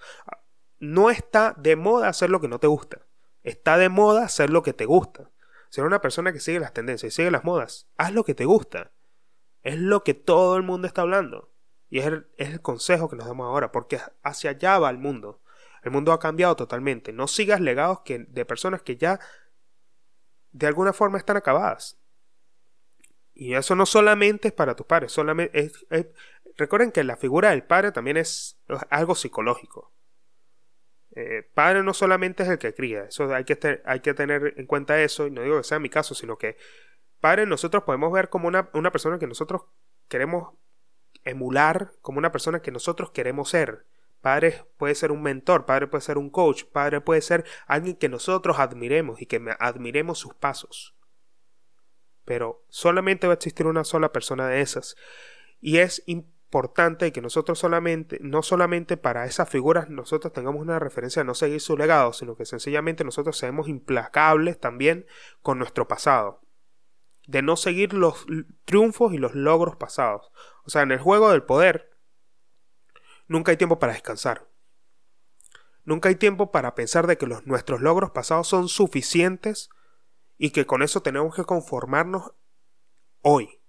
No 0.79 1.09
está 1.09 1.53
de 1.57 1.75
moda 1.75 2.07
hacer 2.07 2.29
lo 2.29 2.39
que 2.39 2.47
no 2.47 2.59
te 2.59 2.67
gusta. 2.67 3.06
Está 3.47 3.77
de 3.77 3.87
moda 3.87 4.25
hacer 4.25 4.49
lo 4.49 4.61
que 4.61 4.73
te 4.73 4.83
gusta. 4.83 5.31
Ser 5.69 5.85
una 5.85 6.01
persona 6.01 6.33
que 6.33 6.41
sigue 6.41 6.59
las 6.59 6.73
tendencias 6.73 7.13
y 7.13 7.15
sigue 7.15 7.31
las 7.31 7.45
modas, 7.45 7.87
haz 7.95 8.11
lo 8.11 8.25
que 8.25 8.35
te 8.35 8.43
gusta. 8.43 8.91
Es 9.63 9.77
lo 9.77 10.03
que 10.03 10.13
todo 10.13 10.57
el 10.57 10.63
mundo 10.63 10.85
está 10.85 11.03
hablando. 11.03 11.49
Y 11.89 11.99
es 11.99 12.07
el, 12.07 12.61
consejo 12.61 13.09
que 13.09 13.15
nos 13.15 13.25
damos 13.25 13.45
ahora, 13.45 13.71
porque 13.71 14.01
hacia 14.21 14.49
allá 14.49 14.79
va 14.79 14.89
el 14.89 14.97
mundo. 14.97 15.39
El 15.81 15.91
mundo 15.91 16.11
ha 16.11 16.19
cambiado 16.19 16.57
totalmente. 16.57 17.13
No 17.13 17.29
sigas 17.29 17.61
legados 17.61 18.01
que, 18.01 18.19
de 18.19 18.43
personas 18.43 18.81
que 18.81 18.97
ya 18.97 19.17
de 20.51 20.67
alguna 20.67 20.91
forma 20.91 21.17
están 21.17 21.37
acabadas. 21.37 21.97
Y 23.33 23.53
eso 23.53 23.75
no 23.75 23.85
solamente 23.85 24.49
es 24.49 24.53
para 24.53 24.75
tus 24.75 24.85
padres, 24.85 25.13
solamente 25.13 25.71
recuerden 26.57 26.91
que 26.91 27.05
la 27.05 27.15
figura 27.15 27.51
del 27.51 27.63
padre 27.63 27.93
también 27.93 28.17
es 28.17 28.59
algo 28.89 29.15
psicológico. 29.15 29.93
Eh, 31.19 31.49
padre 31.55 31.81
no 31.81 31.95
solamente 31.95 32.43
es 32.43 32.49
el 32.49 32.59
que 32.59 32.75
cría, 32.75 33.05
eso 33.05 33.33
hay 33.33 33.43
que, 33.43 33.55
tener 33.55 34.53
en 34.55 34.67
cuenta 34.67 35.01
eso, 35.01 35.25
y 35.25 35.31
no 35.31 35.41
digo 35.41 35.57
que 35.57 35.63
sea 35.63 35.79
mi 35.79 35.89
caso, 35.89 36.13
sino 36.13 36.37
que 36.37 36.57
padre 37.19 37.47
nosotros 37.47 37.81
podemos 37.85 38.13
ver 38.13 38.29
como 38.29 38.47
una, 38.47 38.69
una 38.73 38.91
persona 38.91 39.17
que 39.17 39.25
nosotros 39.25 39.63
queremos 40.09 40.53
emular, 41.23 41.91
como 42.03 42.19
una 42.19 42.31
persona 42.31 42.61
que 42.61 42.69
nosotros 42.69 43.09
queremos 43.09 43.49
ser. 43.49 43.87
Padre 44.21 44.63
puede 44.77 44.93
ser 44.93 45.11
un 45.11 45.23
mentor, 45.23 45.65
padre 45.65 45.87
puede 45.87 46.03
ser 46.03 46.19
un 46.19 46.29
coach, 46.29 46.65
padre 46.65 47.01
puede 47.01 47.21
ser 47.21 47.45
alguien 47.65 47.95
que 47.95 48.09
nosotros 48.09 48.59
admiremos 48.59 49.19
y 49.19 49.25
que 49.25 49.43
admiremos 49.57 50.19
sus 50.19 50.35
pasos. 50.35 50.93
Pero 52.25 52.63
solamente 52.69 53.25
va 53.25 53.33
a 53.33 53.37
existir 53.37 53.65
una 53.65 53.85
sola 53.85 54.13
persona 54.13 54.47
de 54.49 54.61
esas. 54.61 54.95
Y 55.61 55.79
es 55.79 56.03
importante 56.05 56.36
importante 56.47 57.11
que 57.11 57.21
nosotros 57.21 57.59
solamente, 57.59 58.19
no 58.21 58.41
solamente 58.41 58.95
para 58.95 59.25
esas 59.25 59.49
figuras 59.49 59.89
nosotros 59.89 60.31
tengamos 60.31 60.61
una 60.61 60.79
referencia 60.79 61.21
de 61.21 61.25
no 61.25 61.35
seguir 61.35 61.59
su 61.59 61.75
legado, 61.75 62.13
sino 62.13 62.37
que 62.37 62.45
sencillamente 62.45 63.03
nosotros 63.03 63.37
seamos 63.37 63.67
implacables 63.67 64.57
también 64.57 65.05
con 65.41 65.59
nuestro 65.59 65.89
pasado. 65.89 66.41
De 67.27 67.41
no 67.41 67.57
seguir 67.57 67.93
los 67.93 68.25
triunfos 68.63 69.13
y 69.13 69.17
los 69.17 69.35
logros 69.35 69.75
pasados. 69.75 70.31
O 70.63 70.69
sea, 70.69 70.83
en 70.83 70.93
el 70.93 70.99
juego 70.99 71.31
del 71.31 71.43
poder, 71.43 71.97
nunca 73.27 73.51
hay 73.51 73.57
tiempo 73.57 73.77
para 73.77 73.91
descansar. 73.91 74.47
Nunca 75.83 76.07
hay 76.07 76.15
tiempo 76.15 76.51
para 76.51 76.75
pensar 76.75 77.07
de 77.07 77.17
que 77.17 77.27
los, 77.27 77.45
nuestros 77.45 77.81
logros 77.81 78.11
pasados 78.11 78.47
son 78.47 78.69
suficientes 78.69 79.69
y 80.37 80.51
que 80.51 80.65
con 80.65 80.81
eso 80.81 81.01
tenemos 81.01 81.35
que 81.35 81.43
conformarnos 81.43 82.31
hoy. 83.21 83.61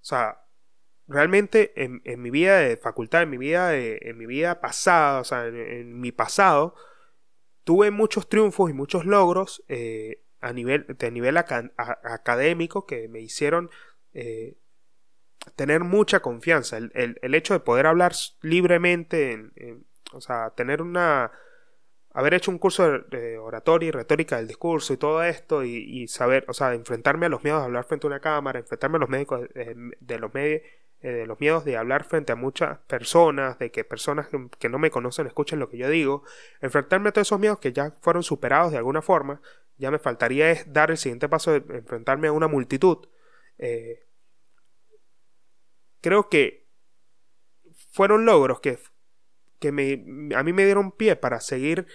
O 0.00 0.04
sea, 0.04 0.39
realmente 1.10 1.72
en, 1.76 2.22
mi 2.22 2.30
vida 2.30 2.58
de 2.58 2.76
facultad, 2.76 3.22
en 3.22 3.30
mi 3.30 3.36
vida, 3.36 3.76
en 3.76 4.16
mi 4.16 4.26
vida 4.26 4.60
pasada, 4.60 5.20
o 5.20 5.24
sea, 5.24 5.46
en, 5.46 6.00
mi 6.00 6.12
pasado, 6.12 6.74
tuve 7.64 7.90
muchos 7.90 8.28
triunfos 8.28 8.70
y 8.70 8.74
muchos 8.74 9.04
logros 9.04 9.64
eh, 9.68 10.22
a 10.40 10.52
nivel, 10.52 10.86
de 10.86 11.10
nivel 11.10 11.36
académico 11.36 12.86
que 12.86 13.08
me 13.08 13.20
hicieron 13.20 13.70
eh, 14.14 14.56
tener 15.56 15.82
mucha 15.82 16.20
confianza. 16.20 16.78
El, 16.78 17.34
hecho 17.34 17.54
de 17.54 17.60
poder 17.60 17.86
hablar 17.86 18.12
libremente, 18.40 19.50
o 20.12 20.20
sea, 20.20 20.50
tener 20.50 20.80
una 20.80 21.32
haber 22.12 22.34
hecho 22.34 22.50
un 22.50 22.58
curso 22.58 23.00
de, 23.00 23.38
oratoria 23.38 23.88
y 23.88 23.92
retórica 23.92 24.36
del 24.36 24.48
discurso 24.48 24.92
y 24.92 24.96
todo 24.96 25.22
esto 25.22 25.64
y, 25.64 26.08
saber, 26.08 26.44
o 26.48 26.52
sea, 26.52 26.74
enfrentarme 26.74 27.26
a 27.26 27.28
los 27.28 27.44
miedos 27.44 27.60
de 27.60 27.66
hablar 27.66 27.84
frente 27.84 28.06
a 28.06 28.08
una 28.08 28.20
cámara, 28.20 28.58
enfrentarme 28.58 28.96
a 28.96 29.00
los 29.00 29.08
médicos 29.08 29.48
eh, 29.54 29.74
de, 30.00 30.18
los 30.18 30.34
medios 30.34 30.62
eh, 31.02 31.12
de 31.12 31.26
los 31.26 31.40
miedos 31.40 31.64
de 31.64 31.78
hablar 31.78 32.04
frente 32.04 32.32
a 32.32 32.36
muchas 32.36 32.78
personas, 32.80 33.58
de 33.58 33.70
que 33.70 33.84
personas 33.84 34.28
que, 34.58 34.68
no 34.68 34.78
me 34.78 34.90
conocen 34.90 35.26
escuchen 35.26 35.58
lo 35.58 35.70
que 35.70 35.78
yo 35.78 35.88
digo, 35.88 36.24
enfrentarme 36.60 37.08
a 37.08 37.12
todos 37.12 37.28
esos 37.28 37.40
miedos 37.40 37.58
que 37.58 37.72
ya 37.72 37.92
fueron 38.02 38.22
superados 38.22 38.72
de 38.72 38.78
alguna 38.78 39.00
forma, 39.00 39.40
ya 39.78 39.90
me 39.90 39.98
faltaría 39.98 40.50
es 40.50 40.70
dar 40.70 40.90
el 40.90 40.98
siguiente 40.98 41.26
paso 41.26 41.52
de 41.52 41.78
enfrentarme 41.78 42.28
a 42.28 42.32
una 42.32 42.48
multitud. 42.48 43.08
Eh, 43.56 44.04
creo 46.02 46.28
que 46.28 46.68
fueron 47.92 48.26
logros 48.26 48.60
que, 48.60 48.78
que 49.58 49.72
me, 49.72 50.34
a 50.34 50.42
mí 50.42 50.52
me 50.52 50.66
dieron 50.66 50.92
pie 50.92 51.16
para 51.16 51.40
seguir 51.40 51.86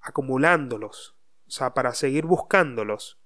acumulándolos, 0.00 1.16
o 1.48 1.50
sea, 1.50 1.74
para 1.74 1.92
seguir 1.92 2.24
buscándolos. 2.24 3.18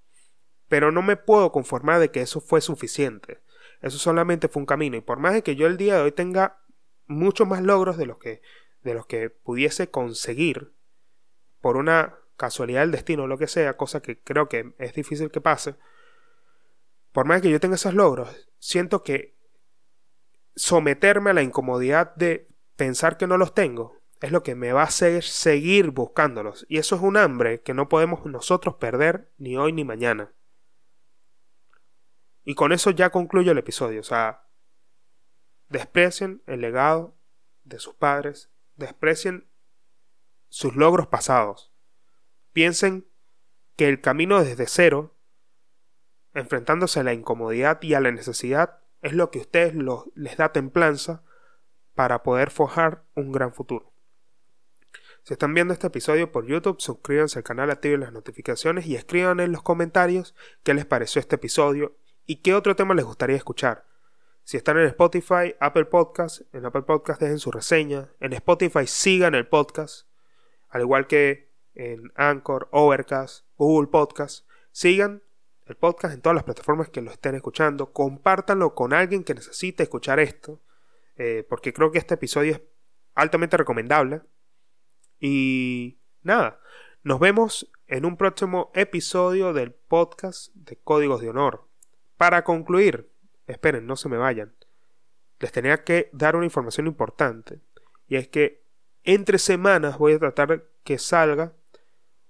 Pero 0.69 0.91
no 0.91 1.03
me 1.03 1.19
puedo 1.19 1.53
conformar 1.53 2.01
de 2.01 2.11
que 2.11 2.23
eso 2.23 2.41
fue 2.41 2.63
suficiente. 2.63 3.43
Eso 3.81 3.99
solamente 3.99 4.49
fue 4.49 4.61
un 4.61 4.67
camino. 4.67 4.97
Y 4.97 5.01
por 5.01 5.19
más 5.19 5.35
de 5.35 5.43
que 5.43 5.57
yo 5.57 5.67
el 5.67 5.77
día 5.77 5.97
de 5.97 6.03
hoy 6.03 6.13
tenga 6.13 6.61
muchos 7.07 7.47
más 7.49 7.63
logros 7.63 7.97
de 7.97 8.07
los 8.07 8.19
que, 8.19 8.43
de 8.83 8.95
los 8.95 9.07
que 9.07 9.31
pudiese 9.31 9.91
conseguir 9.91 10.73
por 11.61 11.77
una 11.77 12.17
casualidad 12.37 12.81
del 12.81 12.93
destino 12.93 13.25
o 13.25 13.27
lo 13.27 13.39
que 13.39 13.47
sea, 13.47 13.77
cosa 13.77 14.01
que 14.01 14.19
creo 14.19 14.49
que 14.49 14.73
es 14.79 14.95
difícil 14.95 15.31
que 15.31 15.41
pase, 15.41 15.75
por 17.13 17.27
más 17.27 17.39
de 17.39 17.49
que 17.49 17.53
yo 17.53 17.61
tenga 17.61 17.75
esos 17.75 17.95
logros, 17.95 18.49
siento 18.59 19.03
que 19.03 19.35
someterme 20.55 21.31
a 21.31 21.35
la 21.35 21.43
incomodidad 21.43 22.15
de 22.15 22.49
pensar 22.77 23.17
que 23.17 23.27
no 23.27 23.37
los 23.37 23.55
tengo 23.55 23.97
es 24.21 24.33
lo 24.33 24.43
que 24.43 24.55
me 24.55 24.73
va 24.73 24.83
a 24.83 24.87
hacer 24.87 25.25
seguir 25.25 25.91
buscándolos. 25.91 26.67
Y 26.69 26.79
eso 26.79 26.97
es 26.97 27.03
un 27.03 27.17
hambre 27.17 27.63
que 27.63 27.75
no 27.75 27.89
podemos 27.89 28.25
nosotros 28.27 28.77
perder 28.77 29.31
ni 29.39 29.57
hoy 29.57 29.73
ni 29.73 29.85
mañana. 29.85 30.33
Y 32.45 32.55
con 32.55 32.73
eso 32.73 32.91
ya 32.91 33.11
concluyo 33.11 33.53
el 33.53 33.59
episodio. 33.59 34.01
O 34.01 34.05
sea, 34.05 34.45
desprecien 35.69 36.43
el 36.47 36.61
legado 36.61 37.17
de 37.65 37.79
sus 37.79 37.95
padres, 37.95 38.51
desprecien 38.77 39.49
sus 40.49 40.75
logros 40.75 41.07
pasados. 41.07 41.73
Piensen 42.53 43.07
que 43.77 43.89
el 43.89 44.01
camino 44.01 44.43
desde 44.43 44.67
cero, 44.67 45.17
enfrentándose 46.35 47.01
a 47.01 47.05
la 47.05 47.13
incomodidad 47.13 47.81
y 47.83 47.95
a 47.95 48.01
la 48.01 48.11
necesidad, 48.11 48.81
es 49.03 49.13
lo 49.13 49.31
que 49.31 49.39
a 49.39 49.43
ustedes 49.43 49.75
les 50.15 50.37
da 50.37 50.53
templanza 50.53 51.23
para 51.95 52.23
poder 52.23 52.51
forjar 52.51 53.05
un 53.15 53.33
gran 53.33 53.55
futuro. 53.55 53.93
Si 55.23 55.35
están 55.35 55.55
viendo 55.55 55.73
este 55.73 55.87
episodio 55.87 56.33
por 56.33 56.47
YouTube, 56.47 56.81
suscríbanse 56.81 57.39
al 57.39 57.45
canal, 57.45 57.71
activen 57.71 58.01
las 58.01 58.13
notificaciones 58.13 58.87
y 58.87 58.97
escriban 58.97 59.39
en 59.41 59.53
los 59.53 59.63
comentarios 59.63 60.35
qué 60.63 60.75
les 60.75 60.87
pareció 60.87 61.21
este 61.21 61.37
episodio 61.37 61.97
y 62.31 62.37
qué 62.37 62.55
otro 62.55 62.77
tema 62.77 62.95
les 62.95 63.05
gustaría 63.05 63.35
escuchar. 63.35 63.85
Si 64.45 64.57
están 64.57 64.79
en 64.79 64.87
Spotify, 64.87 65.57
Apple 65.59 65.87
Podcast, 65.87 66.43
en 66.55 66.65
Apple 66.65 66.83
Podcast 66.83 67.21
dejen 67.21 67.41
su 67.41 67.51
reseña. 67.51 68.09
En 68.21 68.33
Spotify 68.35 68.87
sigan 68.87 69.35
el 69.35 69.49
podcast, 69.49 70.07
al 70.69 70.83
igual 70.83 71.09
que 71.09 71.51
en 71.75 72.13
Anchor, 72.15 72.69
Overcast, 72.71 73.47
Google 73.57 73.89
Podcast. 73.89 74.47
Sigan 74.71 75.25
el 75.67 75.75
podcast 75.75 76.15
en 76.15 76.21
todas 76.21 76.37
las 76.37 76.45
plataformas 76.45 76.89
que 76.89 77.03
lo 77.03 77.11
estén 77.11 77.35
escuchando. 77.35 77.93
Compártanlo 77.93 78.77
con 78.77 78.93
alguien 78.93 79.25
que 79.25 79.35
necesite 79.35 79.83
escuchar 79.83 80.21
esto, 80.21 80.63
eh, 81.17 81.45
porque 81.49 81.73
creo 81.73 81.91
que 81.91 81.99
este 81.99 82.15
episodio 82.15 82.53
es 82.53 82.63
altamente 83.17 83.57
recomendable. 83.57 84.23
Y 85.19 85.99
nada, 86.23 86.61
nos 87.03 87.19
vemos 87.19 87.73
en 87.89 88.05
un 88.05 88.17
próximo 88.17 88.71
episodio 88.77 89.53
del 89.53 89.73
podcast 89.73 90.55
de 90.55 90.77
Códigos 90.77 91.23
de 91.23 91.31
Honor. 91.31 91.70
Para 92.21 92.45
concluir, 92.45 93.11
esperen, 93.47 93.87
no 93.87 93.97
se 93.97 94.11
me 94.11 94.19
vayan. 94.19 94.53
Les 95.39 95.53
tenía 95.53 95.85
que 95.85 96.11
dar 96.13 96.37
una 96.37 96.45
información 96.45 96.87
importante. 96.87 97.61
Y 98.09 98.17
es 98.17 98.29
que 98.29 98.63
entre 99.05 99.39
semanas 99.39 99.97
voy 99.97 100.13
a 100.13 100.19
tratar 100.19 100.67
que 100.85 100.99
salga 100.99 101.55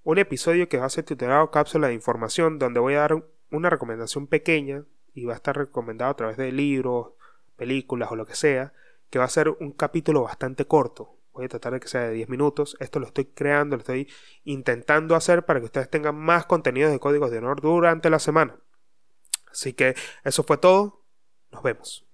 un 0.04 0.18
episodio 0.18 0.68
que 0.68 0.78
va 0.78 0.84
a 0.84 0.90
ser 0.90 1.02
titulado 1.02 1.50
Cápsula 1.50 1.88
de 1.88 1.94
Información, 1.94 2.60
donde 2.60 2.78
voy 2.78 2.94
a 2.94 3.00
dar 3.00 3.24
una 3.50 3.68
recomendación 3.68 4.28
pequeña 4.28 4.84
y 5.12 5.24
va 5.24 5.32
a 5.32 5.36
estar 5.36 5.56
recomendado 5.56 6.12
a 6.12 6.16
través 6.16 6.36
de 6.36 6.52
libros, 6.52 7.14
películas 7.56 8.12
o 8.12 8.14
lo 8.14 8.26
que 8.26 8.36
sea, 8.36 8.72
que 9.10 9.18
va 9.18 9.24
a 9.24 9.28
ser 9.28 9.48
un 9.48 9.72
capítulo 9.72 10.22
bastante 10.22 10.66
corto. 10.66 11.16
Voy 11.32 11.46
a 11.46 11.48
tratar 11.48 11.72
de 11.72 11.80
que 11.80 11.88
sea 11.88 12.02
de 12.02 12.12
10 12.12 12.28
minutos. 12.28 12.76
Esto 12.78 13.00
lo 13.00 13.06
estoy 13.06 13.24
creando, 13.24 13.74
lo 13.74 13.80
estoy 13.80 14.08
intentando 14.44 15.16
hacer 15.16 15.44
para 15.46 15.58
que 15.58 15.66
ustedes 15.66 15.90
tengan 15.90 16.14
más 16.14 16.46
contenido 16.46 16.88
de 16.88 17.00
códigos 17.00 17.32
de 17.32 17.38
honor 17.38 17.60
durante 17.60 18.08
la 18.08 18.20
semana. 18.20 18.56
Así 19.50 19.72
que 19.72 19.94
eso 20.24 20.42
fue 20.42 20.58
todo. 20.58 21.04
Nos 21.50 21.62
vemos. 21.62 22.09